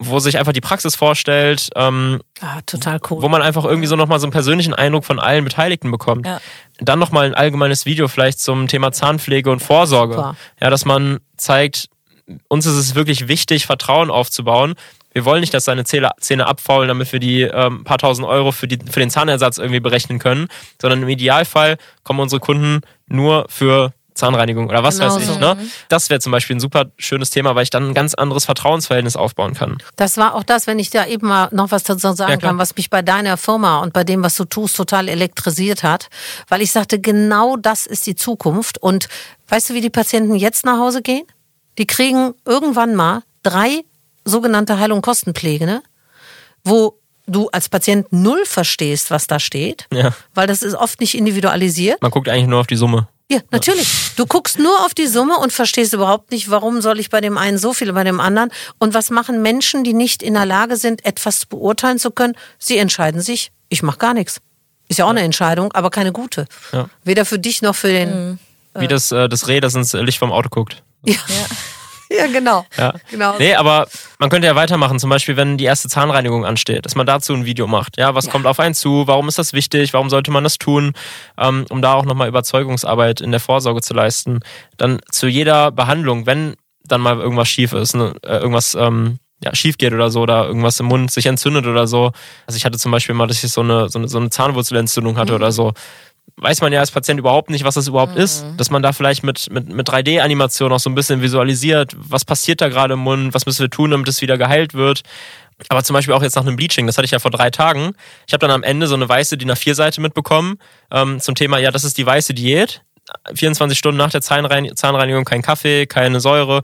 wo 0.00 0.18
sich 0.20 0.38
einfach 0.38 0.52
die 0.52 0.60
Praxis 0.60 0.94
vorstellt. 0.94 1.70
Ähm, 1.76 2.20
ah, 2.40 2.60
total 2.66 3.00
cool. 3.10 3.22
Wo 3.22 3.28
man 3.28 3.42
einfach 3.42 3.64
irgendwie 3.64 3.88
so 3.88 3.96
nochmal 3.96 4.20
so 4.20 4.26
einen 4.26 4.32
persönlichen 4.32 4.74
Eindruck 4.74 5.04
von 5.04 5.18
allen 5.18 5.44
Beteiligten 5.44 5.90
bekommt. 5.90 6.26
Ja. 6.26 6.40
Dann 6.78 6.98
nochmal 6.98 7.26
ein 7.26 7.34
allgemeines 7.34 7.84
Video 7.84 8.08
vielleicht 8.08 8.40
zum 8.40 8.68
Thema 8.68 8.92
Zahnpflege 8.92 9.50
und 9.50 9.60
Vorsorge. 9.60 10.14
Super. 10.14 10.36
Ja, 10.60 10.70
dass 10.70 10.84
man 10.84 11.18
zeigt, 11.36 11.88
uns 12.48 12.66
ist 12.66 12.74
es 12.74 12.94
wirklich 12.94 13.28
wichtig, 13.28 13.66
Vertrauen 13.66 14.10
aufzubauen. 14.10 14.74
Wir 15.12 15.24
wollen 15.24 15.40
nicht, 15.40 15.54
dass 15.54 15.64
seine 15.64 15.84
Zähne, 15.84 16.10
Zähne 16.20 16.46
abfaulen, 16.46 16.88
damit 16.88 17.12
wir 17.12 17.20
die 17.20 17.42
ähm, 17.42 17.84
paar 17.84 17.98
tausend 17.98 18.26
Euro 18.28 18.52
für, 18.52 18.68
die, 18.68 18.78
für 18.90 19.00
den 19.00 19.10
Zahnersatz 19.10 19.58
irgendwie 19.58 19.80
berechnen 19.80 20.18
können, 20.18 20.48
sondern 20.80 21.02
im 21.02 21.08
Idealfall 21.08 21.78
kommen 22.04 22.20
unsere 22.20 22.40
Kunden 22.40 22.82
nur 23.06 23.46
für 23.48 23.92
Zahnreinigung 24.18 24.68
oder 24.68 24.82
was 24.82 24.98
genau 24.98 25.14
weiß 25.14 25.22
ich. 25.22 25.28
So. 25.28 25.38
Ne? 25.38 25.56
Das 25.88 26.10
wäre 26.10 26.20
zum 26.20 26.32
Beispiel 26.32 26.56
ein 26.56 26.60
super 26.60 26.86
schönes 26.98 27.30
Thema, 27.30 27.54
weil 27.54 27.62
ich 27.62 27.70
dann 27.70 27.88
ein 27.88 27.94
ganz 27.94 28.14
anderes 28.14 28.44
Vertrauensverhältnis 28.44 29.16
aufbauen 29.16 29.54
kann. 29.54 29.78
Das 29.96 30.16
war 30.18 30.34
auch 30.34 30.42
das, 30.42 30.66
wenn 30.66 30.78
ich 30.78 30.90
da 30.90 31.06
eben 31.06 31.28
mal 31.28 31.48
noch 31.52 31.70
was 31.70 31.84
dazu 31.84 32.12
sagen 32.12 32.32
ja, 32.32 32.36
kann, 32.36 32.58
was 32.58 32.76
mich 32.76 32.90
bei 32.90 33.00
deiner 33.00 33.36
Firma 33.36 33.78
und 33.78 33.92
bei 33.92 34.04
dem, 34.04 34.22
was 34.22 34.34
du 34.34 34.44
tust, 34.44 34.76
total 34.76 35.08
elektrisiert 35.08 35.82
hat. 35.82 36.08
Weil 36.48 36.60
ich 36.60 36.72
sagte, 36.72 37.00
genau 37.00 37.56
das 37.56 37.86
ist 37.86 38.06
die 38.06 38.16
Zukunft. 38.16 38.78
Und 38.78 39.08
weißt 39.48 39.70
du, 39.70 39.74
wie 39.74 39.80
die 39.80 39.90
Patienten 39.90 40.34
jetzt 40.34 40.66
nach 40.66 40.78
Hause 40.78 41.00
gehen? 41.00 41.24
Die 41.78 41.86
kriegen 41.86 42.34
irgendwann 42.44 42.94
mal 42.94 43.22
drei 43.42 43.84
sogenannte 44.24 44.78
Heilung 44.78 45.00
Kostenpflege, 45.00 45.64
ne? 45.64 45.82
wo 46.64 46.98
du 47.26 47.48
als 47.50 47.68
Patient 47.68 48.12
null 48.12 48.44
verstehst, 48.44 49.10
was 49.10 49.26
da 49.26 49.38
steht, 49.38 49.86
ja. 49.92 50.14
weil 50.34 50.46
das 50.46 50.62
ist 50.62 50.74
oft 50.74 51.00
nicht 51.00 51.14
individualisiert. 51.14 52.00
Man 52.02 52.10
guckt 52.10 52.28
eigentlich 52.28 52.46
nur 52.46 52.60
auf 52.60 52.66
die 52.66 52.76
Summe. 52.76 53.08
Ja, 53.30 53.40
natürlich. 53.50 53.86
Du 54.16 54.24
guckst 54.24 54.58
nur 54.58 54.86
auf 54.86 54.94
die 54.94 55.06
Summe 55.06 55.36
und 55.36 55.52
verstehst 55.52 55.92
überhaupt 55.92 56.30
nicht, 56.30 56.50
warum 56.50 56.80
soll 56.80 56.98
ich 56.98 57.10
bei 57.10 57.20
dem 57.20 57.36
einen 57.36 57.58
so 57.58 57.74
viel, 57.74 57.92
bei 57.92 58.02
dem 58.02 58.20
anderen. 58.20 58.50
Und 58.78 58.94
was 58.94 59.10
machen 59.10 59.42
Menschen, 59.42 59.84
die 59.84 59.92
nicht 59.92 60.22
in 60.22 60.32
der 60.32 60.46
Lage 60.46 60.78
sind, 60.78 61.04
etwas 61.04 61.44
beurteilen 61.44 61.98
zu 61.98 62.10
können? 62.10 62.34
Sie 62.58 62.78
entscheiden 62.78 63.20
sich, 63.20 63.52
ich 63.68 63.82
mache 63.82 63.98
gar 63.98 64.14
nichts. 64.14 64.40
Ist 64.88 64.98
ja 64.98 65.04
auch 65.04 65.10
eine 65.10 65.20
Entscheidung, 65.20 65.72
aber 65.74 65.90
keine 65.90 66.12
gute. 66.12 66.46
Ja. 66.72 66.88
Weder 67.04 67.26
für 67.26 67.38
dich 67.38 67.60
noch 67.60 67.74
für 67.74 67.88
den. 67.88 68.30
Mhm. 68.30 68.38
Wie 68.78 68.88
das, 68.88 69.12
äh, 69.12 69.28
das 69.28 69.46
Reh, 69.48 69.60
das 69.60 69.74
ins 69.74 69.92
Licht 69.92 70.18
vom 70.18 70.32
Auto 70.32 70.48
guckt. 70.48 70.82
Ja. 71.04 71.16
ja. 72.10 72.26
Genau. 72.26 72.64
Ja. 72.76 72.94
genau. 73.10 73.36
Nee, 73.38 73.54
aber 73.54 73.86
man 74.18 74.30
könnte 74.30 74.46
ja 74.46 74.56
weitermachen, 74.56 74.98
zum 74.98 75.10
Beispiel, 75.10 75.36
wenn 75.36 75.58
die 75.58 75.64
erste 75.64 75.88
Zahnreinigung 75.88 76.44
ansteht, 76.44 76.84
dass 76.84 76.94
man 76.94 77.06
dazu 77.06 77.34
ein 77.34 77.44
Video 77.44 77.66
macht. 77.66 77.96
Ja, 77.98 78.14
was 78.14 78.26
ja. 78.26 78.32
kommt 78.32 78.46
auf 78.46 78.60
einen 78.60 78.74
zu? 78.74 79.06
Warum 79.06 79.28
ist 79.28 79.38
das 79.38 79.52
wichtig? 79.52 79.92
Warum 79.92 80.10
sollte 80.10 80.30
man 80.30 80.44
das 80.44 80.58
tun? 80.58 80.92
Ähm, 81.36 81.66
um 81.68 81.82
da 81.82 81.94
auch 81.94 82.04
nochmal 82.04 82.28
Überzeugungsarbeit 82.28 83.20
in 83.20 83.30
der 83.30 83.40
Vorsorge 83.40 83.80
zu 83.82 83.94
leisten. 83.94 84.40
Dann 84.76 85.00
zu 85.10 85.26
jeder 85.26 85.70
Behandlung, 85.70 86.26
wenn 86.26 86.56
dann 86.84 87.00
mal 87.00 87.18
irgendwas 87.18 87.48
schief 87.48 87.72
ist, 87.72 87.94
ne, 87.94 88.14
äh, 88.22 88.38
irgendwas 88.38 88.74
ähm, 88.74 89.18
ja, 89.42 89.54
schief 89.54 89.78
geht 89.78 89.92
oder 89.92 90.10
so, 90.10 90.22
oder 90.22 90.46
irgendwas 90.46 90.80
im 90.80 90.86
Mund 90.86 91.10
sich 91.10 91.26
entzündet 91.26 91.66
oder 91.66 91.86
so. 91.86 92.12
Also 92.46 92.56
ich 92.56 92.64
hatte 92.64 92.78
zum 92.78 92.90
Beispiel 92.90 93.14
mal, 93.14 93.26
dass 93.26 93.44
ich 93.44 93.52
so 93.52 93.60
eine, 93.60 93.88
so 93.88 93.98
eine, 93.98 94.08
so 94.08 94.18
eine 94.18 94.30
Zahnwurzelentzündung 94.30 95.16
hatte 95.16 95.32
mhm. 95.32 95.36
oder 95.36 95.52
so 95.52 95.74
weiß 96.40 96.60
man 96.60 96.72
ja 96.72 96.80
als 96.80 96.90
Patient 96.90 97.18
überhaupt 97.18 97.50
nicht, 97.50 97.64
was 97.64 97.74
das 97.74 97.88
überhaupt 97.88 98.14
mhm. 98.14 98.22
ist. 98.22 98.44
Dass 98.56 98.70
man 98.70 98.82
da 98.82 98.92
vielleicht 98.92 99.22
mit, 99.22 99.50
mit, 99.50 99.68
mit 99.68 99.88
3D-Animation 99.88 100.72
auch 100.72 100.80
so 100.80 100.90
ein 100.90 100.94
bisschen 100.94 101.22
visualisiert, 101.22 101.92
was 101.96 102.24
passiert 102.24 102.60
da 102.60 102.68
gerade 102.68 102.94
im 102.94 103.00
Mund, 103.00 103.34
was 103.34 103.46
müssen 103.46 103.60
wir 103.60 103.70
tun, 103.70 103.90
damit 103.90 104.08
es 104.08 104.22
wieder 104.22 104.38
geheilt 104.38 104.74
wird. 104.74 105.02
Aber 105.68 105.82
zum 105.82 105.94
Beispiel 105.94 106.14
auch 106.14 106.22
jetzt 106.22 106.36
nach 106.36 106.46
einem 106.46 106.56
Bleaching, 106.56 106.86
das 106.86 106.96
hatte 106.96 107.06
ich 107.06 107.10
ja 107.10 107.18
vor 107.18 107.32
drei 107.32 107.50
Tagen. 107.50 107.92
Ich 108.26 108.32
habe 108.32 108.40
dann 108.40 108.52
am 108.52 108.62
Ende 108.62 108.86
so 108.86 108.94
eine 108.94 109.08
weiße 109.08 109.36
DIN 109.36 109.50
A4-Seite 109.50 110.00
mitbekommen 110.00 110.58
ähm, 110.92 111.20
zum 111.20 111.34
Thema, 111.34 111.58
ja, 111.58 111.72
das 111.72 111.84
ist 111.84 111.98
die 111.98 112.06
weiße 112.06 112.32
Diät. 112.34 112.82
24 113.34 113.76
Stunden 113.76 113.98
nach 113.98 114.10
der 114.10 114.20
Zahnreinigung 114.20 115.24
kein 115.24 115.42
Kaffee, 115.42 115.86
keine 115.86 116.20
Säure. 116.20 116.62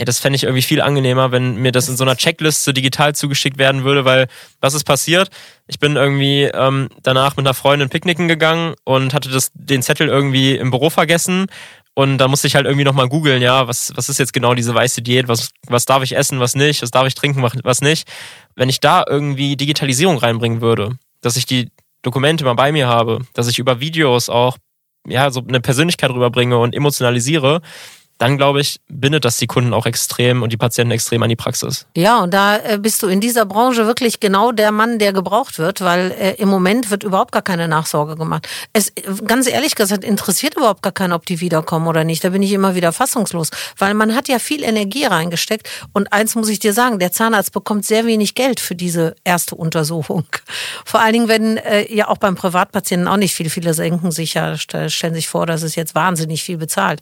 Ey, 0.00 0.06
das 0.06 0.18
fände 0.18 0.36
ich 0.36 0.44
irgendwie 0.44 0.62
viel 0.62 0.80
angenehmer, 0.80 1.30
wenn 1.30 1.56
mir 1.56 1.72
das 1.72 1.90
in 1.90 1.96
so 1.98 2.04
einer 2.04 2.16
Checkliste 2.16 2.72
digital 2.72 3.14
zugeschickt 3.14 3.58
werden 3.58 3.84
würde, 3.84 4.06
weil 4.06 4.28
was 4.58 4.72
ist 4.72 4.84
passiert? 4.84 5.28
Ich 5.66 5.78
bin 5.78 5.96
irgendwie 5.96 6.44
ähm, 6.44 6.88
danach 7.02 7.36
mit 7.36 7.46
einer 7.46 7.52
Freundin 7.52 7.90
picknicken 7.90 8.26
gegangen 8.26 8.76
und 8.84 9.12
hatte 9.12 9.28
das, 9.28 9.50
den 9.52 9.82
Zettel 9.82 10.08
irgendwie 10.08 10.56
im 10.56 10.70
Büro 10.70 10.88
vergessen 10.88 11.48
und 11.92 12.16
da 12.16 12.28
musste 12.28 12.46
ich 12.46 12.54
halt 12.54 12.64
irgendwie 12.64 12.86
nochmal 12.86 13.10
googeln, 13.10 13.42
ja, 13.42 13.68
was, 13.68 13.92
was 13.94 14.08
ist 14.08 14.18
jetzt 14.18 14.32
genau 14.32 14.54
diese 14.54 14.74
weiße 14.74 15.02
Diät, 15.02 15.28
was, 15.28 15.50
was 15.66 15.84
darf 15.84 16.02
ich 16.02 16.16
essen, 16.16 16.40
was 16.40 16.54
nicht, 16.54 16.80
was 16.80 16.90
darf 16.90 17.06
ich 17.06 17.14
trinken, 17.14 17.42
was 17.42 17.82
nicht. 17.82 18.08
Wenn 18.54 18.70
ich 18.70 18.80
da 18.80 19.04
irgendwie 19.06 19.54
Digitalisierung 19.54 20.16
reinbringen 20.16 20.62
würde, 20.62 20.96
dass 21.20 21.36
ich 21.36 21.44
die 21.44 21.70
Dokumente 22.00 22.46
mal 22.46 22.54
bei 22.54 22.72
mir 22.72 22.88
habe, 22.88 23.26
dass 23.34 23.48
ich 23.48 23.58
über 23.58 23.80
Videos 23.80 24.30
auch 24.30 24.56
ja, 25.06 25.30
so 25.30 25.42
eine 25.46 25.60
Persönlichkeit 25.60 26.10
rüberbringe 26.10 26.56
und 26.56 26.74
emotionalisiere, 26.74 27.60
dann 28.20 28.36
glaube 28.36 28.60
ich, 28.60 28.80
bindet 28.86 29.24
das 29.24 29.38
die 29.38 29.46
Kunden 29.46 29.72
auch 29.72 29.86
extrem 29.86 30.42
und 30.42 30.52
die 30.52 30.58
Patienten 30.58 30.92
extrem 30.92 31.22
an 31.22 31.30
die 31.30 31.36
Praxis. 31.36 31.86
Ja, 31.96 32.22
und 32.22 32.34
da 32.34 32.58
äh, 32.58 32.78
bist 32.78 33.02
du 33.02 33.06
in 33.06 33.20
dieser 33.20 33.46
Branche 33.46 33.86
wirklich 33.86 34.20
genau 34.20 34.52
der 34.52 34.72
Mann, 34.72 34.98
der 34.98 35.14
gebraucht 35.14 35.58
wird, 35.58 35.80
weil 35.80 36.10
äh, 36.12 36.34
im 36.34 36.50
Moment 36.50 36.90
wird 36.90 37.02
überhaupt 37.02 37.32
gar 37.32 37.40
keine 37.40 37.66
Nachsorge 37.66 38.16
gemacht. 38.16 38.46
Es, 38.74 38.92
ganz 39.26 39.46
ehrlich 39.46 39.74
gesagt, 39.74 40.04
interessiert 40.04 40.54
überhaupt 40.54 40.82
gar 40.82 40.92
keinen, 40.92 41.14
ob 41.14 41.24
die 41.24 41.40
wiederkommen 41.40 41.86
oder 41.86 42.04
nicht. 42.04 42.22
Da 42.22 42.28
bin 42.28 42.42
ich 42.42 42.52
immer 42.52 42.74
wieder 42.74 42.92
fassungslos, 42.92 43.50
weil 43.78 43.94
man 43.94 44.14
hat 44.14 44.28
ja 44.28 44.38
viel 44.38 44.64
Energie 44.64 45.06
reingesteckt. 45.06 45.66
Und 45.94 46.12
eins 46.12 46.34
muss 46.34 46.50
ich 46.50 46.58
dir 46.58 46.74
sagen, 46.74 46.98
der 46.98 47.12
Zahnarzt 47.12 47.52
bekommt 47.52 47.86
sehr 47.86 48.04
wenig 48.04 48.34
Geld 48.34 48.60
für 48.60 48.74
diese 48.74 49.16
erste 49.24 49.54
Untersuchung. 49.54 50.26
Vor 50.84 51.00
allen 51.00 51.14
Dingen, 51.14 51.28
wenn 51.28 51.56
äh, 51.56 51.90
ja 51.90 52.08
auch 52.08 52.18
beim 52.18 52.34
Privatpatienten 52.34 53.08
auch 53.08 53.16
nicht 53.16 53.34
viel, 53.34 53.48
viele 53.48 53.72
senken 53.72 54.10
sich 54.10 54.34
ja, 54.34 54.58
stellen 54.58 55.14
sich 55.14 55.28
vor, 55.28 55.46
dass 55.46 55.62
es 55.62 55.74
jetzt 55.74 55.94
wahnsinnig 55.94 56.42
viel 56.42 56.58
bezahlt. 56.58 57.00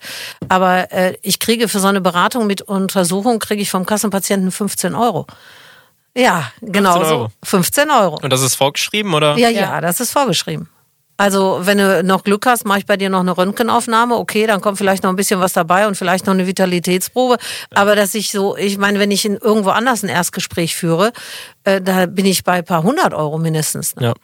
Aber 0.48 0.92
äh, 0.92 1.07
ich 1.22 1.38
kriege 1.38 1.68
für 1.68 1.80
so 1.80 1.88
eine 1.88 2.00
Beratung 2.00 2.46
mit 2.46 2.62
Untersuchung, 2.62 3.38
kriege 3.38 3.62
ich 3.62 3.70
vom 3.70 3.86
Kassenpatienten 3.86 4.50
15 4.50 4.94
Euro. 4.94 5.26
Ja, 6.16 6.50
genau 6.60 6.94
15 6.94 7.12
Euro. 7.12 7.24
so. 7.26 7.48
15 7.48 7.90
Euro. 7.90 8.18
Und 8.22 8.32
das 8.32 8.42
ist 8.42 8.54
vorgeschrieben, 8.54 9.14
oder? 9.14 9.36
Ja, 9.36 9.50
ja, 9.50 9.80
das 9.80 10.00
ist 10.00 10.10
vorgeschrieben. 10.12 10.68
Also, 11.20 11.60
wenn 11.62 11.78
du 11.78 12.04
noch 12.04 12.22
Glück 12.22 12.46
hast, 12.46 12.64
mache 12.64 12.78
ich 12.78 12.86
bei 12.86 12.96
dir 12.96 13.10
noch 13.10 13.20
eine 13.20 13.36
Röntgenaufnahme. 13.36 14.16
Okay, 14.16 14.46
dann 14.46 14.60
kommt 14.60 14.78
vielleicht 14.78 15.02
noch 15.02 15.10
ein 15.10 15.16
bisschen 15.16 15.40
was 15.40 15.52
dabei 15.52 15.88
und 15.88 15.96
vielleicht 15.96 16.26
noch 16.26 16.34
eine 16.34 16.46
Vitalitätsprobe. 16.46 17.38
Aber 17.74 17.96
dass 17.96 18.14
ich 18.14 18.30
so, 18.30 18.56
ich 18.56 18.78
meine, 18.78 19.00
wenn 19.00 19.10
ich 19.10 19.24
in 19.24 19.36
irgendwo 19.36 19.70
anders 19.70 20.04
ein 20.04 20.08
Erstgespräch 20.08 20.76
führe, 20.76 21.12
äh, 21.64 21.80
da 21.80 22.06
bin 22.06 22.24
ich 22.24 22.44
bei 22.44 22.58
ein 22.58 22.64
paar 22.64 22.84
hundert 22.84 23.14
Euro 23.14 23.36
mindestens. 23.36 23.96
Ne? 23.96 24.06
Ja. 24.06 24.14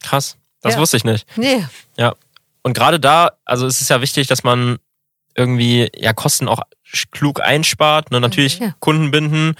Krass. 0.00 0.36
Das 0.60 0.74
ja. 0.74 0.80
wusste 0.80 0.96
ich 0.96 1.04
nicht. 1.04 1.26
Nee. 1.36 1.64
Ja. 1.96 2.14
Und 2.62 2.74
gerade 2.74 3.00
da, 3.00 3.32
also 3.44 3.66
es 3.66 3.80
ist 3.80 3.90
ja 3.90 4.00
wichtig, 4.00 4.28
dass 4.28 4.44
man 4.44 4.78
irgendwie 5.36 5.90
ja 5.96 6.12
Kosten 6.12 6.48
auch 6.48 6.62
klug 7.10 7.40
einspart. 7.40 8.10
Ne? 8.10 8.20
Natürlich 8.20 8.58
ja. 8.58 8.74
Kunden 8.80 9.10
binden, 9.10 9.54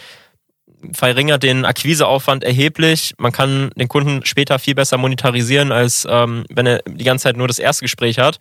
verringert 0.92 1.42
den 1.42 1.64
Akquiseaufwand 1.64 2.44
erheblich. 2.44 3.14
Man 3.18 3.33
kann 3.33 3.70
den 3.76 3.88
Kunden 3.88 4.24
später 4.24 4.59
viel 4.59 4.74
besser 4.74 4.98
monetarisieren, 4.98 5.72
als 5.72 6.07
ähm, 6.09 6.44
wenn 6.50 6.66
er 6.66 6.83
die 6.87 7.04
ganze 7.04 7.24
Zeit 7.24 7.37
nur 7.37 7.48
das 7.48 7.59
erste 7.59 7.85
Gespräch 7.85 8.18
hat. 8.18 8.38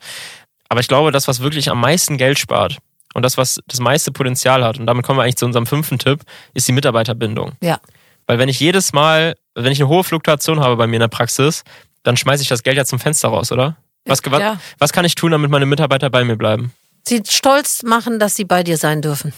Aber 0.68 0.80
ich 0.80 0.88
glaube, 0.88 1.12
das, 1.12 1.28
was 1.28 1.40
wirklich 1.40 1.70
am 1.70 1.80
meisten 1.80 2.18
Geld 2.18 2.38
spart 2.38 2.78
und 3.14 3.22
das, 3.22 3.36
was 3.38 3.60
das 3.66 3.80
meiste 3.80 4.12
Potenzial 4.12 4.64
hat, 4.64 4.78
und 4.78 4.86
damit 4.86 5.04
kommen 5.04 5.18
wir 5.18 5.22
eigentlich 5.22 5.36
zu 5.36 5.46
unserem 5.46 5.66
fünften 5.66 5.98
Tipp, 5.98 6.20
ist 6.54 6.68
die 6.68 6.72
Mitarbeiterbindung. 6.72 7.52
Ja. 7.62 7.80
Weil 8.26 8.38
wenn 8.38 8.48
ich 8.48 8.60
jedes 8.60 8.92
Mal, 8.92 9.34
wenn 9.54 9.72
ich 9.72 9.80
eine 9.80 9.88
hohe 9.88 10.04
Fluktuation 10.04 10.60
habe 10.60 10.76
bei 10.76 10.86
mir 10.86 10.96
in 10.96 11.00
der 11.00 11.08
Praxis, 11.08 11.64
dann 12.02 12.16
schmeiße 12.16 12.42
ich 12.42 12.48
das 12.48 12.62
Geld 12.62 12.76
ja 12.76 12.84
zum 12.84 12.98
Fenster 12.98 13.28
raus, 13.28 13.50
oder? 13.50 13.76
Was, 14.04 14.20
ja. 14.24 14.58
was 14.78 14.92
kann 14.92 15.04
ich 15.04 15.14
tun, 15.14 15.32
damit 15.32 15.50
meine 15.50 15.66
Mitarbeiter 15.66 16.08
bei 16.10 16.24
mir 16.24 16.36
bleiben? 16.36 16.72
Sie 17.06 17.22
stolz 17.28 17.82
machen, 17.82 18.18
dass 18.18 18.34
sie 18.34 18.44
bei 18.44 18.62
dir 18.62 18.76
sein 18.76 19.02
dürfen. 19.02 19.32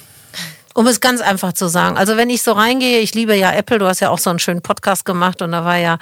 Um 0.73 0.87
es 0.87 1.01
ganz 1.01 1.21
einfach 1.21 1.53
zu 1.53 1.67
sagen. 1.67 1.99
Also 1.99 2.17
wenn 2.17 2.31
ich 2.31 2.43
so 2.43 2.53
reingehe, 2.53 3.01
ich 3.01 3.13
liebe 3.13 3.35
ja 3.35 3.53
Apple, 3.53 3.79
du 3.79 3.87
hast 3.87 3.99
ja 3.99 4.09
auch 4.09 4.21
so 4.21 4.31
einen 4.31 4.39
schönen 4.39 4.63
Podcast 4.63 5.05
gemacht 5.05 5.43
und 5.43 5.51
da 5.51 5.65
war 5.65 5.77
ja, 5.77 5.99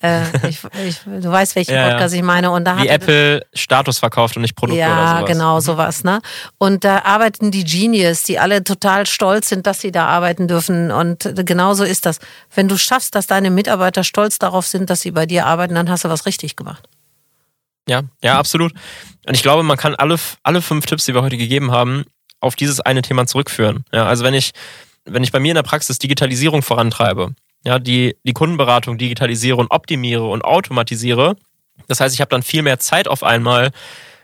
äh, 0.00 0.22
ich, 0.48 0.60
ich, 0.86 1.00
du 1.04 1.28
weißt, 1.28 1.56
welchen 1.56 1.74
ja, 1.74 1.90
Podcast 1.90 2.14
ich 2.14 2.22
meine. 2.22 2.52
Und 2.52 2.64
da 2.64 2.78
Wie 2.78 2.86
Apple 2.86 3.44
Status 3.52 3.98
verkauft 3.98 4.36
und 4.36 4.42
nicht 4.42 4.54
Produkte 4.54 4.78
ja, 4.78 4.92
oder 4.92 5.08
sowas. 5.08 5.20
Ja, 5.20 5.26
genau, 5.26 5.60
sowas. 5.60 6.04
Ne? 6.04 6.20
Und 6.58 6.84
da 6.84 7.02
arbeiten 7.02 7.50
die 7.50 7.64
Genius, 7.64 8.22
die 8.22 8.38
alle 8.38 8.62
total 8.62 9.06
stolz 9.06 9.48
sind, 9.48 9.66
dass 9.66 9.80
sie 9.80 9.90
da 9.90 10.06
arbeiten 10.06 10.46
dürfen. 10.46 10.92
Und 10.92 11.28
genauso 11.44 11.82
ist 11.82 12.06
das. 12.06 12.20
Wenn 12.54 12.68
du 12.68 12.78
schaffst, 12.78 13.16
dass 13.16 13.26
deine 13.26 13.50
Mitarbeiter 13.50 14.04
stolz 14.04 14.38
darauf 14.38 14.68
sind, 14.68 14.88
dass 14.88 15.00
sie 15.00 15.10
bei 15.10 15.26
dir 15.26 15.46
arbeiten, 15.46 15.74
dann 15.74 15.90
hast 15.90 16.04
du 16.04 16.08
was 16.08 16.26
richtig 16.26 16.54
gemacht. 16.54 16.88
Ja, 17.88 18.02
ja, 18.22 18.38
absolut. 18.38 18.72
Und 19.26 19.34
ich 19.34 19.42
glaube, 19.42 19.62
man 19.62 19.76
kann 19.76 19.94
alle, 19.94 20.16
alle 20.42 20.62
fünf 20.62 20.86
Tipps, 20.86 21.04
die 21.04 21.14
wir 21.14 21.22
heute 21.22 21.36
gegeben 21.36 21.72
haben, 21.72 22.04
auf 22.40 22.56
dieses 22.56 22.80
eine 22.80 23.02
Thema 23.02 23.26
zurückführen. 23.26 23.84
Ja, 23.92 24.06
also 24.06 24.24
wenn 24.24 24.34
ich, 24.34 24.52
wenn 25.04 25.22
ich 25.22 25.32
bei 25.32 25.40
mir 25.40 25.50
in 25.50 25.56
der 25.56 25.62
Praxis 25.62 25.98
Digitalisierung 25.98 26.62
vorantreibe, 26.62 27.34
ja, 27.64 27.78
die, 27.78 28.16
die 28.24 28.32
Kundenberatung 28.32 28.98
digitalisiere 28.98 29.56
und 29.56 29.70
optimiere 29.70 30.24
und 30.24 30.44
automatisiere, 30.44 31.36
das 31.88 32.00
heißt, 32.00 32.14
ich 32.14 32.20
habe 32.20 32.30
dann 32.30 32.42
viel 32.42 32.62
mehr 32.62 32.78
Zeit 32.78 33.08
auf 33.08 33.22
einmal, 33.22 33.70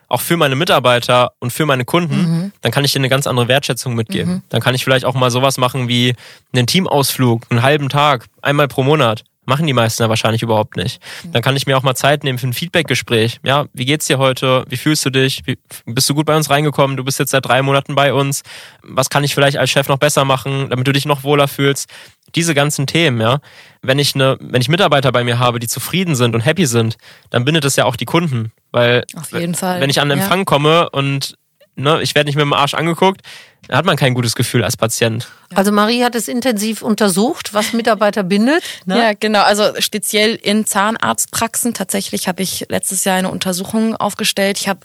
auch 0.08 0.20
für 0.20 0.36
meine 0.36 0.56
Mitarbeiter 0.56 1.32
und 1.38 1.52
für 1.52 1.66
meine 1.66 1.84
Kunden, 1.84 2.16
mhm. 2.16 2.52
dann 2.62 2.72
kann 2.72 2.84
ich 2.84 2.92
denen 2.92 3.04
eine 3.04 3.10
ganz 3.10 3.26
andere 3.26 3.46
Wertschätzung 3.46 3.94
mitgeben. 3.94 4.34
Mhm. 4.34 4.42
Dann 4.48 4.62
kann 4.62 4.74
ich 4.74 4.82
vielleicht 4.82 5.04
auch 5.04 5.14
mal 5.14 5.30
sowas 5.30 5.58
machen 5.58 5.88
wie 5.88 6.14
einen 6.54 6.66
Teamausflug, 6.66 7.46
einen 7.50 7.62
halben 7.62 7.88
Tag, 7.88 8.26
einmal 8.40 8.68
pro 8.68 8.82
Monat. 8.82 9.24
Machen 9.48 9.66
die 9.66 9.72
meisten 9.72 10.02
ja 10.02 10.10
wahrscheinlich 10.10 10.42
überhaupt 10.42 10.76
nicht. 10.76 11.00
Dann 11.24 11.40
kann 11.40 11.56
ich 11.56 11.66
mir 11.66 11.78
auch 11.78 11.82
mal 11.82 11.94
Zeit 11.94 12.22
nehmen 12.22 12.38
für 12.38 12.48
ein 12.48 12.52
Feedbackgespräch. 12.52 13.40
Ja, 13.44 13.64
wie 13.72 13.86
geht's 13.86 14.04
dir 14.06 14.18
heute? 14.18 14.66
Wie 14.68 14.76
fühlst 14.76 15.06
du 15.06 15.10
dich? 15.10 15.40
Wie, 15.46 15.56
bist 15.86 16.06
du 16.10 16.14
gut 16.14 16.26
bei 16.26 16.36
uns 16.36 16.50
reingekommen? 16.50 16.98
Du 16.98 17.04
bist 17.04 17.18
jetzt 17.18 17.30
seit 17.30 17.46
drei 17.46 17.62
Monaten 17.62 17.94
bei 17.94 18.12
uns. 18.12 18.42
Was 18.82 19.08
kann 19.08 19.24
ich 19.24 19.34
vielleicht 19.34 19.56
als 19.56 19.70
Chef 19.70 19.88
noch 19.88 19.96
besser 19.96 20.26
machen, 20.26 20.68
damit 20.68 20.86
du 20.86 20.92
dich 20.92 21.06
noch 21.06 21.24
wohler 21.24 21.48
fühlst? 21.48 21.88
Diese 22.34 22.54
ganzen 22.54 22.86
Themen, 22.86 23.22
ja. 23.22 23.38
Wenn 23.80 23.98
ich 23.98 24.14
eine, 24.14 24.36
wenn 24.38 24.60
ich 24.60 24.68
Mitarbeiter 24.68 25.12
bei 25.12 25.24
mir 25.24 25.38
habe, 25.38 25.60
die 25.60 25.66
zufrieden 25.66 26.14
sind 26.14 26.34
und 26.34 26.42
happy 26.42 26.66
sind, 26.66 26.98
dann 27.30 27.46
bindet 27.46 27.64
es 27.64 27.76
ja 27.76 27.86
auch 27.86 27.96
die 27.96 28.04
Kunden. 28.04 28.52
Weil, 28.70 29.04
wenn 29.30 29.88
ich 29.88 30.02
an 30.02 30.10
den 30.10 30.18
Empfang 30.18 30.40
ja. 30.40 30.44
komme 30.44 30.90
und 30.90 31.38
ne, 31.78 32.02
ich 32.02 32.14
werde 32.14 32.28
nicht 32.28 32.36
mit 32.36 32.42
dem 32.42 32.52
Arsch 32.52 32.74
angeguckt, 32.74 33.22
da 33.66 33.76
hat 33.76 33.84
man 33.84 33.96
kein 33.96 34.14
gutes 34.14 34.34
Gefühl 34.34 34.64
als 34.64 34.76
Patient. 34.76 35.28
Also 35.54 35.72
Marie 35.72 36.04
hat 36.04 36.14
es 36.14 36.28
intensiv 36.28 36.82
untersucht, 36.82 37.54
was 37.54 37.72
Mitarbeiter 37.72 38.22
bindet. 38.22 38.62
Ne? 38.86 38.98
Ja, 38.98 39.12
genau. 39.18 39.42
Also 39.42 39.72
speziell 39.78 40.34
in 40.34 40.66
Zahnarztpraxen. 40.66 41.74
Tatsächlich 41.74 42.28
habe 42.28 42.42
ich 42.42 42.66
letztes 42.68 43.04
Jahr 43.04 43.16
eine 43.16 43.30
Untersuchung 43.30 43.96
aufgestellt. 43.96 44.58
Ich 44.58 44.68
habe 44.68 44.80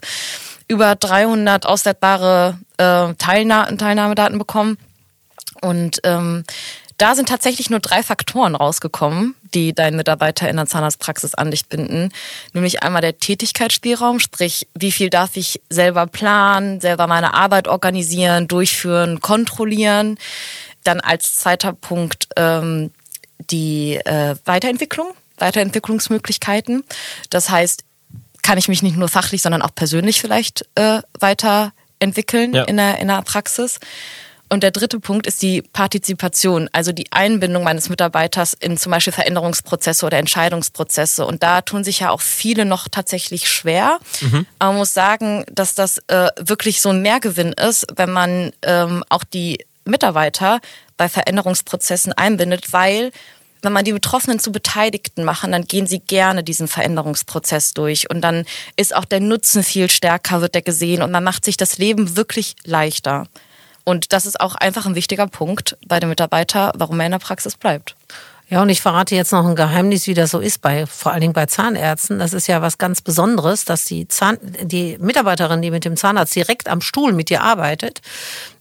über 0.68 0.96
300 0.96 1.66
auswertbare 1.66 2.58
äh, 2.76 3.14
Teilna 3.14 3.64
Teilnahmedaten 3.76 4.38
bekommen. 4.38 4.78
Und 5.62 6.00
ähm, 6.04 6.44
da 6.98 7.14
sind 7.14 7.28
tatsächlich 7.28 7.70
nur 7.70 7.80
drei 7.80 8.02
Faktoren 8.02 8.54
rausgekommen, 8.54 9.34
die 9.54 9.74
deinen 9.74 9.96
Mitarbeiter 9.96 10.48
in 10.48 10.56
der 10.56 10.66
Zahnarztpraxis 10.66 11.34
an 11.34 11.50
dich 11.50 11.66
binden. 11.66 12.12
Nämlich 12.52 12.82
einmal 12.82 13.02
der 13.02 13.18
Tätigkeitsspielraum, 13.18 14.20
sprich, 14.20 14.68
wie 14.74 14.92
viel 14.92 15.10
darf 15.10 15.36
ich 15.36 15.60
selber 15.70 16.06
planen, 16.06 16.80
selber 16.80 17.06
meine 17.06 17.34
Arbeit 17.34 17.68
organisieren, 17.68 18.48
durchführen, 18.48 19.20
kontrollieren. 19.20 20.18
Dann 20.84 21.00
als 21.00 21.36
zweiter 21.36 21.72
Punkt 21.72 22.28
ähm, 22.36 22.90
die 23.50 23.96
äh, 23.96 24.36
Weiterentwicklung, 24.44 25.08
Weiterentwicklungsmöglichkeiten. 25.38 26.84
Das 27.30 27.50
heißt, 27.50 27.84
kann 28.42 28.58
ich 28.58 28.68
mich 28.68 28.82
nicht 28.82 28.96
nur 28.96 29.08
fachlich, 29.08 29.42
sondern 29.42 29.62
auch 29.62 29.74
persönlich 29.74 30.20
vielleicht 30.20 30.66
äh, 30.74 31.00
weiterentwickeln 31.18 32.54
ja. 32.54 32.64
in, 32.64 32.76
der, 32.76 32.98
in 32.98 33.08
der 33.08 33.22
Praxis. 33.22 33.80
Und 34.48 34.62
der 34.62 34.70
dritte 34.70 35.00
Punkt 35.00 35.26
ist 35.26 35.42
die 35.42 35.62
Partizipation, 35.62 36.68
also 36.72 36.92
die 36.92 37.10
Einbindung 37.10 37.64
meines 37.64 37.88
Mitarbeiters 37.88 38.54
in 38.54 38.76
zum 38.76 38.92
Beispiel 38.92 39.12
Veränderungsprozesse 39.12 40.04
oder 40.04 40.18
Entscheidungsprozesse. 40.18 41.26
Und 41.26 41.42
da 41.42 41.62
tun 41.62 41.82
sich 41.82 42.00
ja 42.00 42.10
auch 42.10 42.20
viele 42.20 42.64
noch 42.64 42.88
tatsächlich 42.88 43.48
schwer. 43.48 43.98
Mhm. 44.20 44.46
Man 44.60 44.76
muss 44.76 44.94
sagen, 44.94 45.44
dass 45.50 45.74
das 45.74 45.98
äh, 46.08 46.28
wirklich 46.38 46.80
so 46.80 46.90
ein 46.90 47.02
Mehrgewinn 47.02 47.52
ist, 47.52 47.86
wenn 47.96 48.10
man 48.10 48.52
ähm, 48.62 49.02
auch 49.08 49.24
die 49.24 49.64
Mitarbeiter 49.84 50.60
bei 50.96 51.08
Veränderungsprozessen 51.08 52.12
einbindet, 52.12 52.72
weil 52.72 53.10
wenn 53.62 53.72
man 53.72 53.84
die 53.84 53.92
Betroffenen 53.92 54.38
zu 54.38 54.52
Beteiligten 54.52 55.24
machen, 55.24 55.52
dann 55.52 55.64
gehen 55.64 55.86
sie 55.86 56.00
gerne 56.00 56.44
diesen 56.44 56.68
Veränderungsprozess 56.68 57.72
durch 57.72 58.10
und 58.10 58.20
dann 58.20 58.44
ist 58.76 58.94
auch 58.94 59.06
der 59.06 59.20
Nutzen 59.20 59.62
viel 59.62 59.90
stärker, 59.90 60.42
wird 60.42 60.54
der 60.54 60.62
gesehen 60.62 61.02
und 61.02 61.10
man 61.10 61.24
macht 61.24 61.44
sich 61.46 61.56
das 61.56 61.78
Leben 61.78 62.16
wirklich 62.16 62.56
leichter. 62.64 63.26
Und 63.84 64.12
das 64.12 64.26
ist 64.26 64.40
auch 64.40 64.54
einfach 64.54 64.86
ein 64.86 64.94
wichtiger 64.94 65.26
Punkt 65.26 65.76
bei 65.86 66.00
dem 66.00 66.08
Mitarbeiter, 66.08 66.72
warum 66.76 66.98
er 67.00 67.06
in 67.06 67.12
der 67.12 67.18
Praxis 67.18 67.56
bleibt. 67.56 67.94
Ja, 68.50 68.60
und 68.60 68.68
ich 68.68 68.82
verrate 68.82 69.14
jetzt 69.14 69.32
noch 69.32 69.46
ein 69.46 69.56
Geheimnis, 69.56 70.06
wie 70.06 70.14
das 70.14 70.30
so 70.30 70.38
ist, 70.38 70.60
bei, 70.60 70.86
vor 70.86 71.12
allen 71.12 71.22
Dingen 71.22 71.32
bei 71.32 71.46
Zahnärzten. 71.46 72.18
Das 72.18 72.34
ist 72.34 72.46
ja 72.46 72.60
was 72.60 72.76
ganz 72.76 73.00
Besonderes, 73.00 73.64
dass 73.64 73.84
die, 73.84 74.06
Zahn, 74.06 74.38
die 74.42 74.98
Mitarbeiterin, 74.98 75.62
die 75.62 75.70
mit 75.70 75.84
dem 75.84 75.96
Zahnarzt 75.96 76.36
direkt 76.36 76.68
am 76.68 76.80
Stuhl 76.80 77.12
mit 77.12 77.30
dir 77.30 77.42
arbeitet, 77.42 78.02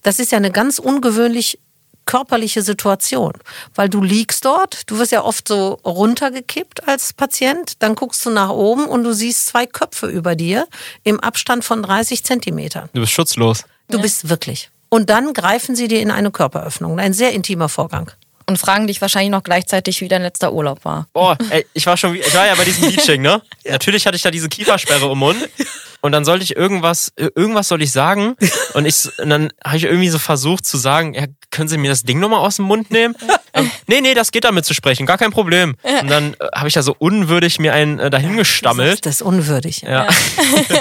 das 0.01 0.19
ist 0.19 0.31
ja 0.31 0.37
eine 0.37 0.51
ganz 0.51 0.79
ungewöhnlich 0.79 1.59
körperliche 2.05 2.61
Situation, 2.61 3.33
weil 3.75 3.89
du 3.89 4.01
liegst 4.01 4.45
dort, 4.45 4.89
du 4.89 4.99
wirst 4.99 5.11
ja 5.11 5.23
oft 5.23 5.47
so 5.47 5.79
runtergekippt 5.85 6.87
als 6.87 7.13
Patient, 7.13 7.81
dann 7.81 7.95
guckst 7.95 8.25
du 8.25 8.29
nach 8.29 8.49
oben 8.49 8.85
und 8.85 9.03
du 9.03 9.13
siehst 9.13 9.47
zwei 9.47 9.65
Köpfe 9.65 10.07
über 10.07 10.35
dir 10.35 10.67
im 11.03 11.19
Abstand 11.19 11.63
von 11.63 11.81
30 11.81 12.23
Zentimetern. 12.23 12.89
Du 12.93 13.01
bist 13.01 13.13
schutzlos. 13.13 13.63
Du 13.89 14.01
bist 14.01 14.29
wirklich. 14.29 14.69
Und 14.93 15.09
dann 15.09 15.33
greifen 15.33 15.75
sie 15.75 15.87
dir 15.87 16.01
in 16.01 16.11
eine 16.11 16.29
Körperöffnung. 16.29 16.99
Ein 16.99 17.13
sehr 17.13 17.31
intimer 17.31 17.67
Vorgang. 17.67 18.11
Und 18.45 18.59
fragen 18.59 18.85
dich 18.85 19.01
wahrscheinlich 19.01 19.31
noch 19.31 19.41
gleichzeitig, 19.41 20.01
wie 20.01 20.07
dein 20.07 20.21
letzter 20.21 20.53
Urlaub 20.53 20.85
war. 20.85 21.07
Boah, 21.13 21.35
ey, 21.49 21.65
ich 21.73 21.87
war 21.87 21.97
schon, 21.97 22.13
ich 22.13 22.35
war 22.35 22.45
ja 22.45 22.53
bei 22.53 22.63
diesem 22.63 22.83
Leaching, 22.89 23.23
ne? 23.23 23.41
Natürlich 23.65 24.05
hatte 24.05 24.17
ich 24.17 24.21
da 24.21 24.29
diese 24.29 24.49
Kiefersperre 24.49 25.11
im 25.11 25.17
Mund. 25.17 25.49
Und 26.03 26.11
dann 26.11 26.25
sollte 26.25 26.43
ich 26.43 26.57
irgendwas, 26.57 27.13
irgendwas 27.15 27.69
soll 27.69 27.81
ich 27.81 27.93
sagen. 27.93 28.35
Und 28.73 28.85
ich, 28.85 29.07
und 29.19 29.29
dann 29.29 29.53
habe 29.63 29.77
ich 29.77 29.83
irgendwie 29.83 30.09
so 30.09 30.17
versucht 30.17 30.65
zu 30.65 30.77
sagen, 30.77 31.13
ja, 31.13 31.25
können 31.51 31.67
Sie 31.67 31.77
mir 31.77 31.91
das 31.91 32.01
Ding 32.01 32.19
nochmal 32.19 32.39
aus 32.39 32.55
dem 32.55 32.65
Mund 32.65 32.91
nehmen? 32.91 33.15
Ähm, 33.55 33.69
nee, 33.85 34.01
nee, 34.01 34.15
das 34.15 34.31
geht 34.31 34.45
damit 34.45 34.65
zu 34.65 34.73
sprechen, 34.73 35.05
gar 35.05 35.19
kein 35.19 35.29
Problem. 35.29 35.75
Und 35.83 36.09
dann 36.09 36.33
äh, 36.33 36.47
habe 36.55 36.67
ich 36.67 36.73
da 36.73 36.81
so 36.81 36.95
unwürdig 36.97 37.59
mir 37.59 37.71
einen 37.73 37.99
äh, 37.99 38.09
dahingestammelt. 38.09 39.05
Das 39.05 39.17
ist 39.17 39.21
unwürdig. 39.21 39.83
Ja. 39.83 40.07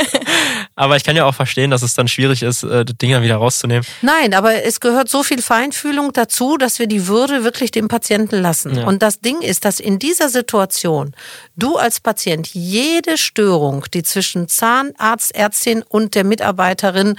Aber 0.74 0.96
ich 0.96 1.04
kann 1.04 1.14
ja 1.14 1.26
auch 1.26 1.34
verstehen, 1.34 1.70
dass 1.70 1.82
es 1.82 1.92
dann 1.92 2.08
schwierig 2.08 2.42
ist, 2.42 2.62
äh, 2.62 2.86
das 2.86 2.96
Ding 2.96 3.10
dann 3.10 3.22
wieder 3.22 3.36
rauszunehmen. 3.36 3.84
Nein, 4.00 4.32
aber 4.32 4.64
es 4.64 4.80
gehört 4.80 5.10
so 5.10 5.22
viel 5.22 5.42
Feinfühlung 5.42 6.14
dazu, 6.14 6.56
dass 6.56 6.78
wir 6.78 6.86
die 6.86 7.08
Würde 7.08 7.44
wirklich 7.44 7.72
dem 7.72 7.88
Patienten 7.88 8.40
lassen. 8.40 8.78
Ja. 8.78 8.86
Und 8.86 9.02
das 9.02 9.20
Ding 9.20 9.42
ist, 9.42 9.66
dass 9.66 9.78
in 9.80 9.98
dieser 9.98 10.30
Situation 10.30 11.12
du 11.56 11.76
als 11.76 12.00
Patient 12.00 12.48
jede 12.54 13.18
Störung, 13.18 13.84
die 13.92 14.02
zwischen 14.02 14.48
Zahnarzt, 14.48 15.11
Ärztin 15.30 15.82
und 15.88 16.14
der 16.14 16.24
Mitarbeiterin 16.24 17.16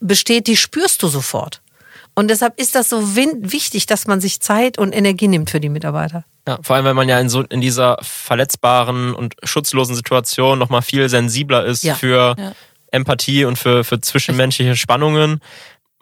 besteht, 0.00 0.46
die 0.46 0.56
spürst 0.56 1.02
du 1.02 1.08
sofort. 1.08 1.60
Und 2.14 2.28
deshalb 2.28 2.60
ist 2.60 2.74
das 2.76 2.88
so 2.88 3.16
wichtig, 3.16 3.86
dass 3.86 4.06
man 4.06 4.20
sich 4.20 4.40
Zeit 4.40 4.78
und 4.78 4.92
Energie 4.92 5.26
nimmt 5.28 5.50
für 5.50 5.58
die 5.60 5.68
Mitarbeiter. 5.68 6.24
Ja, 6.46 6.58
vor 6.62 6.76
allem, 6.76 6.84
weil 6.84 6.94
man 6.94 7.08
ja 7.08 7.18
in 7.18 7.28
so 7.28 7.42
in 7.42 7.60
dieser 7.60 7.98
verletzbaren 8.02 9.14
und 9.14 9.34
schutzlosen 9.42 9.96
Situation 9.96 10.58
nochmal 10.58 10.82
viel 10.82 11.08
sensibler 11.08 11.64
ist 11.64 11.82
Ja. 11.82 11.94
für 11.94 12.36
Ja. 12.38 12.52
Empathie 12.92 13.44
und 13.44 13.58
für, 13.58 13.82
für 13.82 14.00
zwischenmenschliche 14.00 14.76
Spannungen. 14.76 15.40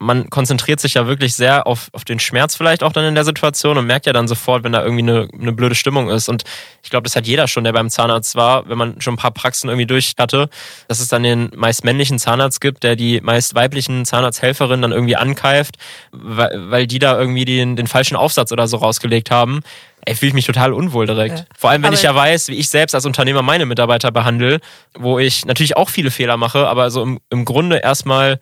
Man 0.03 0.28
konzentriert 0.30 0.80
sich 0.80 0.94
ja 0.94 1.07
wirklich 1.07 1.34
sehr 1.34 1.66
auf, 1.66 1.88
auf 1.92 2.05
den 2.05 2.18
Schmerz 2.18 2.57
vielleicht 2.57 2.82
auch 2.82 2.92
dann 2.92 3.05
in 3.05 3.14
der 3.14 3.24
Situation 3.24 3.78
und 3.78 3.86
merkt 3.86 4.07
ja 4.07 4.12
dann 4.12 4.28
sofort, 4.28 4.64
wenn 4.64 4.72
da 4.72 4.82
irgendwie 4.82 5.03
eine, 5.03 5.28
eine 5.32 5.53
blöde 5.53 5.74
Stimmung 5.74 6.11
ist. 6.11 6.28
Und 6.28 6.42
ich 6.82 6.90
glaube, 6.90 7.05
das 7.05 7.14
hat 7.16 7.26
jeder 7.26 7.46
schon, 7.48 7.64
der 7.64 7.72
beim 7.72 7.88
Zahnarzt 7.88 8.34
war, 8.34 8.68
wenn 8.68 8.76
man 8.78 9.00
schon 9.00 9.14
ein 9.14 9.18
paar 9.18 9.30
Praxen 9.30 9.68
irgendwie 9.68 9.86
durch 9.86 10.12
hatte, 10.18 10.48
dass 10.88 11.00
es 11.00 11.09
dann 11.09 11.22
den 11.22 11.50
meist 11.55 11.84
männlichen 11.84 12.18
Zahnarzt 12.18 12.61
gibt, 12.61 12.82
der 12.82 12.96
die 12.96 13.20
meist 13.20 13.55
weiblichen 13.55 14.05
Zahnarzthelferinnen 14.05 14.82
dann 14.82 14.92
irgendwie 14.92 15.16
ankeift, 15.16 15.76
weil, 16.11 16.70
weil 16.70 16.86
die 16.86 16.98
da 16.98 17.18
irgendwie 17.18 17.44
den, 17.44 17.76
den 17.76 17.86
falschen 17.86 18.16
Aufsatz 18.16 18.53
oder 18.53 18.66
so 18.68 18.78
rausgelegt 18.78 19.30
haben. 19.30 19.61
Ey, 20.05 20.16
fühle 20.16 20.30
ich 20.30 20.34
mich 20.34 20.46
total 20.46 20.72
unwohl 20.72 21.07
direkt. 21.07 21.38
Ja. 21.38 21.44
Vor 21.57 21.70
allem, 21.70 21.82
wenn 21.82 21.88
Aber- 21.88 21.96
ich 21.96 22.03
ja 22.03 22.12
weiß, 22.12 22.48
wie 22.48 22.57
ich 22.57 22.68
selbst 22.68 22.94
als 22.94 23.07
Unternehmer 23.07 23.42
meine 23.42 23.66
Mitarbeiter 23.66 24.11
behandle, 24.11 24.59
wo 24.98 25.20
ich 25.20 25.44
natürlich 25.44 25.76
auch 25.76 25.88
viele 25.88 26.11
Fehler 26.11 26.36
mache, 26.36 26.66
aber 26.66 26.90
so 26.90 27.03
im, 27.03 27.20
im 27.30 27.44
Grunde 27.44 27.76
erstmal 27.76 28.40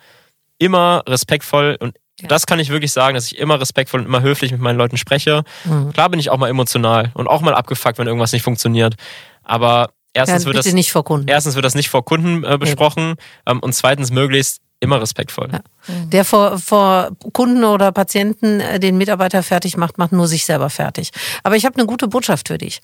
immer 0.60 1.02
respektvoll 1.08 1.76
und 1.80 1.96
Ja. 2.20 2.28
das 2.28 2.46
kann 2.46 2.58
ich 2.60 2.68
wirklich 2.68 2.92
sagen, 2.92 3.14
dass 3.14 3.26
ich 3.26 3.38
immer 3.38 3.60
respektvoll 3.60 4.00
und 4.00 4.06
immer 4.06 4.20
höflich 4.22 4.52
mit 4.52 4.60
meinen 4.60 4.76
Leuten 4.78 4.96
spreche. 4.98 5.42
Mhm. 5.64 5.92
Klar 5.92 6.08
bin 6.10 6.20
ich 6.20 6.30
auch 6.30 6.36
mal 6.38 6.48
emotional 6.50 7.10
und 7.14 7.26
auch 7.26 7.40
mal 7.40 7.54
abgefuckt, 7.54 7.98
wenn 7.98 8.06
irgendwas 8.06 8.32
nicht 8.32 8.42
funktioniert. 8.42 8.94
Aber 9.42 9.90
erstens 10.12 10.42
Ja, 10.44 10.46
wird 10.52 10.58
das 10.58 10.72
nicht 10.72 10.92
vor 10.92 11.02
Kunden. 11.04 11.28
erstens 11.28 11.54
wird 11.54 11.64
das 11.64 11.74
nicht 11.74 11.88
vor 11.88 12.04
Kunden 12.04 12.44
äh, 12.44 12.58
besprochen 12.58 13.14
ähm, 13.46 13.58
und 13.60 13.74
zweitens 13.74 14.10
möglichst 14.10 14.60
immer 14.82 15.00
respektvoll. 15.00 15.48
Ja. 15.52 15.60
Der 16.06 16.24
vor, 16.24 16.58
vor 16.58 17.10
Kunden 17.34 17.64
oder 17.64 17.92
Patienten 17.92 18.60
äh, 18.60 18.80
den 18.80 18.96
Mitarbeiter 18.98 19.42
fertig 19.42 19.76
macht, 19.76 19.98
macht 19.98 20.12
nur 20.12 20.26
sich 20.26 20.44
selber 20.46 20.70
fertig. 20.70 21.10
Aber 21.42 21.56
ich 21.56 21.64
habe 21.66 21.76
eine 21.76 21.86
gute 21.86 22.08
Botschaft 22.08 22.48
für 22.48 22.56
dich. 22.58 22.80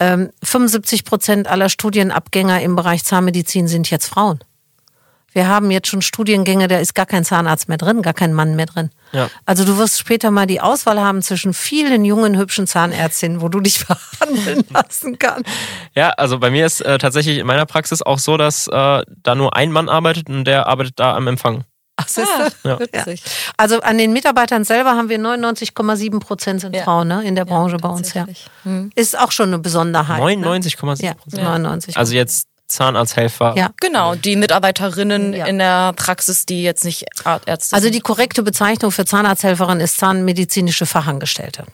Ähm, 0.00 0.30
75 0.44 1.04
Prozent 1.04 1.48
aller 1.48 1.68
Studienabgänger 1.68 2.60
im 2.62 2.76
Bereich 2.76 3.04
Zahnmedizin 3.04 3.66
sind 3.68 3.90
jetzt 3.90 4.06
Frauen. 4.06 4.38
Wir 5.32 5.48
haben 5.48 5.70
jetzt 5.70 5.88
schon 5.88 6.02
Studiengänge, 6.02 6.68
da 6.68 6.78
ist 6.78 6.94
gar 6.94 7.06
kein 7.06 7.24
Zahnarzt 7.24 7.68
mehr 7.68 7.78
drin, 7.78 8.02
gar 8.02 8.12
kein 8.12 8.32
Mann 8.32 8.54
mehr 8.54 8.66
drin. 8.66 8.90
Ja. 9.12 9.28
Also 9.46 9.64
du 9.64 9.78
wirst 9.78 9.98
später 9.98 10.30
mal 10.30 10.46
die 10.46 10.60
Auswahl 10.60 11.00
haben 11.00 11.22
zwischen 11.22 11.54
vielen 11.54 12.04
jungen, 12.04 12.36
hübschen 12.38 12.66
Zahnärztinnen, 12.66 13.40
wo 13.40 13.48
du 13.48 13.60
dich 13.60 13.78
verhandeln 13.84 14.64
lassen 14.70 15.18
kannst. 15.18 15.48
Ja, 15.94 16.10
also 16.10 16.38
bei 16.38 16.50
mir 16.50 16.66
ist 16.66 16.80
äh, 16.80 16.98
tatsächlich 16.98 17.38
in 17.38 17.46
meiner 17.46 17.66
Praxis 17.66 18.02
auch 18.02 18.18
so, 18.18 18.36
dass 18.36 18.68
äh, 18.68 19.02
da 19.22 19.34
nur 19.34 19.56
ein 19.56 19.72
Mann 19.72 19.88
arbeitet 19.88 20.28
und 20.28 20.44
der 20.44 20.66
arbeitet 20.66 20.94
da 20.98 21.14
am 21.16 21.26
Empfang. 21.26 21.64
Ach, 21.96 22.06
du? 22.08 22.68
Ja. 22.68 22.80
Witzig. 22.80 23.22
Also 23.56 23.80
an 23.80 23.98
den 23.98 24.12
Mitarbeitern 24.12 24.64
selber 24.64 24.92
haben 24.92 25.08
wir 25.08 25.18
99,7 25.18 26.20
Prozent 26.20 26.60
sind 26.62 26.74
Ja. 26.74 26.84
Frauen 26.84 27.08
ne, 27.08 27.22
in 27.24 27.34
der 27.34 27.44
Branche 27.44 27.76
bei 27.76 27.88
uns. 27.88 28.14
Ja. 28.14 28.26
Hm. 28.64 28.90
Ist 28.94 29.18
auch 29.18 29.30
schon 29.30 29.48
eine 29.48 29.58
Besonderheit. 29.58 30.18
Ne? 30.18 30.46
99,7 30.46 31.04
Ja, 31.04 31.14
Prozent. 31.14 31.42
99. 31.42 31.96
Also 31.96 32.14
jetzt 32.14 32.48
Zahnarzthelfer. 32.72 33.54
ja. 33.56 33.70
Genau, 33.80 34.14
die 34.14 34.36
Mitarbeiterinnen 34.36 35.32
Ja. 35.32 35.46
in 35.46 35.58
der 35.58 35.92
Praxis, 35.94 36.46
die 36.46 36.62
jetzt 36.62 36.84
nicht 36.84 37.04
Ärzte 37.46 37.74
Also 37.76 37.84
sind. 37.84 37.94
die 37.94 38.00
korrekte 38.00 38.42
Bezeichnung 38.42 38.90
für 38.90 39.04
Zahnarzthelferin 39.04 39.80
ist 39.80 39.98
zahnmedizinische 39.98 40.86
Fachangestellte. 40.86 41.64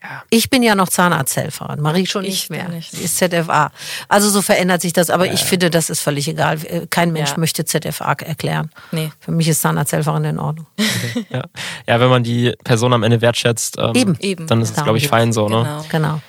Ja. 0.00 0.22
Ich 0.30 0.48
bin 0.48 0.62
ja 0.62 0.76
noch 0.76 0.88
Zahnarzthelferin, 0.88 1.80
Marie 1.80 2.06
schon 2.06 2.22
Ich 2.24 2.30
nicht 2.30 2.50
mehr. 2.50 2.68
nicht. 2.68 2.92
Sie 2.92 3.02
ist 3.02 3.18
ZFA. 3.18 3.72
Also 4.08 4.30
so 4.30 4.42
verändert 4.42 4.80
sich 4.80 4.92
das, 4.92 5.10
aber 5.10 5.26
ich 5.32 5.40
finde, 5.42 5.70
das 5.70 5.90
ist 5.90 6.00
völlig 6.00 6.28
egal. 6.28 6.56
Kein 6.88 7.10
Mensch 7.12 7.30
Ja. 7.30 7.38
möchte 7.38 7.64
ZFA 7.64 8.12
erklären. 8.12 8.70
Nee. 8.92 9.10
Für 9.18 9.32
mich 9.32 9.48
ist 9.48 9.60
Zahnarzthelferin 9.60 10.24
in 10.24 10.38
Ordnung. 10.38 10.66
Ja. 11.30 11.42
ja, 11.86 12.00
wenn 12.00 12.08
man 12.10 12.22
die 12.22 12.54
Person 12.62 12.92
am 12.92 13.02
Ende 13.02 13.20
wertschätzt, 13.20 13.76
ähm, 13.78 13.92
Eben. 13.94 14.16
Eben. 14.20 14.46
dann 14.46 14.62
ist 14.62 14.68
es, 14.70 14.74
Darum 14.76 14.84
glaube 14.86 14.98
ich, 14.98 15.08
fein 15.08 15.32
so. 15.32 15.48
Ne? 15.48 15.62
Genau. 15.64 15.84
Genau. 15.90 16.20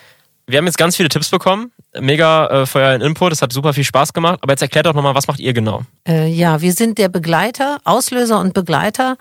Wir 0.47 0.57
haben 0.57 0.65
jetzt 0.65 0.79
ganz 0.79 0.95
viele 0.95 1.09
Tipps 1.09 1.29
bekommen. 1.29 1.71
Mega 1.97 2.47
äh, 2.47 2.65
für 2.65 2.79
euren 2.79 3.01
Input. 3.01 3.31
Es 3.31 3.41
hat 3.41 3.51
super 3.51 3.73
viel 3.73 3.83
Spaß 3.83 4.13
gemacht. 4.13 4.39
Aber 4.41 4.53
jetzt 4.53 4.61
erklärt 4.61 4.85
doch 4.85 4.93
nochmal, 4.93 5.15
was 5.15 5.27
macht 5.27 5.39
ihr 5.39 5.53
genau? 5.53 5.83
Äh, 6.07 6.27
ja, 6.27 6.61
wir 6.61 6.73
sind 6.73 6.97
der 6.97 7.09
Begleiter, 7.09 7.79
Auslöser 7.83 8.39
und 8.39 8.53
Begleiter 8.53 9.17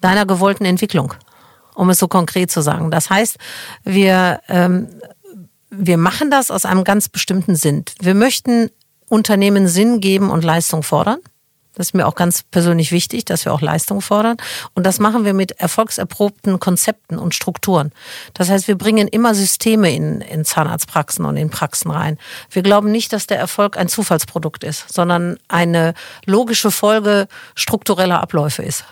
deiner 0.00 0.24
gewollten 0.24 0.64
Entwicklung, 0.64 1.14
um 1.74 1.90
es 1.90 1.98
so 1.98 2.08
konkret 2.08 2.50
zu 2.50 2.60
sagen. 2.60 2.90
Das 2.90 3.10
heißt, 3.10 3.38
wir, 3.84 4.40
ähm, 4.48 4.88
wir 5.70 5.96
machen 5.96 6.30
das 6.30 6.50
aus 6.50 6.64
einem 6.64 6.84
ganz 6.84 7.08
bestimmten 7.08 7.56
Sinn. 7.56 7.84
Wir 8.00 8.14
möchten 8.14 8.70
Unternehmen 9.08 9.66
Sinn 9.66 10.00
geben 10.00 10.30
und 10.30 10.44
Leistung 10.44 10.82
fordern. 10.82 11.18
Das 11.74 11.88
ist 11.88 11.94
mir 11.94 12.06
auch 12.06 12.14
ganz 12.14 12.42
persönlich 12.42 12.92
wichtig, 12.92 13.24
dass 13.24 13.44
wir 13.44 13.52
auch 13.52 13.60
Leistung 13.60 14.00
fordern. 14.00 14.36
Und 14.74 14.84
das 14.84 14.98
machen 14.98 15.24
wir 15.24 15.32
mit 15.32 15.52
erfolgserprobten 15.52 16.60
Konzepten 16.60 17.18
und 17.18 17.34
Strukturen. 17.34 17.92
Das 18.34 18.50
heißt, 18.50 18.68
wir 18.68 18.76
bringen 18.76 19.08
immer 19.08 19.34
Systeme 19.34 19.94
in, 19.94 20.20
in 20.20 20.44
Zahnarztpraxen 20.44 21.24
und 21.24 21.36
in 21.36 21.50
Praxen 21.50 21.90
rein. 21.90 22.18
Wir 22.50 22.62
glauben 22.62 22.90
nicht, 22.90 23.12
dass 23.12 23.26
der 23.26 23.38
Erfolg 23.38 23.76
ein 23.76 23.88
Zufallsprodukt 23.88 24.64
ist, 24.64 24.92
sondern 24.92 25.38
eine 25.48 25.94
logische 26.26 26.70
Folge 26.70 27.26
struktureller 27.54 28.22
Abläufe 28.22 28.62
ist. 28.62 28.84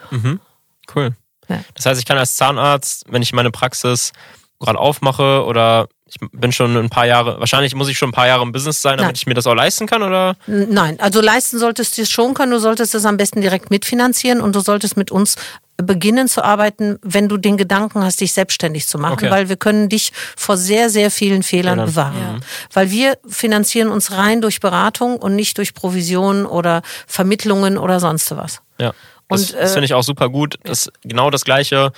Cool. 0.94 1.14
Ja. 1.48 1.60
Das 1.74 1.86
heißt, 1.86 2.00
ich 2.00 2.06
kann 2.06 2.18
als 2.18 2.36
Zahnarzt, 2.36 3.04
wenn 3.08 3.22
ich 3.22 3.32
meine 3.32 3.50
Praxis 3.50 4.12
gerade 4.60 4.78
aufmache 4.78 5.44
oder 5.44 5.88
ich 6.10 6.16
bin 6.32 6.50
schon 6.52 6.76
ein 6.76 6.90
paar 6.90 7.06
Jahre, 7.06 7.38
wahrscheinlich 7.38 7.74
muss 7.74 7.88
ich 7.88 7.96
schon 7.96 8.08
ein 8.10 8.12
paar 8.12 8.26
Jahre 8.26 8.42
im 8.42 8.52
Business 8.52 8.82
sein, 8.82 8.96
damit 8.98 9.10
Nein. 9.12 9.14
ich 9.16 9.26
mir 9.26 9.34
das 9.34 9.46
auch 9.46 9.54
leisten 9.54 9.86
kann, 9.86 10.02
oder? 10.02 10.36
Nein, 10.46 10.98
also 11.00 11.20
leisten 11.20 11.58
solltest 11.58 11.96
du 11.96 12.02
es 12.02 12.10
schon 12.10 12.34
können. 12.34 12.50
Du 12.52 12.58
solltest 12.58 12.94
es 12.94 13.04
am 13.04 13.16
besten 13.16 13.40
direkt 13.40 13.70
mitfinanzieren 13.70 14.40
und 14.40 14.54
du 14.56 14.60
solltest 14.60 14.96
mit 14.96 15.10
uns 15.10 15.36
beginnen 15.76 16.28
zu 16.28 16.44
arbeiten, 16.44 16.98
wenn 17.02 17.28
du 17.28 17.36
den 17.38 17.56
Gedanken 17.56 18.04
hast, 18.04 18.20
dich 18.20 18.32
selbstständig 18.32 18.86
zu 18.86 18.98
machen, 18.98 19.14
Okay. 19.14 19.30
weil 19.30 19.48
wir 19.48 19.56
können 19.56 19.88
dich 19.88 20.12
vor 20.36 20.56
sehr, 20.58 20.90
sehr 20.90 21.10
vielen 21.10 21.42
Fehlern 21.42 21.78
Fehlern. 21.78 21.86
bewahren. 21.86 22.44
Weil 22.72 22.90
wir 22.90 23.16
finanzieren 23.26 23.88
uns 23.88 24.12
rein 24.12 24.40
durch 24.42 24.60
Beratung 24.60 25.16
und 25.16 25.36
nicht 25.36 25.56
durch 25.56 25.72
Provisionen 25.72 26.44
oder 26.44 26.82
Vermittlungen 27.06 27.78
oder 27.78 27.98
sonst 28.00 28.30
was. 28.36 28.60
Ja. 28.78 28.92
Das, 29.28 29.52
Und, 29.52 29.54
das 29.54 29.70
äh, 29.70 29.72
finde 29.72 29.84
ich 29.86 29.94
auch 29.94 30.02
super 30.02 30.28
gut. 30.28 30.56
Das, 30.64 30.90
genau 31.02 31.30
das 31.30 31.44
Gleiche 31.44 31.92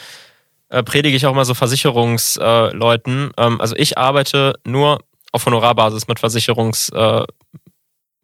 äh, 0.73 0.83
predige 0.83 1.17
ich 1.17 1.27
auch 1.27 1.35
mal 1.35 1.45
so 1.45 1.55
Versicherungsleuten. 1.55 3.31
Äh, 3.37 3.47
ähm, 3.47 3.61
also 3.61 3.77
ich 3.77 3.99
arbeite 3.99 4.55
nur 4.65 5.01
auf 5.31 5.47
Honorarbasis 5.47 6.09
mit 6.09 6.19
Versicherungs... 6.19 6.89
Äh, 6.91 7.25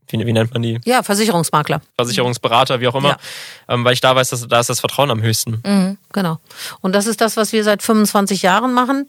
wie, 0.09 0.27
wie 0.27 0.33
nennt 0.33 0.53
man 0.53 0.63
die? 0.63 0.81
Ja, 0.85 1.03
Versicherungsmakler. 1.03 1.81
Versicherungsberater, 1.97 2.81
wie 2.81 2.89
auch 2.89 2.95
immer. 2.95 3.11
Ja. 3.11 3.17
Ähm, 3.69 3.85
weil 3.85 3.93
ich 3.93 4.01
da 4.01 4.15
weiß, 4.15 4.31
dass 4.31 4.49
da 4.49 4.61
ist 4.61 4.71
das 4.71 4.81
Vertrauen 4.81 5.11
am 5.11 5.23
höchsten. 5.23 5.99
Genau. 6.13 6.39
Und 6.81 6.95
das 6.95 7.07
ist 7.07 7.21
das, 7.21 7.37
was 7.37 7.53
wir 7.53 7.65
seit 7.65 7.83
25 7.83 8.43
Jahren 8.43 8.73
machen. 8.73 9.07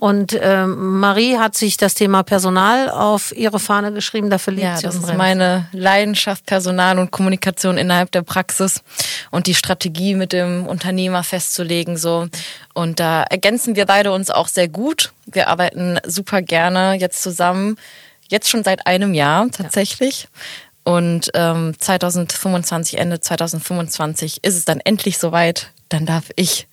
Und 0.00 0.38
ähm, 0.40 1.00
Marie 1.00 1.38
hat 1.38 1.56
sich 1.56 1.76
das 1.76 1.94
Thema 1.94 2.22
Personal 2.22 2.90
auf 2.90 3.34
ihre 3.36 3.58
Fahne 3.58 3.92
geschrieben. 3.92 4.30
Dafür 4.30 4.52
liebt 4.52 4.64
Ja, 4.64 4.76
sie 4.76 4.82
das 4.82 4.96
ist 4.96 5.14
meine 5.14 5.68
Leidenschaft, 5.72 6.46
Personal 6.46 6.98
und 6.98 7.10
Kommunikation 7.10 7.78
innerhalb 7.78 8.12
der 8.12 8.22
Praxis 8.22 8.82
und 9.30 9.46
die 9.46 9.54
Strategie 9.54 10.14
mit 10.14 10.32
dem 10.32 10.66
Unternehmer 10.66 11.22
festzulegen. 11.22 11.96
So. 11.96 12.28
Und 12.74 13.00
da 13.00 13.22
ergänzen 13.22 13.76
wir 13.76 13.86
beide 13.86 14.12
uns 14.12 14.30
auch 14.30 14.48
sehr 14.48 14.68
gut. 14.68 15.12
Wir 15.26 15.48
arbeiten 15.48 15.98
super 16.06 16.42
gerne 16.42 16.94
jetzt 16.94 17.22
zusammen, 17.22 17.76
jetzt 18.34 18.50
schon 18.50 18.64
seit 18.64 18.86
einem 18.86 19.14
Jahr 19.14 19.48
tatsächlich. 19.50 20.28
Und 20.82 21.30
ähm, 21.32 21.74
2025, 21.78 22.98
Ende 22.98 23.18
2025 23.20 24.44
ist 24.44 24.54
es 24.56 24.64
dann 24.66 24.80
endlich 24.80 25.16
soweit. 25.18 25.70
Dann 25.88 26.06
darf 26.06 26.24
ich 26.36 26.66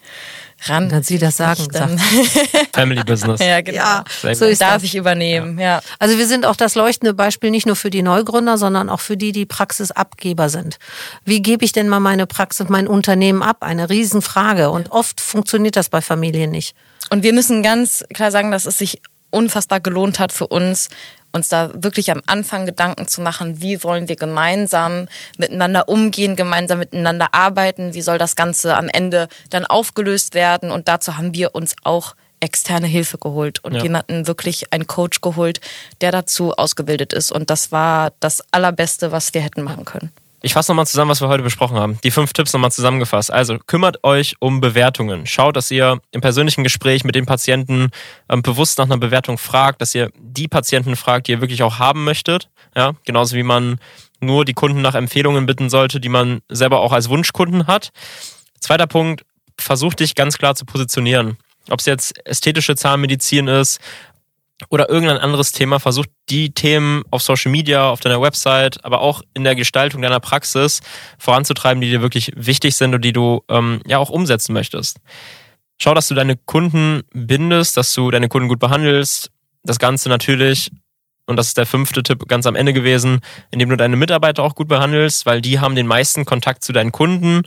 ran. 0.65 0.89
Dann 0.89 1.03
sie 1.03 1.17
das 1.17 1.37
sagen, 1.37 1.67
Dann, 1.71 1.97
Family 2.73 3.03
Business. 3.03 3.39
ja, 3.39 3.61
genau. 3.61 3.77
Ja, 3.77 4.03
so 4.33 4.45
ist 4.45 4.61
Darf 4.61 4.75
das. 4.75 4.83
ich 4.83 4.95
übernehmen, 4.95 5.59
ja. 5.59 5.81
Also 5.99 6.17
wir 6.17 6.27
sind 6.27 6.45
auch 6.45 6.55
das 6.55 6.75
leuchtende 6.75 7.13
Beispiel 7.13 7.51
nicht 7.51 7.65
nur 7.65 7.75
für 7.75 7.89
die 7.89 8.01
Neugründer, 8.01 8.57
sondern 8.57 8.89
auch 8.89 8.99
für 8.99 9.17
die, 9.17 9.31
die 9.31 9.45
Praxisabgeber 9.45 10.49
sind. 10.49 10.77
Wie 11.25 11.41
gebe 11.41 11.63
ich 11.65 11.71
denn 11.71 11.89
mal 11.89 11.99
meine 11.99 12.25
Praxis, 12.27 12.67
mein 12.69 12.87
Unternehmen 12.87 13.43
ab? 13.43 13.57
Eine 13.61 13.89
Riesenfrage. 13.89 14.69
Und 14.71 14.91
oft 14.91 15.21
funktioniert 15.21 15.75
das 15.75 15.89
bei 15.89 16.01
Familien 16.01 16.51
nicht. 16.51 16.75
Und 17.09 17.23
wir 17.23 17.33
müssen 17.33 17.63
ganz 17.63 18.03
klar 18.13 18.31
sagen, 18.31 18.51
dass 18.51 18.65
es 18.65 18.77
sich 18.77 19.01
unfassbar 19.29 19.79
gelohnt 19.79 20.19
hat 20.19 20.31
für 20.31 20.47
uns, 20.47 20.89
uns 21.31 21.47
da 21.47 21.71
wirklich 21.73 22.11
am 22.11 22.21
Anfang 22.25 22.65
Gedanken 22.65 23.07
zu 23.07 23.21
machen, 23.21 23.61
wie 23.61 23.83
wollen 23.83 24.07
wir 24.09 24.15
gemeinsam 24.15 25.07
miteinander 25.37 25.87
umgehen, 25.89 26.35
gemeinsam 26.35 26.79
miteinander 26.79 27.33
arbeiten, 27.33 27.93
wie 27.93 28.01
soll 28.01 28.17
das 28.17 28.35
Ganze 28.35 28.75
am 28.75 28.89
Ende 28.89 29.27
dann 29.49 29.65
aufgelöst 29.65 30.33
werden. 30.33 30.71
Und 30.71 30.87
dazu 30.87 31.17
haben 31.17 31.33
wir 31.33 31.55
uns 31.55 31.75
auch 31.83 32.15
externe 32.41 32.87
Hilfe 32.87 33.17
geholt 33.17 33.63
und 33.63 33.75
Ja. 33.75 33.83
jemanden 33.83 34.27
wirklich 34.27 34.73
einen 34.73 34.87
Coach 34.87 35.21
geholt, 35.21 35.61
der 36.01 36.11
dazu 36.11 36.53
ausgebildet 36.53 37.13
ist. 37.13 37.31
Und 37.31 37.49
das 37.49 37.71
war 37.71 38.13
das 38.19 38.43
Allerbeste, 38.51 39.11
was 39.11 39.33
wir 39.33 39.41
hätten 39.41 39.61
machen 39.61 39.85
können. 39.85 40.11
Ich 40.43 40.53
fasse 40.53 40.71
nochmal 40.71 40.87
zusammen, 40.87 41.11
was 41.11 41.21
wir 41.21 41.27
heute 41.27 41.43
besprochen 41.43 41.77
haben. 41.77 41.99
Die 42.03 42.09
fünf 42.09 42.33
Tipps 42.33 42.51
nochmal 42.51 42.71
zusammengefasst. 42.71 43.31
Also 43.31 43.59
kümmert 43.59 44.03
euch 44.03 44.35
um 44.39 44.59
Bewertungen. 44.59 45.27
Schaut, 45.27 45.55
dass 45.55 45.69
ihr 45.69 46.01
im 46.11 46.21
persönlichen 46.21 46.63
Gespräch 46.63 47.03
mit 47.03 47.13
den 47.13 47.27
Patienten 47.27 47.91
ähm, 48.27 48.41
bewusst 48.41 48.79
nach 48.79 48.85
einer 48.85 48.97
Bewertung 48.97 49.37
fragt, 49.37 49.81
dass 49.81 49.93
ihr 49.93 50.09
die 50.17 50.47
Patienten 50.47 50.95
fragt, 50.95 51.27
die 51.27 51.33
ihr 51.33 51.41
wirklich 51.41 51.61
auch 51.61 51.77
haben 51.77 52.03
möchtet. 52.03 52.49
Ja, 52.75 52.93
genauso 53.05 53.35
wie 53.35 53.43
man 53.43 53.79
nur 54.19 54.43
die 54.43 54.53
Kunden 54.53 54.81
nach 54.81 54.95
Empfehlungen 54.95 55.45
bitten 55.45 55.69
sollte, 55.69 55.99
die 55.99 56.09
man 56.09 56.41
selber 56.49 56.79
auch 56.79 56.91
als 56.91 57.09
Wunschkunden 57.09 57.67
hat. 57.67 57.91
Zweiter 58.59 58.87
Punkt, 58.87 59.23
versucht 59.59 59.99
dich 59.99 60.15
ganz 60.15 60.39
klar 60.39 60.55
zu 60.55 60.65
positionieren. 60.65 61.37
Ob 61.69 61.79
es 61.79 61.85
jetzt 61.85 62.25
ästhetische 62.25 62.75
Zahnmedizin 62.75 63.47
ist 63.47 63.79
oder 64.69 64.89
irgendein 64.89 65.17
anderes 65.17 65.51
Thema, 65.51 65.79
versucht 65.79 66.09
die 66.29 66.53
Themen 66.53 67.03
auf 67.11 67.21
Social 67.21 67.51
Media, 67.51 67.89
auf 67.89 67.99
deiner 67.99 68.21
Website, 68.21 68.83
aber 68.83 69.01
auch 69.01 69.21
in 69.33 69.43
der 69.43 69.55
Gestaltung 69.55 70.01
deiner 70.01 70.19
Praxis 70.19 70.81
voranzutreiben, 71.17 71.81
die 71.81 71.89
dir 71.89 72.01
wirklich 72.01 72.31
wichtig 72.35 72.75
sind 72.75 72.93
und 72.93 73.03
die 73.03 73.13
du 73.13 73.43
ähm, 73.49 73.81
ja 73.85 73.97
auch 73.97 74.09
umsetzen 74.09 74.53
möchtest. 74.53 74.97
Schau, 75.79 75.93
dass 75.93 76.07
du 76.07 76.13
deine 76.13 76.35
Kunden 76.35 77.01
bindest, 77.11 77.75
dass 77.75 77.93
du 77.93 78.11
deine 78.11 78.29
Kunden 78.29 78.47
gut 78.47 78.59
behandelst. 78.59 79.31
Das 79.63 79.79
Ganze 79.79 80.09
natürlich, 80.09 80.69
und 81.25 81.37
das 81.37 81.47
ist 81.47 81.57
der 81.57 81.65
fünfte 81.65 82.03
Tipp 82.03 82.27
ganz 82.27 82.45
am 82.45 82.55
Ende 82.55 82.73
gewesen, 82.73 83.19
indem 83.49 83.69
du 83.69 83.77
deine 83.77 83.95
Mitarbeiter 83.95 84.43
auch 84.43 84.53
gut 84.53 84.67
behandelst, 84.67 85.25
weil 85.25 85.41
die 85.41 85.59
haben 85.59 85.75
den 85.75 85.87
meisten 85.87 86.23
Kontakt 86.25 86.63
zu 86.63 86.71
deinen 86.71 86.91
Kunden. 86.91 87.41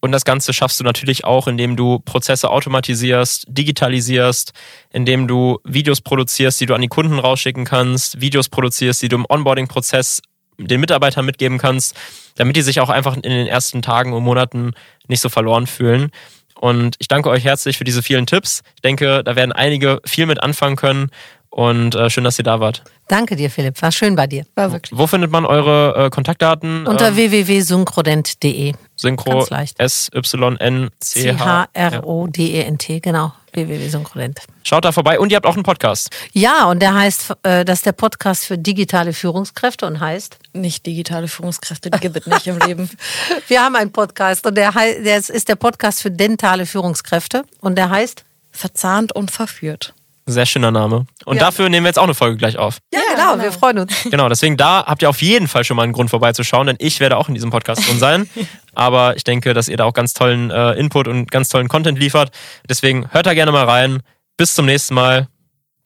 Und 0.00 0.12
das 0.12 0.24
Ganze 0.24 0.52
schaffst 0.52 0.78
du 0.78 0.84
natürlich 0.84 1.24
auch, 1.24 1.46
indem 1.48 1.76
du 1.76 1.98
Prozesse 2.00 2.50
automatisierst, 2.50 3.46
digitalisierst, 3.48 4.52
indem 4.92 5.26
du 5.26 5.58
Videos 5.64 6.00
produzierst, 6.00 6.60
die 6.60 6.66
du 6.66 6.74
an 6.74 6.82
die 6.82 6.88
Kunden 6.88 7.18
rausschicken 7.18 7.64
kannst, 7.64 8.20
Videos 8.20 8.48
produzierst, 8.48 9.02
die 9.02 9.08
du 9.08 9.16
im 9.16 9.26
Onboarding-Prozess 9.28 10.22
den 10.58 10.80
Mitarbeitern 10.80 11.24
mitgeben 11.24 11.58
kannst, 11.58 11.94
damit 12.36 12.56
die 12.56 12.62
sich 12.62 12.80
auch 12.80 12.88
einfach 12.88 13.16
in 13.16 13.22
den 13.22 13.46
ersten 13.46 13.82
Tagen 13.82 14.12
und 14.12 14.22
Monaten 14.22 14.72
nicht 15.08 15.20
so 15.20 15.28
verloren 15.28 15.66
fühlen. 15.66 16.10
Und 16.58 16.96
ich 16.98 17.08
danke 17.08 17.28
euch 17.28 17.44
herzlich 17.44 17.76
für 17.76 17.84
diese 17.84 18.02
vielen 18.02 18.26
Tipps. 18.26 18.62
Ich 18.76 18.80
denke, 18.82 19.22
da 19.22 19.36
werden 19.36 19.52
einige 19.52 20.00
viel 20.06 20.26
mit 20.26 20.42
anfangen 20.42 20.76
können. 20.76 21.10
Und 21.50 21.94
äh, 21.94 22.10
schön, 22.10 22.24
dass 22.24 22.38
ihr 22.38 22.44
da 22.44 22.60
wart. 22.60 22.82
Danke 23.08 23.36
dir, 23.36 23.50
Philipp. 23.50 23.80
War 23.80 23.92
schön 23.92 24.14
bei 24.16 24.26
dir. 24.26 24.44
War 24.56 24.72
wirklich. 24.72 24.98
Wo 24.98 25.06
findet 25.06 25.30
man 25.30 25.46
eure 25.46 26.06
äh, 26.06 26.10
Kontaktdaten? 26.10 26.86
Unter 26.86 27.08
Ähm, 27.08 27.16
www.synchrodent.de. 27.16 28.74
Synchro 28.96 29.30
ganz 29.38 29.50
leicht. 29.50 29.78
S-Y-N-C-H. 29.78 31.68
C-H-R-O-D-E-N-T, 31.74 33.00
genau. 33.00 33.32
www.synchrodent. 33.52 34.40
Schaut 34.64 34.84
da 34.84 34.92
vorbei 34.92 35.18
und 35.20 35.30
ihr 35.30 35.36
habt 35.36 35.46
auch 35.46 35.54
einen 35.54 35.62
Podcast. 35.62 36.10
Ja, 36.32 36.64
und 36.66 36.80
der 36.80 36.94
heißt, 36.94 37.34
äh, 37.42 37.64
das 37.64 37.78
ist 37.80 37.86
der 37.86 37.92
Podcast 37.92 38.46
für 38.46 38.58
digitale 38.58 39.12
Führungskräfte 39.12 39.86
und 39.86 40.00
heißt, 40.00 40.38
Nicht 40.54 40.86
digitale 40.86 41.28
Führungskräfte, 41.28 41.90
die 41.90 42.00
gibt 42.00 42.16
es 42.16 42.26
nicht 42.26 42.46
im 42.46 42.58
Leben. 42.58 42.90
wir 43.48 43.62
haben 43.62 43.76
einen 43.76 43.92
Podcast 43.92 44.46
und 44.46 44.54
der, 44.56 44.74
hei- 44.74 45.00
der 45.02 45.18
ist- 45.18 45.30
ist 45.30 45.48
der 45.48 45.56
Podcast 45.56 46.00
für 46.02 46.10
dentale 46.10 46.66
Führungskräfte 46.66 47.44
und 47.60 47.76
der 47.76 47.90
heißt, 47.90 48.24
Verzahnt 48.50 49.12
und 49.12 49.30
verführt. 49.30 49.92
Sehr 50.28 50.44
schöner 50.46 50.72
Name. 50.72 51.06
Und 51.24 51.36
Ja. 51.36 51.44
dafür 51.44 51.68
nehmen 51.68 51.84
wir 51.84 51.88
jetzt 51.90 51.98
auch 51.98 52.04
eine 52.04 52.14
Folge 52.14 52.36
gleich 52.36 52.58
auf. 52.58 52.78
ja, 52.92 52.98
Ja, 53.00 53.14
genau, 53.14 53.32
genau. 53.32 53.44
wir 53.44 53.52
freuen 53.52 53.78
uns. 53.78 53.92
Genau, 54.10 54.28
deswegen 54.28 54.56
da 54.56 54.84
habt 54.84 55.00
ihr 55.02 55.08
auf 55.08 55.22
jeden 55.22 55.46
Fall 55.48 55.62
schon 55.64 55.76
mal 55.76 55.84
einen 55.84 55.92
Grund 55.92 56.10
vorbeizuschauen, 56.10 56.66
denn 56.66 56.76
ich 56.80 56.98
werde 57.00 57.16
auch 57.16 57.28
in 57.28 57.34
diesem 57.34 57.50
Podcast 57.50 57.88
drin 57.88 57.98
sein. 57.98 58.28
Aber 58.74 59.16
ich 59.16 59.24
denke, 59.24 59.54
dass 59.54 59.68
ihr 59.68 59.76
da 59.76 59.84
auch 59.84 59.94
ganz 59.94 60.12
tollen 60.14 60.50
äh, 60.50 60.72
Input 60.72 61.06
und 61.08 61.30
ganz 61.30 61.48
tollen 61.48 61.68
Content 61.68 61.98
liefert. 61.98 62.30
Deswegen 62.68 63.08
hört 63.12 63.26
da 63.26 63.34
gerne 63.34 63.52
mal 63.52 63.64
rein. 63.64 64.02
Bis 64.36 64.54
zum 64.54 64.66
nächsten 64.66 64.94
Mal. 64.94 65.28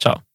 Ciao. 0.01 0.30